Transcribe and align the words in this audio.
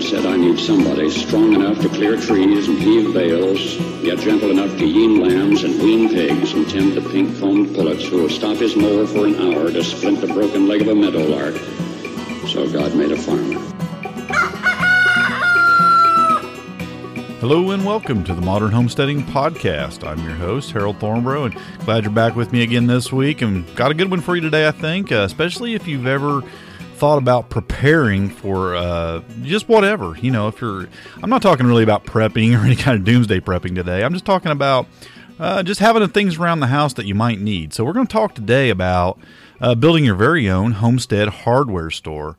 God 0.00 0.08
said, 0.08 0.24
I 0.24 0.36
need 0.38 0.58
somebody 0.58 1.10
strong 1.10 1.52
enough 1.52 1.78
to 1.82 1.88
clear 1.90 2.18
trees 2.18 2.68
and 2.68 2.78
heave 2.78 3.12
bales, 3.12 3.76
yet 4.02 4.18
gentle 4.18 4.50
enough 4.50 4.78
to 4.78 4.86
yean 4.86 5.20
lambs 5.20 5.62
and 5.62 5.78
wean 5.78 6.08
pigs 6.08 6.54
and 6.54 6.66
tend 6.70 6.94
the 6.94 7.02
pink-combed 7.02 7.74
pullets 7.74 8.06
who 8.06 8.22
will 8.22 8.30
stop 8.30 8.56
his 8.56 8.74
mower 8.76 9.06
for 9.06 9.26
an 9.26 9.34
hour 9.34 9.70
to 9.70 9.84
splint 9.84 10.22
the 10.22 10.26
broken 10.28 10.66
leg 10.66 10.80
of 10.80 10.88
a 10.88 10.94
meadowlark. 10.94 11.54
So 12.48 12.66
God 12.72 12.94
made 12.94 13.12
a 13.12 13.16
farmer. 13.18 13.60
Hello 17.40 17.70
and 17.70 17.84
welcome 17.84 18.24
to 18.24 18.32
the 18.32 18.40
Modern 18.40 18.70
Homesteading 18.70 19.24
Podcast. 19.24 20.02
I'm 20.08 20.24
your 20.24 20.36
host, 20.36 20.72
Harold 20.72 20.98
Thornbro, 20.98 21.44
and 21.44 21.84
glad 21.84 22.04
you're 22.04 22.12
back 22.12 22.36
with 22.36 22.54
me 22.54 22.62
again 22.62 22.86
this 22.86 23.12
week. 23.12 23.42
And 23.42 23.66
got 23.76 23.90
a 23.90 23.94
good 23.94 24.10
one 24.10 24.22
for 24.22 24.34
you 24.34 24.40
today, 24.40 24.66
I 24.66 24.70
think, 24.70 25.12
uh, 25.12 25.24
especially 25.24 25.74
if 25.74 25.86
you've 25.86 26.06
ever 26.06 26.40
thought 27.00 27.16
about 27.16 27.48
preparing 27.48 28.28
for 28.28 28.76
uh, 28.76 29.22
just 29.42 29.70
whatever. 29.70 30.16
You 30.18 30.30
know, 30.30 30.48
if 30.48 30.60
you're, 30.60 30.86
I'm 31.22 31.30
not 31.30 31.40
talking 31.40 31.66
really 31.66 31.82
about 31.82 32.04
prepping 32.04 32.54
or 32.60 32.64
any 32.64 32.76
kind 32.76 32.98
of 32.98 33.04
doomsday 33.04 33.40
prepping 33.40 33.74
today. 33.74 34.04
I'm 34.04 34.12
just 34.12 34.26
talking 34.26 34.52
about 34.52 34.86
uh, 35.38 35.62
just 35.62 35.80
having 35.80 36.02
the 36.02 36.08
things 36.08 36.36
around 36.36 36.60
the 36.60 36.66
house 36.66 36.92
that 36.94 37.06
you 37.06 37.14
might 37.14 37.40
need. 37.40 37.72
So 37.72 37.84
we're 37.84 37.94
going 37.94 38.06
to 38.06 38.12
talk 38.12 38.34
today 38.34 38.68
about 38.68 39.18
uh, 39.62 39.74
building 39.74 40.04
your 40.04 40.14
very 40.14 40.50
own 40.50 40.72
homestead 40.72 41.28
hardware 41.28 41.90
store. 41.90 42.36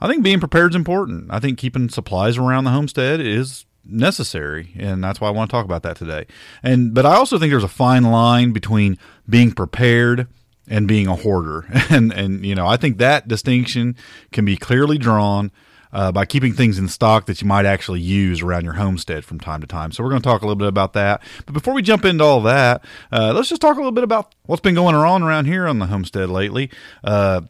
I 0.00 0.08
think 0.08 0.24
being 0.24 0.40
prepared 0.40 0.72
is 0.72 0.76
important. 0.76 1.28
I 1.30 1.38
think 1.38 1.56
keeping 1.56 1.88
supplies 1.88 2.36
around 2.36 2.64
the 2.64 2.70
homestead 2.72 3.20
is 3.20 3.64
necessary 3.90 4.74
and 4.76 5.02
that's 5.02 5.18
why 5.18 5.28
I 5.28 5.30
want 5.30 5.48
to 5.50 5.52
talk 5.52 5.64
about 5.64 5.82
that 5.84 5.96
today. 5.96 6.26
And 6.64 6.92
but 6.92 7.06
I 7.06 7.14
also 7.14 7.38
think 7.38 7.52
there's 7.52 7.64
a 7.64 7.68
fine 7.68 8.02
line 8.02 8.52
between 8.52 8.98
being 9.28 9.52
prepared 9.52 10.26
and 10.70 10.86
being 10.88 11.06
a 11.06 11.16
hoarder. 11.16 11.66
And 11.90 12.12
and 12.12 12.44
you 12.44 12.54
know, 12.54 12.66
I 12.66 12.76
think 12.76 12.98
that 12.98 13.28
distinction 13.28 13.96
can 14.32 14.44
be 14.44 14.56
clearly 14.56 14.98
drawn 14.98 15.50
uh, 15.92 16.12
by 16.12 16.24
keeping 16.24 16.52
things 16.52 16.78
in 16.78 16.88
stock 16.88 17.26
that 17.26 17.40
you 17.40 17.48
might 17.48 17.64
actually 17.64 18.00
use 18.00 18.42
around 18.42 18.64
your 18.64 18.74
homestead 18.74 19.24
from 19.24 19.40
time 19.40 19.60
to 19.60 19.66
time. 19.66 19.92
So 19.92 20.02
we're 20.02 20.10
going 20.10 20.22
to 20.22 20.28
talk 20.28 20.42
a 20.42 20.44
little 20.44 20.56
bit 20.56 20.68
about 20.68 20.92
that. 20.94 21.22
But 21.46 21.52
before 21.52 21.74
we 21.74 21.82
jump 21.82 22.04
into 22.04 22.24
all 22.24 22.42
that, 22.42 22.84
uh, 23.10 23.32
let's 23.34 23.48
just 23.48 23.60
talk 23.60 23.76
a 23.76 23.80
little 23.80 23.92
bit 23.92 24.04
about 24.04 24.34
what's 24.46 24.60
been 24.60 24.74
going 24.74 24.94
on 24.94 25.22
around 25.22 25.46
here 25.46 25.66
on 25.66 25.78
the 25.78 25.86
homestead 25.86 26.28
lately. 26.28 26.70
Uh, 27.02 27.42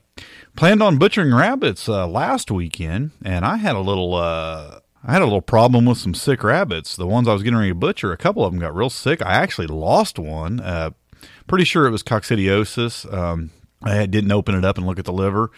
planned 0.56 0.82
on 0.82 0.98
butchering 0.98 1.34
rabbits 1.34 1.88
uh, 1.88 2.06
last 2.06 2.50
weekend, 2.50 3.12
and 3.24 3.44
I 3.44 3.56
had 3.56 3.76
a 3.76 3.80
little. 3.80 4.14
Uh, 4.14 4.80
I 5.04 5.12
had 5.12 5.22
a 5.22 5.26
little 5.26 5.40
problem 5.40 5.86
with 5.86 5.98
some 5.98 6.12
sick 6.12 6.42
rabbits. 6.42 6.96
The 6.96 7.06
ones 7.06 7.28
I 7.28 7.32
was 7.32 7.42
getting 7.42 7.56
ready 7.56 7.70
to 7.70 7.74
butcher, 7.74 8.12
a 8.12 8.16
couple 8.16 8.44
of 8.44 8.52
them 8.52 8.60
got 8.60 8.74
real 8.74 8.90
sick. 8.90 9.22
I 9.22 9.34
actually 9.34 9.68
lost 9.68 10.18
one. 10.18 10.60
Uh, 11.48 11.50
pretty 11.50 11.64
sure 11.64 11.86
it 11.86 11.90
was 11.90 12.02
coccidiosis. 12.02 13.10
Um, 13.12 13.50
I 13.82 14.06
didn't 14.06 14.32
open 14.32 14.54
it 14.54 14.64
up 14.64 14.76
and 14.76 14.86
look 14.86 14.98
at 14.98 15.04
the 15.04 15.12
liver, 15.12 15.50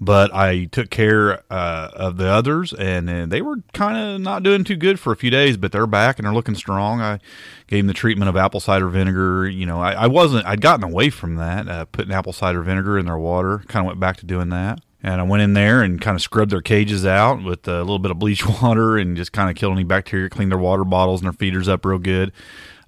but 0.00 0.32
I 0.34 0.64
took 0.66 0.90
care 0.90 1.42
uh, 1.50 1.90
of 1.94 2.16
the 2.18 2.28
others, 2.28 2.72
and, 2.74 3.08
and 3.08 3.32
they 3.32 3.40
were 3.40 3.56
kind 3.72 3.96
of 3.96 4.20
not 4.20 4.42
doing 4.42 4.62
too 4.62 4.76
good 4.76 5.00
for 5.00 5.12
a 5.12 5.16
few 5.16 5.30
days. 5.30 5.56
But 5.56 5.72
they're 5.72 5.86
back 5.86 6.18
and 6.18 6.26
they're 6.26 6.34
looking 6.34 6.54
strong. 6.54 7.00
I 7.00 7.18
gave 7.66 7.80
them 7.80 7.86
the 7.86 7.94
treatment 7.94 8.28
of 8.28 8.36
apple 8.36 8.60
cider 8.60 8.88
vinegar. 8.88 9.48
You 9.48 9.66
know, 9.66 9.80
I, 9.80 9.92
I 9.92 10.06
wasn't. 10.06 10.46
I'd 10.46 10.60
gotten 10.60 10.84
away 10.84 11.08
from 11.10 11.36
that, 11.36 11.68
uh, 11.68 11.84
putting 11.86 12.12
apple 12.12 12.32
cider 12.32 12.62
vinegar 12.62 12.98
in 12.98 13.06
their 13.06 13.18
water. 13.18 13.62
Kind 13.68 13.84
of 13.84 13.88
went 13.88 14.00
back 14.00 14.18
to 14.18 14.26
doing 14.26 14.50
that. 14.50 14.80
And 15.04 15.20
I 15.20 15.24
went 15.24 15.42
in 15.42 15.54
there 15.54 15.82
and 15.82 16.00
kind 16.00 16.14
of 16.14 16.22
scrubbed 16.22 16.52
their 16.52 16.60
cages 16.60 17.04
out 17.04 17.42
with 17.42 17.66
a 17.66 17.78
little 17.80 17.98
bit 17.98 18.12
of 18.12 18.20
bleach 18.20 18.46
water 18.62 18.98
and 18.98 19.16
just 19.16 19.32
kind 19.32 19.50
of 19.50 19.56
killed 19.56 19.72
any 19.72 19.82
bacteria, 19.82 20.28
cleaned 20.28 20.52
their 20.52 20.58
water 20.58 20.84
bottles 20.84 21.20
and 21.20 21.26
their 21.26 21.32
feeders 21.32 21.68
up 21.68 21.84
real 21.84 21.98
good 21.98 22.32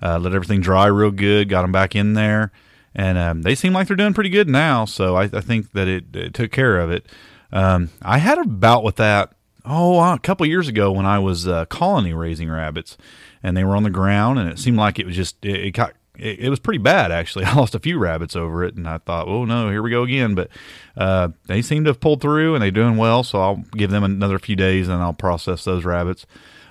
uh, 0.03 0.19
let 0.19 0.35
everything 0.35 0.61
dry 0.61 0.87
real 0.87 1.11
good, 1.11 1.49
got 1.49 1.63
them 1.63 1.73
back 1.73 1.95
in 1.95 2.15
there, 2.15 2.53
and 2.95 3.19
um, 3.19 3.43
they 3.43 3.55
seem 3.55 3.73
like 3.73 3.89
they're 3.89 3.97
doing 3.97 4.15
pretty 4.15 4.31
good 4.31 4.49
now. 4.49 4.85
So 4.85 5.17
I, 5.17 5.25
I 5.25 5.41
think 5.41 5.73
that 5.73 5.89
it, 5.89 6.15
it, 6.15 6.35
took 6.35 6.53
care 6.53 6.79
of 6.79 6.91
it. 6.91 7.07
Um, 7.53 7.91
I 8.03 8.19
had 8.19 8.39
a 8.39 8.45
bout 8.45 8.85
with 8.85 8.97
that 8.97 9.33
oh 9.65 9.99
a 10.01 10.19
couple 10.19 10.45
years 10.47 10.69
ago 10.69 10.93
when 10.93 11.07
I 11.07 11.19
was 11.19 11.49
uh, 11.49 11.65
colony 11.67 12.13
raising 12.13 12.51
rabbits, 12.51 12.97
and 13.43 13.57
they 13.57 13.65
were 13.65 13.77
on 13.77 13.83
the 13.83 13.91
ground, 13.91 14.39
and 14.39 14.49
it 14.51 14.59
seemed 14.59 14.77
like 14.77 14.99
it 14.99 15.07
was 15.07 15.17
just 15.17 15.45
it, 15.45 15.67
it 15.67 15.71
got 15.73 15.95
it, 16.17 16.49
was 16.49 16.61
pretty 16.61 16.79
bad 16.79 17.11
actually. 17.13 17.45
I 17.47 17.55
lost 17.55 17.75
a 17.75 17.81
few 17.81 17.99
rabbits 17.99 18.37
over 18.37 18.65
it, 18.65 18.77
and 18.77 18.89
I 18.89 18.99
thought, 18.99 19.29
oh 19.29 19.45
no, 19.45 19.71
here 19.71 19.83
we 19.83 19.91
go 19.91 20.03
again. 20.03 20.35
But 20.35 20.51
uh, 20.97 21.29
they 21.47 21.63
seem 21.63 21.85
to 21.85 21.91
have 21.91 22.01
pulled 22.01 22.21
through, 22.21 22.55
and 22.55 22.63
they're 22.63 22.71
doing 22.71 22.97
well. 22.97 23.23
So 23.23 23.41
I'll 23.41 23.65
give 23.73 23.91
them 23.91 24.05
another 24.05 24.39
few 24.39 24.57
days, 24.57 24.89
and 24.89 25.03
I'll 25.03 25.13
process 25.13 25.65
those 25.65 25.85
rabbits. 25.85 26.27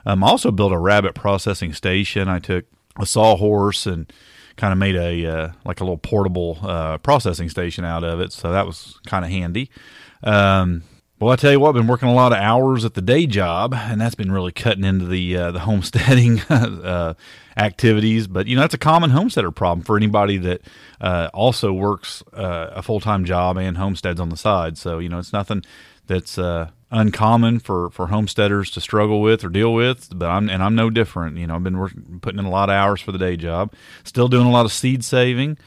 Um, 0.06 0.24
I 0.24 0.28
also 0.28 0.52
built 0.52 0.74
a 0.74 0.78
rabbit 0.78 1.16
processing 1.16 1.74
station. 1.74 2.28
I 2.28 2.40
took 2.40 2.66
a 3.00 3.06
sawhorse 3.06 3.86
and 3.86 4.12
kind 4.56 4.72
of 4.72 4.78
made 4.78 4.96
a 4.96 5.26
uh, 5.26 5.52
like 5.66 5.80
a 5.80 5.84
little 5.84 5.98
portable 5.98 6.60
uh, 6.62 6.98
processing 7.00 7.50
station 7.50 7.86
out 7.86 8.04
of 8.04 8.20
it. 8.20 8.32
So 8.32 8.52
that 8.52 8.66
was 8.66 9.00
kind 9.06 9.26
of 9.26 9.32
handy. 9.32 9.70
Um, 10.24 10.84
well, 11.20 11.32
I 11.32 11.36
tell 11.38 11.52
you 11.52 11.60
what, 11.60 11.70
I've 11.70 11.76
been 11.76 11.88
working 11.88 12.10
a 12.10 12.14
lot 12.14 12.34
of 12.34 12.40
hours 12.40 12.84
at 12.84 12.96
the 12.96 13.02
day 13.02 13.26
job, 13.26 13.74
and 13.74 14.02
that's 14.02 14.16
been 14.16 14.32
really 14.32 14.52
cutting 14.52 14.84
into 14.84 15.06
the 15.06 15.38
uh, 15.38 15.52
the 15.52 15.60
homesteading 15.62 16.42
uh, 16.50 17.14
activities. 17.56 18.28
But 18.28 18.48
you 18.48 18.56
know, 18.56 18.62
that's 18.62 18.74
a 18.74 18.80
common 18.80 19.12
homesteader 19.12 19.52
problem 19.52 19.86
for 19.86 19.96
anybody 19.96 20.38
that 20.40 20.62
uh, 21.00 21.30
also 21.34 21.72
works 21.72 22.24
uh, 22.34 22.72
a 22.74 22.82
full 22.82 23.00
time 23.00 23.26
job 23.26 23.58
and 23.58 23.78
homesteads 23.78 24.20
on 24.20 24.30
the 24.30 24.38
side. 24.38 24.78
So 24.78 25.00
you 25.00 25.08
know, 25.08 25.20
it's 25.20 25.34
nothing 25.34 25.64
that's 26.08 26.38
uncommon 26.94 27.60
for, 27.60 27.90
for 27.90 28.08
homesteaders 28.08 28.70
to 28.72 28.80
struggle 28.80 29.22
with 29.22 29.44
or 29.44 29.50
deal 29.50 29.74
with, 29.74 30.18
but 30.18 30.30
I'm 30.30 30.50
and 30.50 30.64
I'm 30.64 30.76
no 30.76 30.90
different. 30.90 31.38
You 31.38 31.48
know, 31.48 31.56
I've 31.56 31.64
been 31.64 31.78
working, 31.78 32.20
putting 32.22 32.40
in 32.40 32.46
a 32.46 32.50
lot 32.50 32.70
of 32.70 32.76
hours 32.76 33.02
for 33.02 33.12
the 33.12 33.18
day 33.18 33.36
job, 33.36 33.74
still 34.04 34.28
doing 34.28 34.46
a 34.46 34.52
lot 34.52 34.66
of 34.66 34.72
seed 34.72 35.04
saving. 35.04 35.58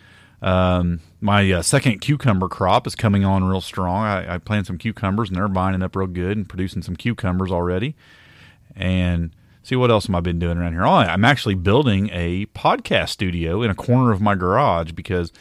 Um, 0.41 1.01
my 1.21 1.51
uh, 1.51 1.63
second 1.63 2.01
cucumber 2.01 2.49
crop 2.49 2.87
is 2.87 2.95
coming 2.95 3.25
on 3.25 3.45
real 3.45 3.61
strong. 3.61 4.05
I, 4.05 4.35
I 4.35 4.39
planted 4.39 4.67
some 4.67 4.79
cucumbers 4.79 5.29
and 5.29 5.37
they're 5.37 5.49
binding 5.49 5.83
up 5.83 5.97
real 5.97 6.07
good 6.07 6.37
and 6.37 6.49
producing 6.49 6.83
some 6.83 6.95
cucumbers 6.95 7.51
already. 7.51 7.97
And 8.77 9.33
see 9.63 9.75
what 9.75 9.91
else 9.91 10.09
am 10.09 10.15
I 10.15 10.21
been 10.21 10.39
doing 10.39 10.59
around 10.59 10.73
here? 10.73 10.87
Oh, 10.87 10.95
I'm 10.95 11.25
actually 11.25 11.57
building 11.57 12.09
a 12.13 12.47
podcast 12.47 13.09
studio 13.09 13.63
in 13.63 13.71
a 13.71 13.75
corner 13.75 14.13
of 14.13 14.21
my 14.21 14.37
garage 14.37 14.93
because 14.93 15.33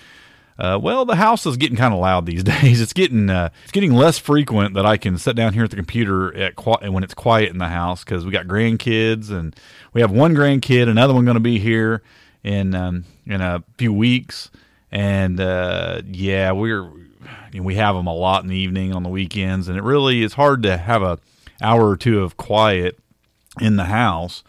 uh, 0.58 0.80
well, 0.82 1.04
the 1.04 1.16
house 1.16 1.46
is 1.46 1.58
getting 1.58 1.76
kind 1.78 1.94
of 1.94 2.00
loud 2.00 2.26
these 2.26 2.44
days. 2.62 2.82
It's 2.82 2.94
getting 2.94 3.30
uh, 3.30 3.50
it's 3.64 3.72
getting 3.72 3.94
less 3.94 4.18
frequent 4.18 4.74
that 4.76 4.86
I 4.86 4.98
can 4.98 5.18
sit 5.18 5.36
down 5.36 5.54
here 5.54 5.64
at 5.64 5.70
the 5.70 5.76
computer 5.76 6.36
at 6.36 6.56
qu- 6.56 6.92
when 6.92 7.04
it's 7.04 7.14
quiet 7.14 7.50
in 7.52 7.58
the 7.58 7.68
house 7.68 8.04
because 8.04 8.26
we 8.26 8.32
got 8.32 8.48
grandkids 8.48 9.32
and 9.32 9.56
we 9.94 10.02
have 10.02 10.12
one 10.12 10.34
grandkid, 10.34 10.88
another 10.88 11.14
one 11.14 11.26
going 11.26 11.36
to 11.36 11.42
be 11.42 11.60
here 11.60 12.02
in 12.44 12.74
um, 12.74 13.06
in 13.26 13.42
a 13.42 13.64
few 13.78 13.92
weeks, 13.92 14.50
and 14.92 15.40
uh, 15.40 16.02
yeah, 16.06 16.52
we're 16.52 16.90
we 17.54 17.76
have 17.76 17.96
them 17.96 18.08
a 18.08 18.14
lot 18.14 18.44
in 18.44 18.50
the 18.50 18.56
evening 18.56 18.94
on 18.94 19.04
the 19.04 19.10
weekends, 19.10 19.68
and 19.68 19.78
it 19.78 19.84
really 19.84 20.24
is 20.24 20.34
hard 20.34 20.64
to 20.64 20.78
have 20.78 21.02
a 21.02 21.20
hour 21.62 21.90
or 21.90 21.98
two 21.98 22.22
of 22.22 22.38
quiet 22.38 22.98
in 23.60 23.78
the 23.78 23.86
house 23.86 24.44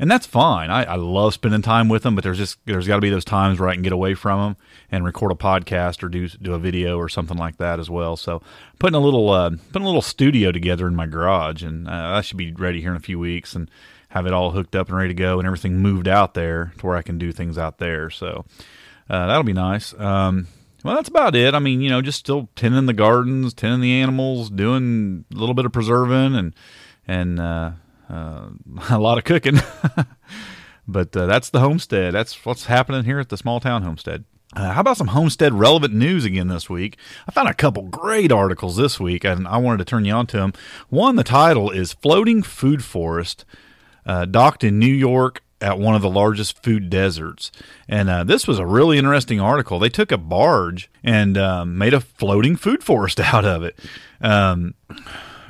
and 0.00 0.10
that's 0.10 0.26
fine. 0.26 0.70
I, 0.70 0.84
I 0.84 0.94
love 0.96 1.34
spending 1.34 1.60
time 1.60 1.90
with 1.90 2.04
them, 2.04 2.14
but 2.14 2.24
there's 2.24 2.38
just 2.38 2.58
there's 2.64 2.88
got 2.88 2.96
to 2.96 3.02
be 3.02 3.10
those 3.10 3.24
times 3.24 3.60
where 3.60 3.68
I 3.68 3.74
can 3.74 3.82
get 3.82 3.92
away 3.92 4.14
from 4.14 4.40
them 4.40 4.56
and 4.90 5.04
record 5.04 5.30
a 5.30 5.34
podcast 5.34 6.02
or 6.02 6.08
do 6.08 6.26
do 6.26 6.54
a 6.54 6.58
video 6.58 6.96
or 6.96 7.10
something 7.10 7.36
like 7.36 7.58
that 7.58 7.78
as 7.78 7.90
well. 7.90 8.16
So 8.16 8.40
putting 8.78 8.96
a 8.96 9.00
little 9.00 9.28
uh, 9.28 9.50
putting 9.50 9.82
a 9.82 9.88
little 9.88 10.00
studio 10.00 10.52
together 10.52 10.88
in 10.88 10.96
my 10.96 11.06
garage, 11.06 11.62
and 11.62 11.86
uh, 11.86 12.14
I 12.16 12.22
should 12.22 12.38
be 12.38 12.50
ready 12.50 12.80
here 12.80 12.92
in 12.92 12.96
a 12.96 13.00
few 13.00 13.18
weeks 13.18 13.54
and 13.54 13.70
have 14.08 14.26
it 14.26 14.32
all 14.32 14.52
hooked 14.52 14.74
up 14.74 14.88
and 14.88 14.96
ready 14.96 15.08
to 15.08 15.14
go 15.14 15.38
and 15.38 15.46
everything 15.46 15.76
moved 15.76 16.08
out 16.08 16.32
there 16.32 16.72
to 16.78 16.86
where 16.86 16.96
I 16.96 17.02
can 17.02 17.18
do 17.18 17.30
things 17.30 17.58
out 17.58 17.76
there. 17.76 18.08
So 18.08 18.46
uh, 19.10 19.26
that'll 19.26 19.42
be 19.42 19.52
nice. 19.52 19.92
Um, 20.00 20.48
well, 20.82 20.96
that's 20.96 21.10
about 21.10 21.36
it. 21.36 21.54
I 21.54 21.58
mean, 21.58 21.82
you 21.82 21.90
know, 21.90 22.00
just 22.00 22.18
still 22.18 22.48
tending 22.56 22.86
the 22.86 22.94
gardens, 22.94 23.52
tending 23.52 23.82
the 23.82 24.00
animals, 24.00 24.48
doing 24.48 25.26
a 25.30 25.36
little 25.36 25.54
bit 25.54 25.66
of 25.66 25.72
preserving 25.72 26.34
and 26.36 26.54
and 27.06 27.38
uh, 27.38 27.72
uh, 28.10 28.48
a 28.90 28.98
lot 28.98 29.18
of 29.18 29.24
cooking. 29.24 29.58
But 30.90 31.16
uh, 31.16 31.26
that's 31.26 31.50
the 31.50 31.60
homestead. 31.60 32.14
That's 32.14 32.44
what's 32.44 32.66
happening 32.66 33.04
here 33.04 33.20
at 33.20 33.28
the 33.28 33.36
small 33.36 33.60
town 33.60 33.82
homestead. 33.82 34.24
Uh, 34.56 34.72
how 34.72 34.80
about 34.80 34.96
some 34.96 35.08
homestead 35.08 35.54
relevant 35.54 35.94
news 35.94 36.24
again 36.24 36.48
this 36.48 36.68
week? 36.68 36.98
I 37.28 37.30
found 37.30 37.48
a 37.48 37.54
couple 37.54 37.84
great 37.84 38.32
articles 38.32 38.76
this 38.76 38.98
week, 38.98 39.24
and 39.24 39.46
I 39.46 39.58
wanted 39.58 39.78
to 39.78 39.84
turn 39.84 40.04
you 40.04 40.12
on 40.12 40.26
to 40.28 40.38
them. 40.38 40.52
One, 40.88 41.14
the 41.14 41.22
title 41.22 41.70
is 41.70 41.92
Floating 41.92 42.42
Food 42.42 42.82
Forest, 42.82 43.44
uh, 44.04 44.24
docked 44.24 44.64
in 44.64 44.80
New 44.80 44.86
York 44.86 45.42
at 45.60 45.78
one 45.78 45.94
of 45.94 46.02
the 46.02 46.10
largest 46.10 46.60
food 46.64 46.90
deserts. 46.90 47.52
And 47.88 48.10
uh, 48.10 48.24
this 48.24 48.48
was 48.48 48.58
a 48.58 48.66
really 48.66 48.98
interesting 48.98 49.40
article. 49.40 49.78
They 49.78 49.90
took 49.90 50.10
a 50.10 50.18
barge 50.18 50.90
and 51.04 51.38
um, 51.38 51.78
made 51.78 51.94
a 51.94 52.00
floating 52.00 52.56
food 52.56 52.82
forest 52.82 53.20
out 53.32 53.44
of 53.44 53.62
it. 53.62 53.78
Um, 54.20 54.74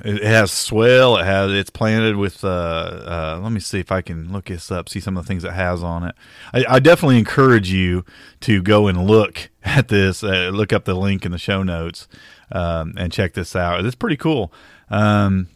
it 0.05 0.23
has 0.23 0.51
swale. 0.51 1.17
It 1.17 1.25
has 1.25 1.53
it's 1.53 1.71
planted 1.71 2.17
with. 2.17 2.45
Uh, 2.45 2.49
uh, 2.49 3.41
let 3.43 3.53
me 3.53 3.61
see 3.61 3.81
if 3.81 3.93
I 3.93 4.03
can 4.03 4.33
look 4.33 4.47
this 4.47 4.71
up. 4.71 4.89
See 4.89 5.01
some 5.01 5.17
of 5.17 5.25
the 5.25 5.29
things 5.29 5.45
it 5.45 5.53
has 5.53 5.83
on 5.83 6.05
it. 6.05 6.15
I, 6.53 6.65
I 6.69 6.79
definitely 6.79 7.19
encourage 7.19 7.71
you 7.71 8.05
to 8.41 8.63
go 8.63 8.89
and 8.89 9.07
look 9.07 9.51
at 9.65 9.89
this. 9.89 10.23
Uh, 10.23 10.51
look 10.53 10.73
up 10.73 10.85
the 10.85 10.95
link 10.95 11.25
in 11.25 11.33
the 11.33 11.39
show 11.39 11.63
notes 11.63 12.09
um, 12.53 12.95
and 12.97 13.13
check 13.13 13.35
this 13.35 13.55
out. 13.55 13.85
It's 13.85 13.95
pretty 13.95 14.17
cool. 14.17 14.53
Um, 14.89 15.49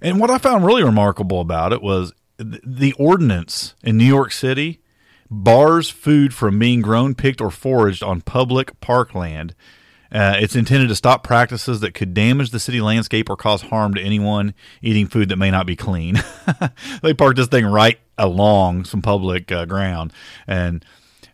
and 0.00 0.20
what 0.20 0.30
I 0.30 0.38
found 0.38 0.64
really 0.64 0.84
remarkable 0.84 1.40
about 1.40 1.72
it 1.72 1.82
was 1.82 2.12
th- 2.38 2.62
the 2.64 2.92
ordinance 2.94 3.74
in 3.82 3.96
New 3.96 4.04
York 4.04 4.32
City 4.32 4.80
bars 5.30 5.90
food 5.90 6.32
from 6.32 6.58
being 6.58 6.80
grown, 6.80 7.14
picked, 7.14 7.40
or 7.40 7.50
foraged 7.50 8.02
on 8.02 8.20
public 8.20 8.80
parkland 8.80 9.54
uh, 10.10 10.36
it's 10.38 10.56
intended 10.56 10.88
to 10.88 10.96
stop 10.96 11.22
practices 11.22 11.80
that 11.80 11.92
could 11.92 12.14
damage 12.14 12.50
the 12.50 12.60
city 12.60 12.80
landscape 12.80 13.28
or 13.28 13.36
cause 13.36 13.62
harm 13.62 13.94
to 13.94 14.00
anyone 14.00 14.54
eating 14.80 15.06
food 15.06 15.28
that 15.28 15.36
may 15.36 15.50
not 15.50 15.66
be 15.66 15.76
clean. 15.76 16.16
they 17.02 17.12
parked 17.12 17.36
this 17.36 17.48
thing 17.48 17.66
right 17.66 17.98
along 18.16 18.84
some 18.84 19.02
public 19.02 19.52
uh, 19.52 19.66
ground, 19.66 20.12
and 20.46 20.84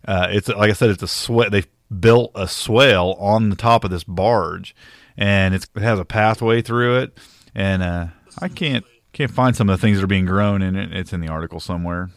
uh, 0.06 0.26
it's 0.30 0.48
like 0.48 0.70
I 0.70 0.74
said, 0.74 0.90
it's 0.90 1.02
a 1.02 1.08
sweat. 1.08 1.52
They 1.52 1.64
built 2.00 2.32
a 2.34 2.48
swale 2.48 3.16
on 3.20 3.48
the 3.50 3.56
top 3.56 3.84
of 3.84 3.90
this 3.90 4.04
barge, 4.04 4.74
and 5.16 5.54
it 5.54 5.68
has 5.76 5.98
a 6.00 6.04
pathway 6.04 6.60
through 6.60 6.98
it. 6.98 7.18
And 7.54 7.82
uh, 7.82 8.06
I 8.40 8.48
can't 8.48 8.84
can't 9.12 9.30
find 9.30 9.54
some 9.54 9.70
of 9.70 9.78
the 9.78 9.80
things 9.80 9.98
that 9.98 10.04
are 10.04 10.08
being 10.08 10.26
grown 10.26 10.62
in 10.62 10.74
it. 10.74 10.92
It's 10.92 11.12
in 11.12 11.20
the 11.20 11.28
article 11.28 11.60
somewhere. 11.60 12.10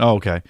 Oh, 0.00 0.14
okay. 0.14 0.42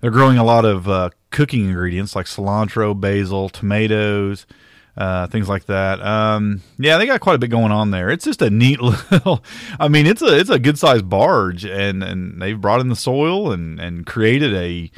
They're 0.00 0.10
growing 0.10 0.36
a 0.36 0.44
lot 0.44 0.66
of 0.66 0.86
uh, 0.86 1.10
cooking 1.30 1.64
ingredients 1.64 2.14
like 2.14 2.26
cilantro, 2.26 2.98
basil, 2.98 3.48
tomatoes 3.48 4.46
uh, 4.96 5.26
things 5.26 5.48
like 5.48 5.66
that. 5.66 6.00
Um, 6.00 6.62
yeah, 6.78 6.98
they 6.98 7.06
got 7.06 7.20
quite 7.20 7.34
a 7.34 7.38
bit 7.38 7.50
going 7.50 7.72
on 7.72 7.90
there. 7.90 8.10
It's 8.10 8.24
just 8.24 8.42
a 8.42 8.50
neat 8.50 8.80
little. 9.10 9.42
I 9.78 9.88
mean, 9.88 10.06
it's 10.06 10.22
a 10.22 10.38
it's 10.38 10.50
a 10.50 10.58
good 10.58 10.78
sized 10.78 11.08
barge, 11.08 11.64
and 11.64 12.02
and 12.02 12.40
they've 12.40 12.60
brought 12.60 12.80
in 12.80 12.88
the 12.88 12.96
soil 12.96 13.52
and 13.52 13.80
and 13.80 14.06
created 14.06 14.54
a 14.54 14.90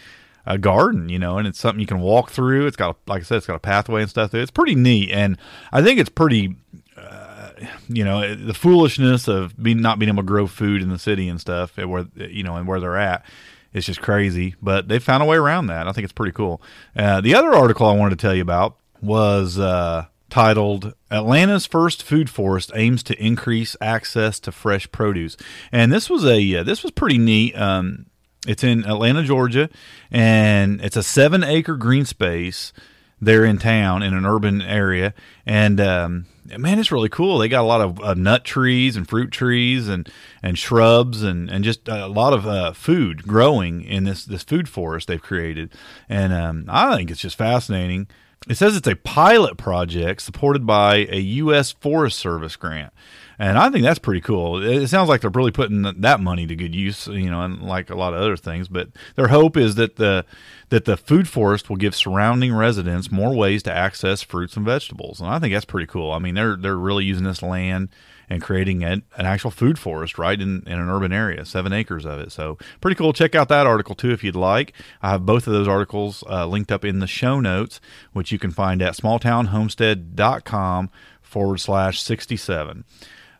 a 0.46 0.58
garden, 0.58 1.08
you 1.08 1.19
know, 1.19 1.38
and 1.38 1.48
it's 1.48 1.58
something 1.58 1.81
you 1.81 1.87
can 1.87 2.00
walk 2.00 2.31
through. 2.31 2.66
It's 2.66 2.76
got, 2.76 2.96
like 3.08 3.22
I 3.22 3.25
said, 3.25 3.38
it's 3.38 3.46
got 3.46 3.56
a 3.56 3.60
pathway 3.60 4.02
and 4.02 4.08
stuff. 4.08 4.32
It's 4.32 4.50
pretty 4.50 4.76
neat, 4.76 5.10
and 5.10 5.38
I 5.72 5.82
think 5.82 5.99
it's 5.99 6.10
pretty. 6.10 6.56
Uh, 6.96 7.50
you 7.88 8.04
know 8.04 8.34
the 8.34 8.52
foolishness 8.52 9.28
of 9.28 9.60
being 9.62 9.81
not 9.81 9.99
being 9.99 10.10
able 10.10 10.22
to 10.22 10.26
grow 10.26 10.46
food 10.46 10.82
in 10.82 10.90
the 10.90 10.99
city 10.99 11.28
and 11.28 11.40
stuff, 11.40 11.76
where 11.78 12.06
you 12.16 12.42
know, 12.42 12.56
and 12.56 12.69
where 12.69 12.81
they're 12.81 12.96
at, 12.96 13.25
it's 13.72 13.87
just 13.87 14.02
crazy. 14.02 14.54
But 14.60 14.88
they 14.88 14.99
found 14.99 15.22
a 15.22 15.26
way 15.26 15.37
around 15.37 15.69
that. 15.69 15.88
I 15.88 15.92
think 15.92 16.04
it's 16.04 16.12
pretty 16.12 16.32
cool. 16.32 16.60
Uh, 16.94 17.20
the 17.20 17.34
other 17.34 17.52
article 17.54 17.87
I 17.87 17.94
wanted 17.94 18.19
to 18.19 18.22
tell 18.22 18.34
you 18.34 18.42
about 18.42 18.76
was 19.02 19.58
uh, 19.58 20.06
titled 20.31 20.94
Atlanta's 21.10 21.66
First 21.66 22.02
Food 22.02 22.28
Forest 22.28 22.72
Aims 22.75 23.02
to 23.04 23.22
Increase 23.22 23.76
Access 23.81 24.40
to 24.40 24.52
Fresh 24.52 24.90
Produce. 24.93 25.37
And 25.72 25.93
this 25.93 26.10
was 26.10 26.25
a 26.25 26.56
uh, 26.56 26.62
this 26.62 26.82
was 26.82 26.93
pretty 26.93 27.19
neat. 27.19 27.56
Um, 27.58 28.06
it's 28.46 28.62
in 28.62 28.84
Atlanta, 28.84 29.22
Georgia, 29.25 29.69
and 30.10 30.81
it's 30.81 30.96
a 30.96 31.02
seven 31.02 31.43
acre 31.43 31.76
green 31.76 32.04
space 32.04 32.72
there 33.20 33.44
in 33.44 33.58
town 33.58 34.02
in 34.02 34.14
an 34.14 34.26
urban 34.26 34.60
area. 34.60 35.14
And 35.46 35.81
um, 35.81 36.26
man, 36.56 36.78
it's 36.78 36.92
really 36.92 37.08
cool. 37.08 37.38
They 37.38 37.49
got 37.49 37.62
a 37.62 37.66
lot 37.66 37.81
of 37.81 38.00
uh, 38.00 38.14
nut 38.14 38.44
trees 38.44 38.96
and 38.96 39.08
fruit 39.08 39.31
trees 39.31 39.88
and, 39.88 40.08
and 40.42 40.58
shrubs 40.58 41.22
and, 41.22 41.50
and 41.50 41.64
just 41.64 41.88
a 41.88 42.06
lot 42.08 42.32
of 42.32 42.46
uh, 42.46 42.72
food 42.72 43.26
growing 43.26 43.82
in 43.82 44.04
this, 44.04 44.25
this 44.25 44.42
food 44.42 44.69
forest 44.69 45.08
they've 45.08 45.22
created. 45.22 45.72
And 46.08 46.32
um, 46.32 46.66
I 46.69 46.96
think 46.96 47.10
it's 47.10 47.20
just 47.20 47.38
fascinating 47.38 48.06
it 48.48 48.56
says 48.56 48.76
it's 48.76 48.88
a 48.88 48.96
pilot 48.96 49.56
project 49.56 50.22
supported 50.22 50.66
by 50.66 51.06
a 51.10 51.19
U.S. 51.19 51.72
Forest 51.72 52.19
Service 52.19 52.56
grant. 52.56 52.93
And 53.38 53.58
I 53.58 53.69
think 53.69 53.84
that's 53.84 53.98
pretty 53.98 54.22
cool. 54.22 54.62
It 54.62 54.88
sounds 54.88 55.08
like 55.08 55.20
they're 55.20 55.31
really 55.31 55.50
putting 55.50 55.82
that 55.82 56.20
money 56.20 56.46
to 56.46 56.56
good 56.56 56.75
use, 56.75 57.06
you 57.06 57.28
know, 57.28 57.43
and 57.43 57.62
like 57.62 57.90
a 57.90 57.94
lot 57.94 58.14
of 58.14 58.20
other 58.20 58.37
things. 58.37 58.69
But 58.69 58.88
their 59.14 59.28
hope 59.28 59.56
is 59.56 59.75
that 59.75 59.96
the 59.96 60.25
that 60.70 60.87
the 60.87 60.96
food 60.96 61.28
forest 61.28 61.69
will 61.69 61.76
give 61.76 61.94
surrounding 61.94 62.54
residents 62.54 63.12
more 63.12 63.34
ways 63.34 63.62
to 63.64 63.72
access 63.72 64.22
fruits 64.22 64.56
and 64.56 64.64
vegetables. 64.64 65.20
And 65.20 65.28
I 65.28 65.38
think 65.38 65.52
that's 65.52 65.66
pretty 65.66 65.87
cool. 65.87 66.12
I 66.12 66.19
mean, 66.19 66.34
they're 66.34 66.56
they're 66.56 66.76
really 66.76 67.04
using 67.04 67.25
this 67.25 67.42
land 67.42 67.90
and 68.28 68.43
creating 68.43 68.82
an, 68.84 69.02
an 69.17 69.26
actual 69.26 69.50
food 69.50 69.78
forest 69.78 70.19
right 70.19 70.40
in, 70.40 70.62
in 70.67 70.78
an 70.78 70.88
urban 70.88 71.12
area, 71.12 71.44
seven 71.44 71.73
acres 71.73 72.05
of 72.05 72.20
it. 72.20 72.32
So 72.32 72.58
pretty 72.81 72.96
cool. 72.96 73.12
Check 73.12 73.34
out 73.34 73.49
that 73.49 73.67
article 73.67 73.94
too 73.94 74.11
if 74.11 74.25
you'd 74.25 74.37
like. 74.37 74.73
I 75.02 75.11
have 75.11 75.26
both 75.26 75.46
of 75.46 75.52
those 75.52 75.69
articles 75.69 76.25
uh, 76.28 76.46
linked 76.46 76.73
up 76.73 76.84
in 76.84 76.99
the 76.99 77.06
show 77.06 77.40
notes, 77.40 77.81
which 78.12 78.32
you 78.32 78.38
can 78.38 78.50
find 78.50 78.82
at 78.82 78.94
smalltownhomestead.com 78.94 80.90
forward 81.23 81.58
slash 81.58 82.02
67. 82.02 82.84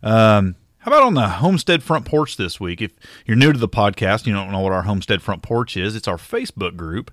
Um, 0.03 0.57
how 0.87 0.93
about 0.93 1.03
on 1.03 1.15
the 1.15 1.29
homestead 1.29 1.83
front 1.83 2.05
porch 2.05 2.37
this 2.37 2.61
week? 2.61 2.81
If 2.81 2.93
you're 3.27 3.37
new 3.37 3.53
to 3.53 3.59
the 3.59 3.69
podcast, 3.69 4.25
you 4.25 4.33
don't 4.33 4.53
know 4.53 4.61
what 4.61 4.71
our 4.71 4.83
homestead 4.83 5.21
front 5.21 5.43
porch 5.43 5.77
is. 5.77 5.97
It's 5.97 6.07
our 6.07 6.17
Facebook 6.17 6.77
group. 6.77 7.11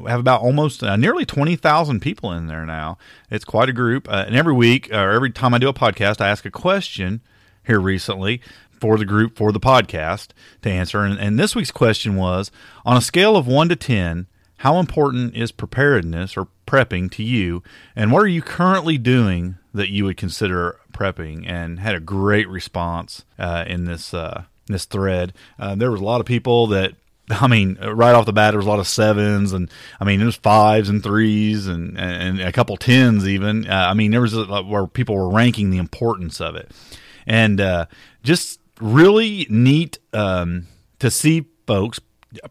We 0.00 0.10
have 0.10 0.18
about 0.18 0.40
almost 0.40 0.82
uh, 0.82 0.96
nearly 0.96 1.24
20,000 1.24 2.00
people 2.00 2.32
in 2.32 2.48
there 2.48 2.66
now. 2.66 2.98
It's 3.30 3.44
quite 3.44 3.68
a 3.68 3.72
group. 3.72 4.08
Uh, 4.08 4.24
and 4.26 4.34
every 4.34 4.52
week, 4.52 4.92
or 4.92 5.12
every 5.12 5.30
time 5.30 5.54
I 5.54 5.58
do 5.58 5.68
a 5.68 5.72
podcast, 5.72 6.20
I 6.20 6.28
ask 6.28 6.44
a 6.44 6.50
question 6.50 7.20
here 7.64 7.78
recently 7.78 8.40
for 8.72 8.98
the 8.98 9.04
group 9.04 9.36
for 9.36 9.52
the 9.52 9.60
podcast 9.60 10.30
to 10.62 10.68
answer. 10.68 11.04
And, 11.04 11.20
and 11.20 11.38
this 11.38 11.54
week's 11.54 11.70
question 11.70 12.16
was 12.16 12.50
on 12.84 12.96
a 12.96 13.00
scale 13.00 13.36
of 13.36 13.46
1 13.46 13.68
to 13.68 13.76
10, 13.76 14.26
how 14.58 14.78
important 14.78 15.34
is 15.34 15.52
preparedness 15.52 16.36
or 16.36 16.48
prepping 16.66 17.10
to 17.12 17.22
you? 17.22 17.62
And 17.96 18.12
what 18.12 18.22
are 18.22 18.28
you 18.28 18.42
currently 18.42 18.98
doing 18.98 19.56
that 19.72 19.90
you 19.90 20.04
would 20.04 20.16
consider 20.16 20.78
prepping? 20.92 21.48
And 21.48 21.80
had 21.80 21.94
a 21.94 22.00
great 22.00 22.48
response 22.48 23.24
uh, 23.38 23.64
in 23.66 23.84
this 23.84 24.12
uh, 24.12 24.44
this 24.66 24.84
thread. 24.84 25.32
Uh, 25.58 25.74
there 25.74 25.90
was 25.90 26.00
a 26.00 26.04
lot 26.04 26.20
of 26.20 26.26
people 26.26 26.66
that 26.68 26.94
I 27.30 27.46
mean, 27.46 27.76
right 27.76 28.14
off 28.14 28.26
the 28.26 28.32
bat, 28.32 28.52
there 28.52 28.58
was 28.58 28.66
a 28.66 28.70
lot 28.70 28.78
of 28.78 28.88
sevens, 28.88 29.52
and 29.52 29.70
I 30.00 30.04
mean, 30.04 30.18
there 30.18 30.26
was 30.26 30.36
fives 30.36 30.88
and 30.88 31.02
threes, 31.02 31.66
and 31.66 31.98
and 31.98 32.40
a 32.40 32.52
couple 32.52 32.76
tens 32.76 33.28
even. 33.28 33.68
Uh, 33.68 33.86
I 33.90 33.94
mean, 33.94 34.10
there 34.10 34.20
was 34.20 34.34
a, 34.34 34.44
where 34.62 34.86
people 34.86 35.14
were 35.14 35.30
ranking 35.30 35.70
the 35.70 35.78
importance 35.78 36.40
of 36.40 36.56
it, 36.56 36.70
and 37.26 37.60
uh, 37.60 37.86
just 38.22 38.60
really 38.80 39.46
neat 39.50 39.98
um, 40.12 40.66
to 41.00 41.10
see 41.10 41.46
folks 41.66 42.00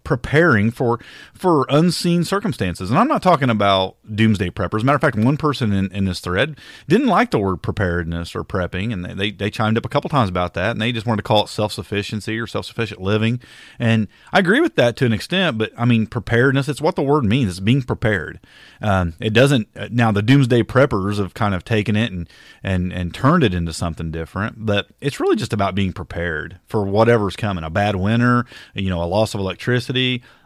preparing 0.04 0.72
for 0.72 1.00
for 1.34 1.66
unseen 1.70 2.24
circumstances. 2.24 2.90
And 2.90 3.00
I'm 3.00 3.08
not 3.08 3.22
talking 3.22 3.50
about 3.50 3.98
doomsday 4.14 4.50
preppers. 4.50 4.84
Matter 4.84 4.96
of 4.96 5.02
fact, 5.02 5.18
one 5.18 5.38
person 5.38 5.74
in, 5.74 5.92
in 5.92 6.06
this 6.06 6.20
thread 6.20 6.58
didn't 6.88 7.08
like 7.08 7.32
the 7.32 7.40
word 7.40 7.62
preparedness 7.62 8.36
or 8.36 8.44
prepping, 8.44 8.92
and 8.94 9.06
they, 9.20 9.32
they 9.32 9.50
chimed 9.50 9.78
up 9.78 9.86
a 9.86 9.90
couple 9.90 10.10
times 10.10 10.30
about 10.30 10.54
that, 10.56 10.72
and 10.72 10.82
they 10.82 10.92
just 10.92 11.06
wanted 11.06 11.18
to 11.18 11.28
call 11.28 11.44
it 11.44 11.50
self 11.50 11.72
sufficiency 11.72 12.40
or 12.40 12.48
self 12.48 12.66
sufficient 12.66 13.02
living. 13.02 13.40
And 13.80 14.08
I 14.32 14.40
agree 14.40 14.60
with 14.60 14.76
that 14.76 14.96
to 14.98 15.06
an 15.06 15.14
extent, 15.14 15.58
but 15.58 15.72
I 15.78 15.86
mean 15.86 16.08
preparedness. 16.08 16.68
It's 16.68 16.82
what 16.82 16.96
the 16.96 17.04
word 17.04 17.26
means. 17.26 17.52
It's 17.52 17.60
being 17.60 17.82
prepared. 17.82 18.40
Um, 18.82 19.14
it 19.20 19.32
doesn't. 19.32 19.68
Now 19.92 20.12
the 20.12 20.22
doomsday 20.22 20.64
preppers 20.64 21.18
have 21.18 21.34
kind 21.34 21.54
of 21.54 21.64
taken 21.64 21.96
it 21.96 22.12
and 22.12 22.30
and 22.64 22.92
and 22.92 23.14
turned 23.14 23.44
it 23.44 23.54
into 23.54 23.74
something 23.74 24.12
different, 24.12 24.66
but 24.66 24.88
it's 25.02 25.20
really 25.20 25.36
just 25.36 25.54
about 25.54 25.76
being 25.76 25.94
prepared 25.94 26.60
for 26.68 26.84
whatever's 26.84 27.36
coming. 27.36 27.64
A 27.64 27.70
bad 27.70 27.96
winter, 27.96 28.46
you 28.74 28.90
know, 28.90 29.04
a 29.04 29.06
loss 29.06 29.34
of 29.34 29.40
electricity. 29.40 29.77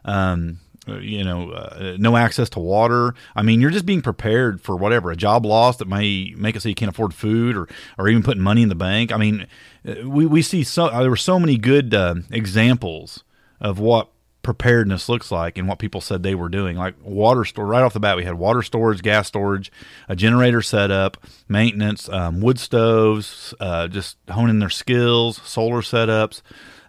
Um, 0.06 0.60
you 0.88 1.24
know, 1.24 1.52
uh, 1.52 1.96
no 2.00 2.18
access 2.18 2.50
to 2.50 2.60
water. 2.60 3.14
I 3.36 3.44
mean, 3.44 3.62
you're 3.62 3.70
just 3.70 3.86
being 3.86 4.02
prepared 4.02 4.62
for 4.62 4.76
whatever 4.76 5.12
a 5.12 5.16
job 5.16 5.46
loss 5.46 5.78
that 5.78 5.88
may 5.88 6.34
make 6.36 6.56
it 6.56 6.62
so 6.62 6.70
you 6.70 6.76
can't 6.76 6.90
afford 6.90 7.14
food, 7.14 7.56
or 7.56 7.68
or 7.98 8.10
even 8.10 8.24
putting 8.24 8.42
money 8.42 8.64
in 8.64 8.70
the 8.70 8.76
bank. 8.76 9.12
I 9.12 9.18
mean, 9.18 9.48
uh, 9.88 10.10
we 10.10 10.26
we 10.26 10.42
see 10.42 10.64
so 10.64 10.90
there 10.90 11.10
were 11.10 11.16
so 11.16 11.40
many 11.40 11.58
good 11.58 11.94
uh, 11.94 12.16
examples 12.32 13.24
of 13.60 13.80
what 13.80 14.10
preparedness 14.44 15.08
looks 15.08 15.32
like 15.32 15.58
and 15.58 15.68
what 15.68 15.78
people 15.78 16.02
said 16.02 16.24
they 16.24 16.34
were 16.34 16.50
doing. 16.50 16.78
Like 16.78 16.96
water 17.04 17.46
store, 17.46 17.68
right 17.68 17.84
off 17.84 17.94
the 17.94 18.00
bat, 18.00 18.18
we 18.18 18.26
had 18.26 18.36
water 18.36 18.64
storage, 18.64 19.04
gas 19.04 19.28
storage, 19.28 19.72
a 20.10 20.16
generator 20.16 20.64
setup, 20.64 21.18
maintenance, 21.48 22.10
um, 22.10 22.42
wood 22.42 22.60
stoves, 22.60 23.54
uh, 23.60 23.88
just 23.88 24.18
honing 24.30 24.58
their 24.58 24.70
skills, 24.70 25.40
solar 25.44 25.82
setups. 25.82 26.42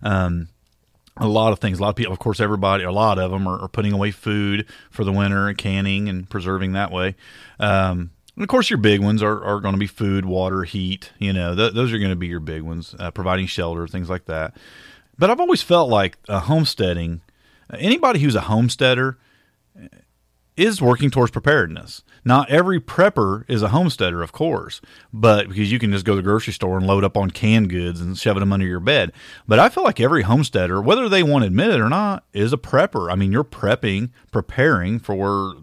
Um, 0.02 0.48
a 1.16 1.28
lot 1.28 1.52
of 1.52 1.58
things. 1.58 1.78
A 1.78 1.82
lot 1.82 1.90
of 1.90 1.96
people, 1.96 2.12
of 2.12 2.18
course, 2.18 2.40
everybody, 2.40 2.84
a 2.84 2.92
lot 2.92 3.18
of 3.18 3.30
them 3.30 3.46
are, 3.46 3.60
are 3.60 3.68
putting 3.68 3.92
away 3.92 4.10
food 4.10 4.66
for 4.90 5.04
the 5.04 5.12
winter 5.12 5.48
and 5.48 5.58
canning 5.58 6.08
and 6.08 6.28
preserving 6.28 6.72
that 6.72 6.90
way. 6.90 7.16
Um, 7.60 8.10
and 8.34 8.42
of 8.42 8.48
course, 8.48 8.70
your 8.70 8.78
big 8.78 9.00
ones 9.00 9.22
are, 9.22 9.44
are 9.44 9.60
going 9.60 9.74
to 9.74 9.78
be 9.78 9.86
food, 9.86 10.24
water, 10.24 10.64
heat. 10.64 11.12
You 11.18 11.32
know, 11.32 11.54
th- 11.54 11.74
those 11.74 11.92
are 11.92 11.98
going 11.98 12.10
to 12.10 12.16
be 12.16 12.28
your 12.28 12.40
big 12.40 12.62
ones, 12.62 12.94
uh, 12.98 13.10
providing 13.10 13.46
shelter, 13.46 13.86
things 13.86 14.08
like 14.08 14.24
that. 14.24 14.56
But 15.18 15.30
I've 15.30 15.40
always 15.40 15.62
felt 15.62 15.90
like 15.90 16.16
uh, 16.28 16.40
homesteading 16.40 17.20
anybody 17.72 18.20
who's 18.20 18.34
a 18.34 18.42
homesteader 18.42 19.18
is 20.56 20.82
working 20.82 21.10
towards 21.10 21.30
preparedness. 21.30 22.02
Not 22.24 22.50
every 22.50 22.78
prepper 22.78 23.44
is 23.48 23.62
a 23.62 23.68
homesteader, 23.68 24.22
of 24.22 24.32
course, 24.32 24.80
but 25.12 25.48
because 25.48 25.72
you 25.72 25.78
can 25.78 25.90
just 25.90 26.04
go 26.04 26.12
to 26.12 26.16
the 26.16 26.22
grocery 26.22 26.52
store 26.52 26.76
and 26.76 26.86
load 26.86 27.04
up 27.04 27.16
on 27.16 27.30
canned 27.30 27.70
goods 27.70 28.00
and 28.00 28.16
shove 28.16 28.38
them 28.38 28.52
under 28.52 28.66
your 28.66 28.78
bed. 28.78 29.12
But 29.48 29.58
I 29.58 29.70
feel 29.70 29.82
like 29.82 29.98
every 29.98 30.22
homesteader, 30.22 30.80
whether 30.80 31.08
they 31.08 31.22
want 31.22 31.42
to 31.42 31.46
admit 31.46 31.70
it 31.70 31.80
or 31.80 31.88
not, 31.88 32.24
is 32.32 32.52
a 32.52 32.58
prepper. 32.58 33.10
I 33.10 33.16
mean, 33.16 33.32
you're 33.32 33.44
prepping, 33.44 34.10
preparing 34.30 34.98
for 34.98 35.54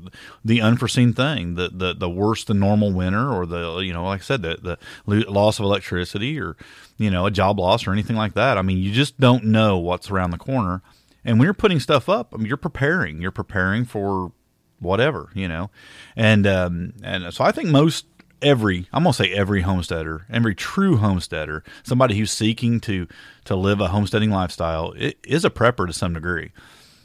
the 0.43 0.62
unforeseen 0.62 1.13
thing, 1.13 1.55
the 1.55 1.69
the, 1.69 1.93
the 1.93 2.10
worse 2.10 2.43
than 2.43 2.60
normal 2.60 2.91
winter, 2.91 3.31
or 3.31 3.46
the 3.46 3.77
you 3.77 3.93
know, 3.93 4.03
like 4.03 4.22
I 4.22 4.24
said, 4.24 4.41
the 4.41 4.77
the 5.08 5.25
loss 5.29 5.60
of 5.60 5.65
electricity, 5.65 6.39
or 6.39 6.58
you 6.98 7.12
know, 7.12 7.25
a 7.25 7.31
job 7.31 7.60
loss, 7.60 7.88
or 7.88 7.93
anything 7.93 8.15
like 8.15 8.34
that. 8.34 8.58
I 8.58 8.63
mean, 8.63 8.79
you 8.79 8.91
just 8.91 9.19
don't 9.19 9.46
know 9.46 9.77
what's 9.77 10.10
around 10.10 10.31
the 10.31 10.38
corner. 10.38 10.81
And 11.24 11.38
when 11.38 11.46
you're 11.46 11.53
putting 11.53 11.79
stuff 11.79 12.10
up, 12.10 12.34
I 12.34 12.38
mean, 12.38 12.48
you're 12.48 12.58
preparing. 12.58 13.22
You're 13.22 13.31
preparing 13.31 13.86
for 13.86 14.31
whatever, 14.79 15.29
you 15.33 15.48
know. 15.48 15.69
And 16.15 16.45
um, 16.48 16.93
and 17.03 17.33
so 17.33 17.43
I 17.43 17.51
think 17.51 17.69
most 17.69 18.05
every 18.41 18.88
I'm 18.93 19.03
gonna 19.03 19.13
say 19.13 19.31
every 19.31 19.62
homesteader, 19.62 20.25
every 20.29 20.55
true 20.55 20.98
homesteader, 20.98 21.63
somebody 21.83 22.17
who's 22.17 22.31
seeking 22.31 22.79
to 22.81 23.07
to 23.45 23.55
live 23.55 23.79
a 23.79 23.89
homesteading 23.89 24.31
lifestyle, 24.31 24.93
is 25.24 25.45
a 25.45 25.50
prepper 25.50 25.88
to 25.88 25.93
some 25.93 26.13
degree. 26.13 26.51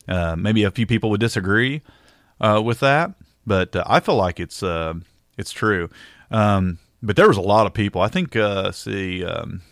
Uh, 0.08 0.36
maybe 0.36 0.64
a 0.64 0.70
few 0.70 0.86
people 0.86 1.10
would 1.10 1.20
disagree 1.20 1.82
uh, 2.40 2.60
with 2.64 2.80
that, 2.80 3.12
but 3.46 3.74
uh, 3.74 3.84
I 3.86 4.00
feel 4.00 4.16
like 4.16 4.40
it's 4.40 4.62
uh, 4.62 4.94
it's 5.38 5.52
true. 5.52 5.88
Um, 6.30 6.78
but 7.02 7.16
there 7.16 7.28
was 7.28 7.36
a 7.36 7.42
lot 7.42 7.66
of 7.66 7.74
people. 7.74 8.00
I 8.00 8.08
think 8.08 8.36
uh, 8.36 8.72
see. 8.72 9.24
Um, 9.24 9.62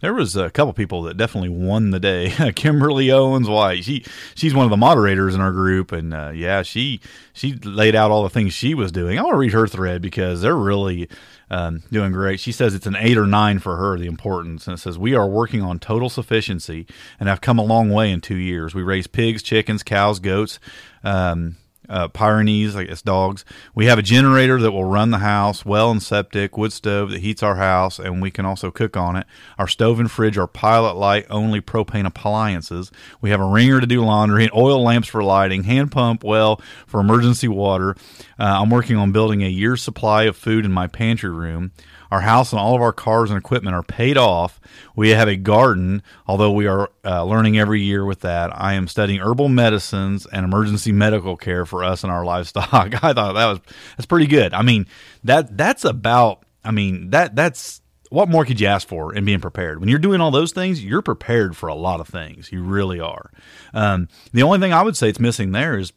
there 0.00 0.14
was 0.14 0.36
a 0.36 0.50
couple 0.50 0.72
people 0.72 1.02
that 1.02 1.16
definitely 1.16 1.48
won 1.48 1.90
the 1.90 1.98
day. 1.98 2.30
Kimberly 2.54 3.10
Owens 3.10 3.48
White, 3.48 3.84
she 3.84 4.04
she's 4.34 4.54
one 4.54 4.64
of 4.64 4.70
the 4.70 4.76
moderators 4.76 5.34
in 5.34 5.40
our 5.40 5.52
group, 5.52 5.92
and 5.92 6.14
uh, 6.14 6.30
yeah, 6.34 6.62
she 6.62 7.00
she 7.32 7.54
laid 7.54 7.94
out 7.94 8.10
all 8.10 8.22
the 8.22 8.30
things 8.30 8.52
she 8.52 8.74
was 8.74 8.92
doing. 8.92 9.18
I 9.18 9.22
want 9.22 9.34
to 9.34 9.38
read 9.38 9.52
her 9.52 9.66
thread 9.66 10.00
because 10.00 10.40
they're 10.40 10.56
really 10.56 11.08
um, 11.50 11.82
doing 11.90 12.12
great. 12.12 12.40
She 12.40 12.52
says 12.52 12.74
it's 12.74 12.86
an 12.86 12.96
eight 12.96 13.18
or 13.18 13.26
nine 13.26 13.58
for 13.58 13.76
her 13.76 13.98
the 13.98 14.06
importance, 14.06 14.66
and 14.66 14.74
it 14.74 14.80
says 14.80 14.98
we 14.98 15.14
are 15.14 15.26
working 15.26 15.62
on 15.62 15.78
total 15.78 16.08
sufficiency 16.08 16.86
and 17.18 17.28
have 17.28 17.40
come 17.40 17.58
a 17.58 17.64
long 17.64 17.90
way 17.90 18.10
in 18.10 18.20
two 18.20 18.36
years. 18.36 18.74
We 18.74 18.82
raise 18.82 19.06
pigs, 19.06 19.42
chickens, 19.42 19.82
cows, 19.82 20.20
goats. 20.20 20.60
Um, 21.02 21.56
uh, 21.88 22.08
Pyrenees, 22.08 22.76
I 22.76 22.84
guess 22.84 23.02
dogs. 23.02 23.44
We 23.74 23.86
have 23.86 23.98
a 23.98 24.02
generator 24.02 24.60
that 24.60 24.72
will 24.72 24.84
run 24.84 25.10
the 25.10 25.18
house, 25.18 25.64
well 25.64 25.90
and 25.90 26.02
septic, 26.02 26.56
wood 26.56 26.72
stove 26.72 27.10
that 27.10 27.20
heats 27.20 27.42
our 27.42 27.56
house, 27.56 27.98
and 27.98 28.20
we 28.20 28.30
can 28.30 28.44
also 28.44 28.70
cook 28.70 28.96
on 28.96 29.16
it. 29.16 29.26
Our 29.58 29.68
stove 29.68 30.00
and 30.00 30.10
fridge 30.10 30.38
are 30.38 30.46
pilot 30.46 30.96
light 30.96 31.26
only 31.30 31.60
propane 31.60 32.06
appliances. 32.06 32.90
We 33.20 33.30
have 33.30 33.40
a 33.40 33.44
wringer 33.46 33.80
to 33.80 33.86
do 33.86 34.04
laundry, 34.04 34.50
oil 34.54 34.82
lamps 34.82 35.08
for 35.08 35.22
lighting, 35.22 35.64
hand 35.64 35.92
pump 35.92 36.24
well 36.24 36.60
for 36.86 37.00
emergency 37.00 37.48
water. 37.48 37.96
Uh, 38.38 38.60
I'm 38.60 38.70
working 38.70 38.96
on 38.96 39.12
building 39.12 39.42
a 39.42 39.48
year's 39.48 39.82
supply 39.82 40.24
of 40.24 40.36
food 40.36 40.64
in 40.64 40.72
my 40.72 40.86
pantry 40.86 41.30
room. 41.30 41.72
Our 42.10 42.20
house 42.22 42.52
and 42.52 42.60
all 42.60 42.74
of 42.74 42.82
our 42.82 42.92
cars 42.92 43.30
and 43.30 43.38
equipment 43.38 43.76
are 43.76 43.82
paid 43.82 44.16
off. 44.16 44.60
We 44.96 45.10
have 45.10 45.28
a 45.28 45.36
garden, 45.36 46.02
although 46.26 46.52
we 46.52 46.66
are 46.66 46.90
uh, 47.04 47.24
learning 47.24 47.58
every 47.58 47.82
year 47.82 48.04
with 48.04 48.20
that. 48.20 48.50
I 48.58 48.74
am 48.74 48.88
studying 48.88 49.20
herbal 49.20 49.48
medicines 49.48 50.26
and 50.26 50.44
emergency 50.44 50.92
medical 50.92 51.36
care 51.36 51.66
for 51.66 51.84
us 51.84 52.02
and 52.04 52.12
our 52.12 52.24
livestock. 52.24 52.72
I 53.04 53.12
thought 53.12 53.34
that 53.34 53.46
was 53.46 53.60
that's 53.96 54.06
pretty 54.06 54.26
good. 54.26 54.54
I 54.54 54.62
mean, 54.62 54.86
that 55.24 55.56
that's 55.56 55.84
about 55.84 56.44
I 56.64 56.70
mean, 56.70 57.10
that 57.10 57.34
that's 57.34 57.80
what 58.10 58.28
more 58.28 58.44
could 58.44 58.60
you 58.60 58.66
ask 58.66 58.88
for 58.88 59.14
in 59.14 59.24
being 59.24 59.40
prepared? 59.40 59.80
When 59.80 59.88
you're 59.88 59.98
doing 59.98 60.20
all 60.20 60.30
those 60.30 60.52
things, 60.52 60.84
you're 60.84 61.02
prepared 61.02 61.56
for 61.56 61.68
a 61.68 61.74
lot 61.74 62.00
of 62.00 62.08
things. 62.08 62.50
You 62.50 62.62
really 62.62 63.00
are. 63.00 63.30
Um, 63.74 64.08
the 64.32 64.42
only 64.42 64.58
thing 64.58 64.72
I 64.72 64.82
would 64.82 64.96
say 64.96 65.08
it's 65.08 65.20
missing 65.20 65.52
there 65.52 65.78
is 65.78 65.92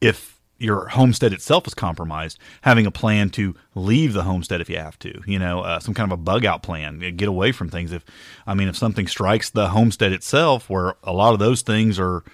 if 0.00 0.33
your 0.58 0.88
homestead 0.88 1.32
itself 1.32 1.66
is 1.66 1.74
compromised, 1.74 2.38
having 2.62 2.86
a 2.86 2.90
plan 2.90 3.30
to 3.30 3.54
leave 3.74 4.12
the 4.12 4.22
homestead 4.22 4.60
if 4.60 4.70
you 4.70 4.76
have 4.76 4.98
to, 5.00 5.20
you 5.26 5.38
know, 5.38 5.60
uh, 5.60 5.80
some 5.80 5.94
kind 5.94 6.10
of 6.10 6.18
a 6.18 6.22
bug 6.22 6.44
out 6.44 6.62
plan, 6.62 7.00
get 7.16 7.28
away 7.28 7.52
from 7.52 7.68
things. 7.68 7.92
If, 7.92 8.04
I 8.46 8.54
mean, 8.54 8.68
if 8.68 8.76
something 8.76 9.06
strikes 9.06 9.50
the 9.50 9.68
homestead 9.68 10.12
itself, 10.12 10.70
where 10.70 10.94
a 11.02 11.12
lot 11.12 11.32
of 11.32 11.38
those 11.38 11.62
things 11.62 11.98
are 11.98 12.24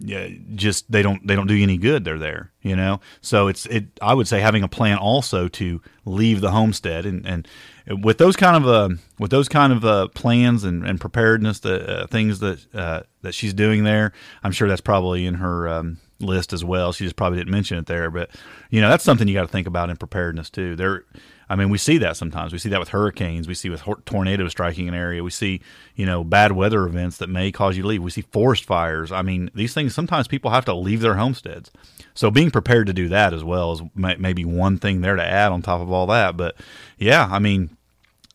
yeah, 0.00 0.28
just 0.54 0.90
they 0.90 1.02
don't 1.02 1.24
they 1.26 1.36
don't 1.36 1.46
do 1.46 1.54
you 1.54 1.62
any 1.62 1.78
good. 1.78 2.04
They're 2.04 2.18
there, 2.18 2.52
you 2.62 2.74
know. 2.74 3.00
So 3.20 3.48
it's 3.48 3.64
it. 3.66 3.86
I 4.02 4.12
would 4.12 4.26
say 4.26 4.40
having 4.40 4.62
a 4.62 4.68
plan 4.68 4.98
also 4.98 5.48
to 5.48 5.80
leave 6.04 6.40
the 6.40 6.50
homestead 6.50 7.06
and 7.06 7.24
and 7.24 7.48
with 8.02 8.18
those 8.18 8.36
kind 8.36 8.56
of 8.56 8.68
uh, 8.68 8.96
with 9.18 9.30
those 9.30 9.48
kind 9.48 9.72
of 9.72 9.84
uh, 9.84 10.08
plans 10.08 10.64
and, 10.64 10.86
and 10.86 11.00
preparedness, 11.00 11.60
the 11.60 12.02
uh, 12.02 12.06
things 12.06 12.40
that 12.40 12.74
uh, 12.74 13.02
that 13.22 13.34
she's 13.34 13.54
doing 13.54 13.84
there, 13.84 14.12
I'm 14.42 14.52
sure 14.52 14.68
that's 14.68 14.80
probably 14.80 15.26
in 15.26 15.34
her 15.34 15.68
um, 15.68 15.98
list 16.24 16.52
as 16.52 16.64
well. 16.64 16.92
She 16.92 17.04
just 17.04 17.16
probably 17.16 17.38
didn't 17.38 17.52
mention 17.52 17.78
it 17.78 17.86
there, 17.86 18.10
but 18.10 18.30
you 18.70 18.80
know 18.80 18.88
that's 18.88 19.04
something 19.04 19.28
you 19.28 19.34
got 19.34 19.42
to 19.42 19.48
think 19.48 19.66
about 19.66 19.90
in 19.90 19.96
preparedness 19.96 20.50
too. 20.50 20.76
There, 20.76 21.04
I 21.48 21.56
mean, 21.56 21.70
we 21.70 21.78
see 21.78 21.98
that 21.98 22.16
sometimes. 22.16 22.52
We 22.52 22.58
see 22.58 22.68
that 22.70 22.80
with 22.80 22.88
hurricanes. 22.88 23.46
We 23.46 23.54
see 23.54 23.68
with 23.68 23.82
tornadoes 24.04 24.52
striking 24.52 24.88
an 24.88 24.94
area. 24.94 25.22
We 25.22 25.30
see 25.30 25.60
you 25.94 26.06
know 26.06 26.24
bad 26.24 26.52
weather 26.52 26.84
events 26.84 27.18
that 27.18 27.28
may 27.28 27.52
cause 27.52 27.76
you 27.76 27.82
to 27.82 27.88
leave. 27.88 28.02
We 28.02 28.10
see 28.10 28.22
forest 28.22 28.64
fires. 28.64 29.12
I 29.12 29.22
mean, 29.22 29.50
these 29.54 29.74
things 29.74 29.94
sometimes 29.94 30.28
people 30.28 30.50
have 30.50 30.64
to 30.66 30.74
leave 30.74 31.00
their 31.00 31.14
homesteads. 31.14 31.70
So 32.14 32.30
being 32.30 32.50
prepared 32.50 32.86
to 32.86 32.92
do 32.92 33.08
that 33.08 33.34
as 33.34 33.44
well 33.44 33.72
is 33.72 33.82
maybe 33.94 34.44
one 34.44 34.78
thing 34.78 35.00
there 35.00 35.16
to 35.16 35.24
add 35.24 35.52
on 35.52 35.62
top 35.62 35.80
of 35.80 35.90
all 35.90 36.06
that. 36.06 36.36
But 36.36 36.56
yeah, 36.98 37.28
I 37.30 37.38
mean, 37.38 37.76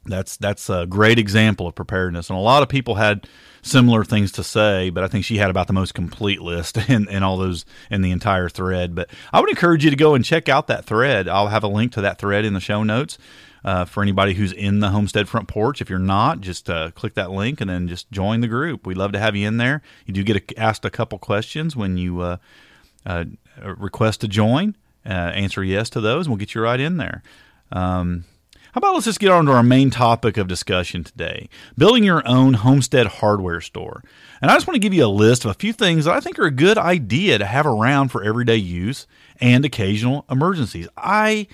that's 0.05 0.37
that's 0.37 0.69
a 0.69 0.85
great 0.85 1.19
example 1.19 1.67
of 1.67 1.75
preparedness, 1.75 2.29
and 2.29 2.37
a 2.37 2.41
lot 2.41 2.63
of 2.63 2.69
people 2.69 2.95
had 2.95 3.27
similar 3.61 4.03
things 4.03 4.31
to 4.33 4.43
say, 4.43 4.89
but 4.89 5.03
I 5.03 5.07
think 5.07 5.25
she 5.25 5.37
had 5.37 5.49
about 5.49 5.67
the 5.67 5.73
most 5.73 5.93
complete 5.93 6.41
list 6.41 6.77
in, 6.89 7.07
in 7.09 7.23
all 7.23 7.37
those 7.37 7.65
in 7.89 8.01
the 8.01 8.11
entire 8.11 8.49
thread. 8.49 8.95
But 8.95 9.09
I 9.33 9.39
would 9.39 9.49
encourage 9.49 9.83
you 9.83 9.89
to 9.89 9.95
go 9.95 10.15
and 10.15 10.23
check 10.23 10.49
out 10.49 10.67
that 10.67 10.85
thread. 10.85 11.27
I'll 11.27 11.47
have 11.47 11.63
a 11.63 11.67
link 11.67 11.91
to 11.93 12.01
that 12.01 12.19
thread 12.19 12.45
in 12.45 12.53
the 12.53 12.59
show 12.59 12.83
notes. 12.83 13.17
Uh, 13.61 13.83
for 13.83 14.01
anybody 14.01 14.35
who's 14.35 14.53
in 14.53 14.79
the 14.79 14.91
homestead 14.91 15.27
front 15.27 15.49
porch. 15.49 15.81
If 15.81 15.89
you're 15.89 15.99
not, 15.99 16.39
just 16.39 16.69
uh, 16.69 16.91
click 16.91 17.15
that 17.15 17.29
link 17.29 17.59
and 17.59 17.69
then 17.69 17.89
just 17.89 18.09
join 18.09 18.39
the 18.39 18.47
group. 18.47 18.87
We'd 18.87 18.95
love 18.95 19.11
to 19.11 19.19
have 19.19 19.35
you 19.35 19.45
in 19.45 19.57
there. 19.57 19.81
You 20.05 20.13
do 20.13 20.23
get 20.23 20.37
a, 20.37 20.57
asked 20.57 20.85
a 20.85 20.89
couple 20.89 21.19
questions 21.19 21.75
when 21.75 21.97
you 21.97 22.21
uh, 22.21 22.37
uh 23.05 23.25
request 23.57 24.21
to 24.21 24.29
join. 24.29 24.77
Uh, 25.05 25.11
answer 25.11 25.61
yes 25.61 25.89
to 25.89 25.99
those, 25.99 26.25
and 26.25 26.31
we'll 26.31 26.39
get 26.39 26.55
you 26.55 26.61
right 26.61 26.79
in 26.79 26.95
there. 26.95 27.21
Um, 27.73 28.23
how 28.73 28.79
about 28.79 28.93
let's 28.93 29.05
just 29.05 29.19
get 29.19 29.31
on 29.31 29.45
to 29.45 29.51
our 29.51 29.63
main 29.63 29.89
topic 29.89 30.37
of 30.37 30.47
discussion 30.47 31.03
today 31.03 31.49
building 31.77 32.03
your 32.03 32.27
own 32.27 32.53
homestead 32.53 33.07
hardware 33.07 33.61
store. 33.61 34.03
And 34.41 34.51
I 34.51 34.55
just 34.55 34.67
want 34.67 34.75
to 34.75 34.79
give 34.79 34.93
you 34.93 35.05
a 35.05 35.07
list 35.07 35.43
of 35.43 35.51
a 35.51 35.55
few 35.55 35.73
things 35.73 36.05
that 36.05 36.13
I 36.13 36.19
think 36.19 36.37
are 36.37 36.45
a 36.45 36.51
good 36.51 36.77
idea 36.77 37.37
to 37.39 37.45
have 37.45 37.65
around 37.65 38.09
for 38.09 38.23
everyday 38.23 38.57
use 38.57 39.07
and 39.41 39.65
occasional 39.65 40.25
emergencies. 40.29 40.87
I 40.95 41.47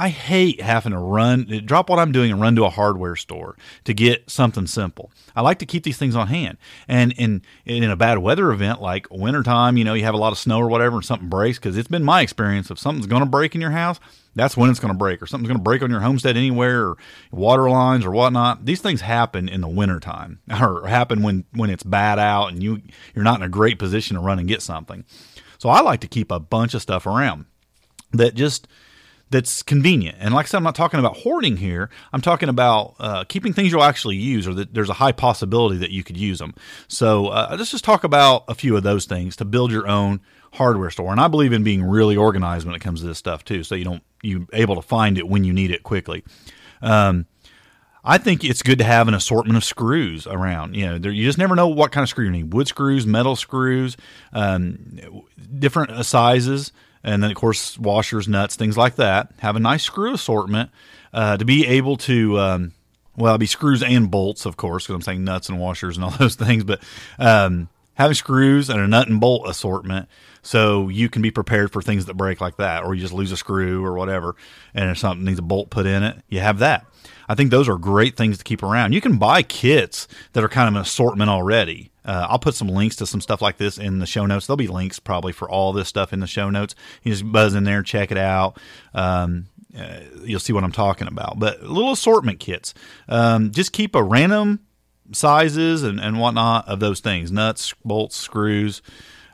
I 0.00 0.10
hate 0.10 0.60
having 0.60 0.92
to 0.92 0.98
run, 0.98 1.62
drop 1.64 1.90
what 1.90 1.98
I'm 1.98 2.12
doing 2.12 2.30
and 2.30 2.40
run 2.40 2.54
to 2.54 2.64
a 2.64 2.70
hardware 2.70 3.16
store 3.16 3.56
to 3.82 3.92
get 3.92 4.30
something 4.30 4.68
simple. 4.68 5.10
I 5.34 5.40
like 5.40 5.58
to 5.58 5.66
keep 5.66 5.82
these 5.82 5.98
things 5.98 6.14
on 6.14 6.28
hand. 6.28 6.56
And 6.86 7.10
in, 7.14 7.42
in 7.66 7.82
a 7.82 7.96
bad 7.96 8.18
weather 8.18 8.52
event 8.52 8.80
like 8.80 9.08
wintertime, 9.10 9.76
you 9.76 9.82
know, 9.82 9.94
you 9.94 10.04
have 10.04 10.14
a 10.14 10.18
lot 10.18 10.30
of 10.30 10.38
snow 10.38 10.60
or 10.60 10.68
whatever 10.68 10.98
and 10.98 11.04
something 11.04 11.28
breaks, 11.28 11.58
because 11.58 11.76
it's 11.76 11.88
been 11.88 12.04
my 12.04 12.20
experience 12.20 12.70
if 12.70 12.78
something's 12.78 13.08
going 13.08 13.24
to 13.24 13.28
break 13.28 13.56
in 13.56 13.60
your 13.60 13.72
house, 13.72 13.98
that's 14.36 14.56
when 14.56 14.70
it's 14.70 14.78
going 14.78 14.94
to 14.94 14.98
break, 14.98 15.20
or 15.20 15.26
something's 15.26 15.48
going 15.48 15.58
to 15.58 15.64
break 15.64 15.82
on 15.82 15.90
your 15.90 15.98
homestead 15.98 16.36
anywhere, 16.36 16.90
or 16.90 16.98
water 17.32 17.68
lines 17.68 18.06
or 18.06 18.12
whatnot. 18.12 18.64
These 18.64 18.80
things 18.80 19.00
happen 19.00 19.48
in 19.48 19.62
the 19.62 19.68
wintertime 19.68 20.38
or 20.60 20.86
happen 20.86 21.24
when, 21.24 21.44
when 21.54 21.70
it's 21.70 21.82
bad 21.82 22.20
out 22.20 22.52
and 22.52 22.62
you, 22.62 22.82
you're 23.16 23.24
not 23.24 23.40
in 23.40 23.44
a 23.44 23.48
great 23.48 23.80
position 23.80 24.14
to 24.14 24.22
run 24.22 24.38
and 24.38 24.46
get 24.46 24.62
something. 24.62 25.04
So 25.58 25.70
I 25.70 25.80
like 25.80 26.02
to 26.02 26.08
keep 26.08 26.30
a 26.30 26.38
bunch 26.38 26.74
of 26.74 26.82
stuff 26.82 27.04
around 27.04 27.46
that 28.12 28.36
just– 28.36 28.68
that's 29.30 29.62
convenient. 29.62 30.16
And 30.20 30.32
like 30.32 30.46
I 30.46 30.48
said, 30.48 30.56
I'm 30.58 30.64
not 30.64 30.74
talking 30.74 31.00
about 31.00 31.18
hoarding 31.18 31.56
here. 31.56 31.90
I'm 32.12 32.20
talking 32.20 32.48
about 32.48 32.94
uh, 32.98 33.24
keeping 33.24 33.52
things 33.52 33.72
you'll 33.72 33.82
actually 33.82 34.16
use, 34.16 34.48
or 34.48 34.54
that 34.54 34.72
there's 34.72 34.88
a 34.88 34.94
high 34.94 35.12
possibility 35.12 35.76
that 35.78 35.90
you 35.90 36.02
could 36.02 36.16
use 36.16 36.38
them. 36.38 36.54
So 36.88 37.28
uh, 37.28 37.54
let's 37.58 37.70
just 37.70 37.84
talk 37.84 38.04
about 38.04 38.44
a 38.48 38.54
few 38.54 38.76
of 38.76 38.82
those 38.82 39.04
things 39.04 39.36
to 39.36 39.44
build 39.44 39.70
your 39.70 39.86
own 39.86 40.20
hardware 40.54 40.90
store. 40.90 41.12
And 41.12 41.20
I 41.20 41.28
believe 41.28 41.52
in 41.52 41.62
being 41.62 41.82
really 41.82 42.16
organized 42.16 42.66
when 42.66 42.74
it 42.74 42.80
comes 42.80 43.00
to 43.00 43.06
this 43.06 43.18
stuff 43.18 43.44
too, 43.44 43.62
so 43.62 43.74
you 43.74 43.84
don't 43.84 44.02
you're 44.22 44.46
able 44.52 44.74
to 44.74 44.82
find 44.82 45.18
it 45.18 45.28
when 45.28 45.44
you 45.44 45.52
need 45.52 45.70
it 45.70 45.82
quickly. 45.82 46.24
Um, 46.82 47.26
I 48.04 48.16
think 48.16 48.42
it's 48.42 48.62
good 48.62 48.78
to 48.78 48.84
have 48.84 49.08
an 49.08 49.14
assortment 49.14 49.56
of 49.56 49.64
screws 49.64 50.26
around. 50.26 50.74
You 50.74 50.86
know, 50.86 50.98
there, 50.98 51.12
you 51.12 51.24
just 51.24 51.36
never 51.36 51.54
know 51.54 51.68
what 51.68 51.92
kind 51.92 52.02
of 52.02 52.08
screw 52.08 52.24
you 52.24 52.30
need: 52.30 52.54
wood 52.54 52.66
screws, 52.66 53.06
metal 53.06 53.36
screws, 53.36 53.96
um, 54.32 54.78
different 55.58 56.06
sizes 56.06 56.72
and 57.02 57.22
then 57.22 57.30
of 57.30 57.36
course 57.36 57.78
washers, 57.78 58.28
nuts, 58.28 58.56
things 58.56 58.76
like 58.76 58.96
that. 58.96 59.32
Have 59.38 59.56
a 59.56 59.60
nice 59.60 59.84
screw 59.84 60.14
assortment 60.14 60.70
uh, 61.12 61.36
to 61.36 61.44
be 61.44 61.66
able 61.66 61.96
to. 61.98 62.38
Um, 62.38 62.72
well, 63.16 63.32
it'd 63.32 63.40
be 63.40 63.46
screws 63.46 63.82
and 63.82 64.10
bolts, 64.10 64.46
of 64.46 64.56
course, 64.56 64.84
because 64.84 64.94
I'm 64.94 65.02
saying 65.02 65.24
nuts 65.24 65.48
and 65.48 65.58
washers 65.58 65.96
and 65.96 66.04
all 66.04 66.10
those 66.18 66.36
things. 66.36 66.62
But 66.64 66.82
um, 67.18 67.68
having 67.94 68.14
screws 68.14 68.70
and 68.70 68.80
a 68.80 68.86
nut 68.86 69.08
and 69.08 69.20
bolt 69.20 69.48
assortment 69.48 70.08
so 70.42 70.88
you 70.88 71.08
can 71.08 71.20
be 71.20 71.30
prepared 71.30 71.72
for 71.72 71.82
things 71.82 72.06
that 72.06 72.14
break 72.14 72.40
like 72.40 72.56
that, 72.56 72.84
or 72.84 72.94
you 72.94 73.00
just 73.00 73.12
lose 73.12 73.32
a 73.32 73.36
screw 73.36 73.84
or 73.84 73.94
whatever, 73.94 74.36
and 74.72 74.90
if 74.90 74.98
something 74.98 75.24
needs 75.24 75.38
a 75.38 75.42
bolt 75.42 75.68
put 75.68 75.84
in 75.84 76.02
it, 76.02 76.16
you 76.28 76.40
have 76.40 76.60
that. 76.60 76.86
I 77.28 77.34
think 77.34 77.50
those 77.50 77.68
are 77.68 77.76
great 77.76 78.16
things 78.16 78.38
to 78.38 78.44
keep 78.44 78.62
around. 78.62 78.94
You 78.94 79.00
can 79.00 79.18
buy 79.18 79.42
kits 79.42 80.08
that 80.32 80.42
are 80.42 80.48
kind 80.48 80.68
of 80.68 80.74
an 80.76 80.80
assortment 80.80 81.28
already. 81.28 81.90
Uh, 82.08 82.26
I'll 82.30 82.38
put 82.38 82.54
some 82.54 82.68
links 82.68 82.96
to 82.96 83.06
some 83.06 83.20
stuff 83.20 83.42
like 83.42 83.58
this 83.58 83.76
in 83.76 83.98
the 83.98 84.06
show 84.06 84.24
notes. 84.24 84.46
There'll 84.46 84.56
be 84.56 84.66
links 84.66 84.98
probably 84.98 85.32
for 85.32 85.48
all 85.48 85.74
this 85.74 85.88
stuff 85.88 86.14
in 86.14 86.20
the 86.20 86.26
show 86.26 86.48
notes. 86.48 86.74
You 87.02 87.12
just 87.12 87.30
buzz 87.30 87.54
in 87.54 87.64
there, 87.64 87.82
check 87.82 88.10
it 88.10 88.16
out. 88.16 88.58
Um, 88.94 89.48
uh, 89.78 90.00
you'll 90.24 90.40
see 90.40 90.54
what 90.54 90.64
I'm 90.64 90.72
talking 90.72 91.06
about. 91.06 91.38
But 91.38 91.62
little 91.62 91.92
assortment 91.92 92.40
kits. 92.40 92.72
Um, 93.10 93.50
just 93.50 93.72
keep 93.72 93.94
a 93.94 94.02
random 94.02 94.60
sizes 95.12 95.82
and, 95.82 96.00
and 96.00 96.18
whatnot 96.18 96.66
of 96.66 96.80
those 96.80 97.00
things 97.00 97.30
nuts, 97.30 97.74
bolts, 97.84 98.16
screws. 98.16 98.80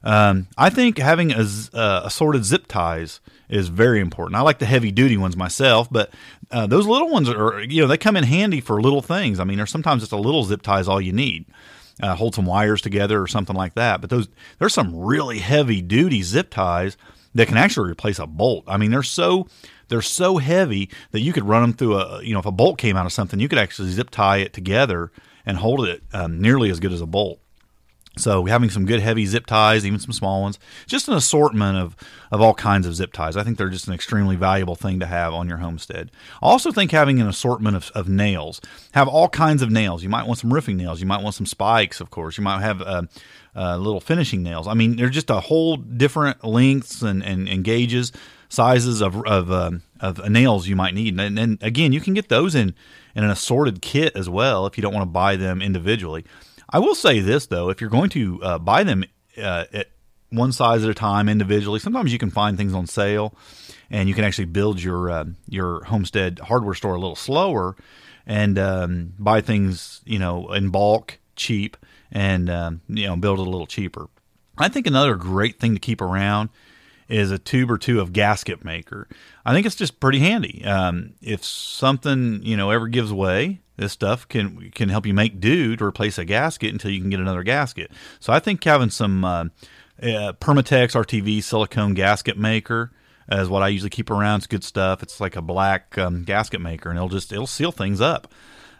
Um, 0.03 0.49
I 0.59 0.69
think 0.69 0.99
having 0.99 1.31
a, 1.31 1.47
uh, 1.73 2.03
assorted 2.05 2.45
zip 2.45 2.67
ties 2.67 3.21
is 3.49 3.69
very 3.69 4.01
important. 4.01 4.35
I 4.35 4.41
like 4.41 4.59
the 4.59 4.67
heavy 4.67 4.91
duty 4.91 5.17
ones 5.17 5.37
myself, 5.37 5.89
but 5.93 6.13
uh, 6.51 6.67
those 6.67 6.89
little 6.89 7.09
ones 7.09 7.29
are, 7.29 7.63
you 7.63 7.83
know, 7.83 7.87
they 7.87 7.99
come 7.99 8.17
in 8.17 8.25
handy 8.25 8.61
for 8.61 8.83
little 8.83 9.01
things. 9.01 9.39
I 9.39 9.45
mean, 9.45 9.59
there's 9.59 9.71
sometimes 9.71 10.03
it's 10.03 10.11
a 10.11 10.17
little 10.17 10.43
zip 10.43 10.63
tie 10.63 10.81
is 10.81 10.89
all 10.89 11.01
you 11.01 11.13
need. 11.13 11.47
Uh, 12.03 12.17
hold 12.17 12.35
some 12.35 12.45
wires 12.45 12.81
together 12.81 13.23
or 13.23 13.27
something 13.29 13.55
like 13.55 13.75
that. 13.75 14.01
But 14.01 14.11
those 14.11 14.29
there's 14.59 14.75
some 14.75 14.97
really 14.97 15.39
heavy 15.39 15.81
duty 15.81 16.23
zip 16.23 16.51
ties 16.51 16.97
that 17.35 17.49
can 17.49 17.57
actually 17.57 17.91
replace 17.91 18.19
a 18.19 18.27
bolt. 18.27 18.65
I 18.67 18.77
mean, 18.77 18.91
they're 18.91 19.03
so 19.03 19.47
they're 19.89 20.03
so 20.03 20.39
heavy 20.39 20.91
that 21.13 21.21
you 21.21 21.33
could 21.33 21.45
run 21.45 21.63
them 21.63 21.73
through 21.73 21.97
a 21.97 22.23
you 22.23 22.33
know 22.33 22.41
if 22.41 22.47
a 22.47 22.53
bolt 22.53 22.79
came 22.79 22.97
out 22.97 23.07
of 23.07 23.13
something, 23.13 23.39
you 23.39 23.49
could 23.49 23.59
actually 23.59 23.91
zip 23.91 24.11
tie 24.11 24.39
it 24.39 24.53
together 24.53 25.13
and 25.47 25.59
hold 25.59 25.87
it 25.87 26.03
um, 26.13 26.41
nearly 26.41 26.71
as 26.71 26.81
good 26.81 26.93
as 26.93 27.01
a 27.01 27.07
bolt. 27.07 27.41
So 28.17 28.45
having 28.45 28.71
some 28.71 28.87
good 28.87 29.01
heavy 29.01 29.27
zip 29.27 29.47
ties, 29.47 29.85
even 29.85 29.99
some 29.99 30.13
small 30.13 30.43
ones, 30.43 30.59
just 30.87 31.09
an 31.09 31.15
assortment 31.15 31.79
of, 31.79 31.97
of 32.31 32.41
all 32.41 32.55
kinds 32.55 32.87
of 32.87 32.95
zip 32.95 33.13
ties. 33.13 33.37
I 33.37 33.43
think 33.43 33.59
they're 33.59 33.69
just 33.69 33.89
an 33.89 33.95
extremely 33.95 34.37
valuable 34.37 34.77
thing 34.77 35.01
to 35.01 35.07
have 35.07 35.35
on 35.35 35.49
your 35.49 35.59
homestead. 35.59 36.13
I 36.41 36.47
also 36.47 36.71
think 36.71 36.93
having 36.93 37.21
an 37.21 37.27
assortment 37.27 37.77
of, 37.77 37.91
of 37.93 38.09
nails. 38.09 38.61
Have 38.93 39.09
all 39.09 39.29
kinds 39.29 39.63
of 39.63 39.71
nails. 39.71 40.05
You 40.05 40.09
might 40.09 40.27
want 40.27 40.39
some 40.39 40.53
roofing 40.53 40.77
nails. 40.77 41.01
You 41.01 41.07
might 41.07 41.23
want 41.23 41.35
some 41.35 41.47
spikes, 41.47 42.01
of 42.01 42.11
course. 42.11 42.39
You 42.39 42.45
might 42.45 42.61
have 42.61 42.81
uh, 42.83 43.03
uh, 43.57 43.77
little 43.79 44.01
finishing 44.01 44.45
nails. 44.45 44.69
I 44.69 44.75
mean, 44.75 44.97
they're 44.97 45.09
just 45.09 45.31
a 45.31 45.41
whole 45.41 45.77
different 45.77 46.45
lengths 46.45 47.03
and, 47.03 47.23
and, 47.25 47.49
and 47.49 47.65
gauges, 47.65 48.13
sizes 48.49 49.01
of 49.01 49.27
of, 49.27 49.51
um, 49.51 49.83
of 49.99 50.29
nails 50.31 50.69
you 50.69 50.77
might 50.77 50.95
need. 50.95 51.19
And, 51.19 51.37
and 51.37 51.61
again, 51.63 51.93
you 51.93 52.01
can 52.01 52.15
get 52.15 52.29
those 52.29 52.55
in 52.55 52.75
in 53.17 53.25
an 53.25 53.31
assorted 53.31 53.83
kit 53.83 54.15
as 54.17 54.29
well 54.29 54.67
if 54.67 54.77
you 54.77 54.83
don't 54.83 54.95
want 54.95 55.03
to 55.03 55.11
buy 55.11 55.37
them 55.37 55.61
individually. 55.63 56.25
I 56.69 56.79
will 56.79 56.95
say 56.95 57.21
this 57.21 57.47
though, 57.47 57.71
if 57.71 57.81
you're 57.81 57.91
going 57.91 58.11
to 58.11 58.43
uh, 58.43 58.59
buy 58.59 58.85
them 58.85 59.05
uh, 59.37 59.65
at 59.73 59.89
one 60.31 60.53
size 60.53 60.85
at 60.85 60.91
a 60.91 60.95
time 60.95 61.29
individually, 61.29 61.79
sometimes 61.79 62.13
you 62.13 62.19
can 62.19 62.31
find 62.31 62.57
things 62.57 62.75
on 62.75 62.87
sale, 62.87 63.35
and 63.91 64.09
you 64.09 64.15
can 64.15 64.25
actually 64.25 64.47
build 64.47 64.83
your 64.83 65.11
uh, 65.11 65.25
your 65.49 65.85
homestead 65.85 66.41
hardware 66.41 66.75
store 66.75 66.95
a 66.95 67.01
little 67.01 67.17
slower, 67.17 67.77
and 68.27 68.59
um, 68.59 69.15
buy 69.19 69.41
things 69.41 70.01
you 70.05 70.19
know 70.19 70.53
in 70.53 70.71
bulk, 70.71 71.19
cheap, 71.37 71.77
and 72.11 72.51
um, 72.51 72.81
you 72.89 73.07
know 73.07 73.17
build 73.17 73.39
it 73.39 73.47
a 73.47 73.51
little 73.51 73.67
cheaper. 73.67 74.09
I 74.59 74.69
think 74.69 74.87
another 74.87 75.17
great 75.17 75.59
thing 75.59 75.75
to 75.75 75.81
keep 75.81 76.01
around 76.01 76.51
is 77.09 77.31
a 77.31 77.39
tube 77.39 77.71
or 77.71 77.79
two 77.79 78.01
of 78.01 78.13
gasket 78.13 78.65
maker. 78.65 79.09
I 79.45 79.53
think 79.53 79.67
it's 79.67 79.77
just 79.77 80.01
pretty 80.01 80.21
handy. 80.21 80.65
Um, 80.65 81.15
if 81.21 81.45
something 81.45 82.41
you 82.43 82.57
know 82.57 82.71
ever 82.71 82.89
gives 82.89 83.13
way, 83.13 83.61
this 83.77 83.93
stuff 83.93 84.29
can 84.29 84.71
can 84.71 84.89
help 84.89 85.07
you 85.07 85.15
make 85.15 85.41
do 85.41 85.77
to 85.77 85.85
replace 85.85 86.19
a 86.19 86.25
gasket 86.25 86.73
until 86.73 86.91
you 86.91 87.01
can 87.01 87.11
get 87.11 87.21
another 87.21 87.43
gasket. 87.43 87.91
So 88.21 88.33
I 88.33 88.39
think 88.39 88.63
having 88.63 88.91
some 88.91 89.25
uh, 89.25 89.45
uh, 90.03 90.33
Permatex 90.41 90.95
RTV 90.95 91.43
silicone 91.43 91.95
gasket 91.95 92.39
maker 92.39 92.93
is 93.31 93.49
what 93.49 93.63
I 93.63 93.69
usually 93.69 93.91
keep 93.91 94.11
around. 94.11 94.39
It's 94.39 94.47
good 94.47 94.65
stuff. 94.65 95.03
It's 95.03 95.21
like 95.21 95.37
a 95.37 95.43
black 95.43 95.97
um, 95.99 96.25
gasket 96.25 96.61
maker, 96.61 96.91
and 96.91 96.99
it'll 96.99 97.09
just 97.09 97.33
it'll 97.33 97.47
seal 97.47 97.73
things 97.73 98.01
up. 98.01 98.33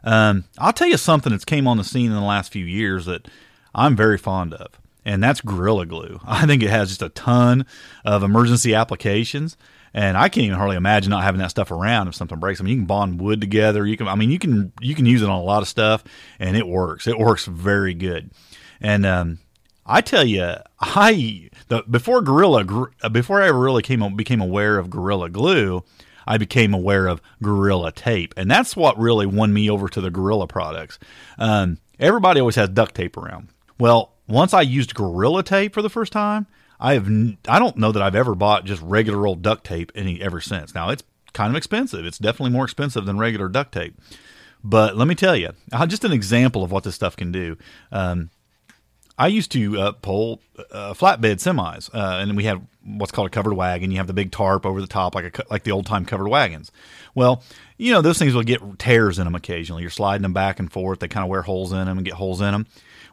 Um, 0.03 0.45
I'll 0.59 0.73
tell 0.73 0.89
you 0.89 0.99
something 0.99 1.33
that's 1.33 1.47
came 1.47 1.67
on 1.67 1.79
the 1.79 1.85
scene 1.85 2.07
in 2.07 2.13
the 2.13 2.21
last 2.21 2.53
few 2.53 2.65
years 2.65 3.07
that 3.07 3.27
I'm 3.75 3.97
very 3.97 4.19
fond 4.19 4.53
of 4.53 4.79
and 5.05 5.23
that's 5.23 5.41
Gorilla 5.41 5.87
Glue. 5.87 6.21
I 6.27 6.47
think 6.47 6.63
it 6.63 6.71
has 6.71 6.89
just 6.89 7.03
a 7.03 7.11
ton 7.11 7.67
of 8.05 8.23
emergency 8.23 8.75
applications, 8.75 9.57
and 9.95 10.17
I 10.17 10.29
can't 10.29 10.47
even 10.47 10.59
hardly 10.59 10.77
imagine 10.77 11.11
not 11.11 11.23
having 11.23 11.39
that 11.41 11.51
stuff 11.51 11.71
around 11.71 12.09
if 12.09 12.17
something 12.17 12.41
breaks. 12.41 12.61
I 12.61 12.65
mean, 12.65 12.73
you 12.73 12.79
can 12.81 12.87
bond 12.87 13.21
wood 13.21 13.41
together. 13.41 13.87
You 13.87 13.97
can, 13.97 14.09
I 14.09 14.17
mean, 14.17 14.31
you 14.31 14.41
can 14.41 14.73
you 14.81 14.95
can 14.95 15.07
use 15.07 15.23
it 15.23 15.29
on 15.29 15.39
a 15.39 15.43
lot 15.43 15.63
of 15.63 15.69
stuff, 15.69 16.03
and 16.41 16.57
it 16.57 16.67
works. 16.67 17.07
It 17.07 17.19
works 17.19 17.47
very 17.47 17.95
good. 17.95 18.33
And 18.81 19.07
um, 19.07 19.39
I 19.87 20.01
tell 20.01 20.25
you, 20.25 20.55
I 20.81 21.49
the 21.69 21.85
before 21.89 22.23
Gorilla 22.23 22.89
before 23.11 23.41
I 23.41 23.49
ever 23.49 23.59
really 23.59 23.83
came 23.83 24.17
became 24.17 24.41
aware 24.41 24.79
of 24.79 24.91
Gorilla 24.91 25.31
Glue. 25.31 25.85
I 26.27 26.39
became 26.39 26.73
aware 26.73 27.07
of 27.07 27.21
Gorilla 27.43 27.93
Tape, 27.93 28.35
and 28.37 28.51
that's 28.51 28.75
what 28.75 28.99
really 28.99 29.27
won 29.27 29.53
me 29.53 29.71
over 29.71 29.89
to 29.89 30.01
the 30.01 30.11
Gorilla 30.11 30.47
products. 30.47 30.99
Um, 31.39 31.79
everybody 32.01 32.41
always 32.41 32.57
has 32.57 32.71
duct 32.71 32.95
tape 32.95 33.17
around. 33.19 33.49
Well, 33.79 34.15
once 34.27 34.55
I 34.55 34.63
used 34.63 34.95
Gorilla 34.95 35.43
Tape 35.43 35.75
for 35.75 35.83
the 35.83 35.91
first 35.91 36.13
time, 36.13 36.47
I 36.85 36.93
have 36.95 37.09
I 37.49 37.59
don't 37.59 37.79
know 37.79 37.93
that 37.93 38.03
I've 38.03 38.15
ever 38.15 38.35
bought 38.35 38.67
just 38.67 38.83
regular 38.83 39.27
old 39.27 39.41
duct 39.41 39.65
tape 39.65 39.91
any 39.95 40.21
ever 40.21 40.39
since. 40.43 40.75
Now 40.75 40.91
it's 40.91 41.03
kind 41.33 41.51
of 41.51 41.57
expensive. 41.57 42.05
It's 42.05 42.19
definitely 42.19 42.53
more 42.53 42.65
expensive 42.65 43.07
than 43.07 43.17
regular 43.17 43.49
duct 43.49 43.73
tape. 43.73 43.99
But 44.63 44.95
let 44.95 45.09
me 45.09 45.15
tell 45.15 45.35
you, 45.35 45.53
just 45.87 46.05
an 46.05 46.13
example 46.13 46.63
of 46.63 46.71
what 46.71 46.85
this 46.85 46.95
stuff 46.95 47.17
can 47.17 47.33
do. 47.33 47.57
Um, 47.91 48.29
I 49.19 49.29
used 49.29 49.51
to 49.53 49.81
uh, 49.81 49.93
pull 49.93 50.43
uh, 50.73 50.93
flatbed 50.93 51.37
semis, 51.37 51.89
uh, 51.95 52.21
and 52.21 52.37
we 52.37 52.45
had 52.45 52.67
what's 52.85 53.13
called 53.13 53.29
a 53.29 53.31
covered 53.31 53.55
wagon. 53.55 53.91
You 53.91 53.97
have 53.97 54.07
the 54.07 54.13
big 54.13 54.31
tarp 54.31 54.67
over 54.67 54.81
the 54.81 54.87
top, 54.87 55.15
like 55.15 55.39
a, 55.39 55.45
like 55.51 55.63
the 55.63 55.71
old 55.71 55.87
time 55.87 56.05
covered 56.05 56.29
wagons. 56.29 56.71
Well, 57.15 57.43
you 57.79 57.93
know 57.93 58.03
those 58.03 58.19
things 58.19 58.35
will 58.35 58.43
get 58.43 58.79
tears 58.79 59.19
in 59.19 59.25
them 59.25 59.35
occasionally. 59.35 59.83
You're 59.83 59.91
sliding 59.91 60.23
them 60.23 60.35
back 60.35 60.59
and 60.59 60.71
forth. 60.71 60.99
They 60.99 61.09
kind 61.09 61.25
of 61.25 61.31
wear 61.31 61.43
holes 61.43 61.73
in 61.73 61.87
them 61.87 61.97
and 61.97 62.05
get 62.05 62.15
holes 62.15 62.41
in 62.41 62.53
them. 62.53 62.67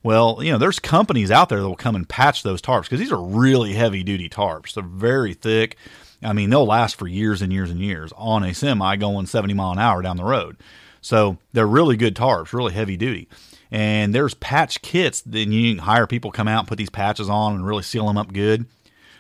Well, 0.04 0.40
you 0.42 0.52
know, 0.52 0.58
there's 0.58 0.80
companies 0.80 1.30
out 1.30 1.50
there 1.50 1.60
that 1.60 1.68
will 1.68 1.76
come 1.76 1.96
and 1.96 2.10
patch 2.10 2.44
those 2.44 2.62
tarps 2.62 2.84
because 2.84 3.00
these 3.00 3.12
are 3.12 3.22
really 3.22 3.74
heavy 3.74 4.04
duty 4.04 4.30
tarps. 4.30 4.74
They're 4.74 4.84
very 4.84 5.34
thick. 5.34 5.78
I 6.24 6.34
mean, 6.34 6.50
they'll 6.50 6.66
last 6.66 6.96
for 6.96 7.08
years 7.08 7.42
and 7.42 7.54
years 7.54 7.70
and 7.70 7.80
years 7.80 8.12
on 8.16 8.44
a 8.44 8.54
semi 8.54 8.96
going 8.96 9.26
70 9.26 9.54
mile 9.54 9.72
an 9.72 9.80
hour 9.80 10.02
down 10.02 10.18
the 10.18 10.24
road. 10.24 10.58
So 11.02 11.38
they're 11.54 11.68
really 11.68 11.98
good 11.98 12.16
tarps, 12.16 12.54
really 12.54 12.74
heavy 12.74 12.98
duty. 12.98 13.28
And 13.72 14.14
there's 14.14 14.34
patch 14.36 14.82
kits. 14.82 15.22
Then 15.22 15.52
you 15.52 15.76
can 15.76 15.84
hire 15.84 16.08
people 16.08 16.32
come 16.32 16.48
out 16.48 16.60
and 16.60 16.68
put 16.68 16.78
these 16.78 16.90
patches 16.90 17.30
on 17.30 17.56
and 17.56 17.66
really 17.66 17.84
seal 17.84 18.08
them 18.08 18.18
up 18.18 18.34
good. 18.34 18.66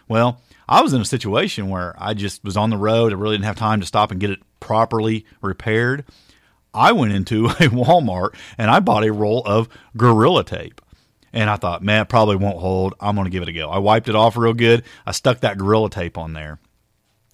Well, 0.07 0.41
I 0.67 0.81
was 0.81 0.93
in 0.93 1.01
a 1.01 1.05
situation 1.05 1.69
where 1.69 1.95
I 1.97 2.13
just 2.13 2.43
was 2.43 2.57
on 2.57 2.69
the 2.69 2.77
road. 2.77 3.13
I 3.13 3.15
really 3.15 3.35
didn't 3.35 3.45
have 3.45 3.55
time 3.55 3.79
to 3.81 3.85
stop 3.85 4.11
and 4.11 4.19
get 4.19 4.29
it 4.29 4.39
properly 4.59 5.25
repaired. 5.41 6.05
I 6.73 6.91
went 6.91 7.13
into 7.13 7.45
a 7.49 7.49
Walmart 7.51 8.35
and 8.57 8.69
I 8.69 8.79
bought 8.79 9.05
a 9.05 9.11
roll 9.11 9.43
of 9.45 9.69
Gorilla 9.95 10.43
Tape. 10.43 10.81
And 11.33 11.49
I 11.49 11.55
thought, 11.55 11.81
man, 11.81 12.01
it 12.01 12.09
probably 12.09 12.35
won't 12.35 12.59
hold. 12.59 12.93
I'm 12.99 13.15
going 13.15 13.25
to 13.25 13.31
give 13.31 13.43
it 13.43 13.49
a 13.49 13.53
go. 13.53 13.69
I 13.69 13.77
wiped 13.77 14.09
it 14.09 14.15
off 14.15 14.35
real 14.35 14.53
good. 14.53 14.83
I 15.05 15.11
stuck 15.11 15.39
that 15.39 15.57
Gorilla 15.57 15.89
Tape 15.89 16.17
on 16.17 16.33
there. 16.33 16.59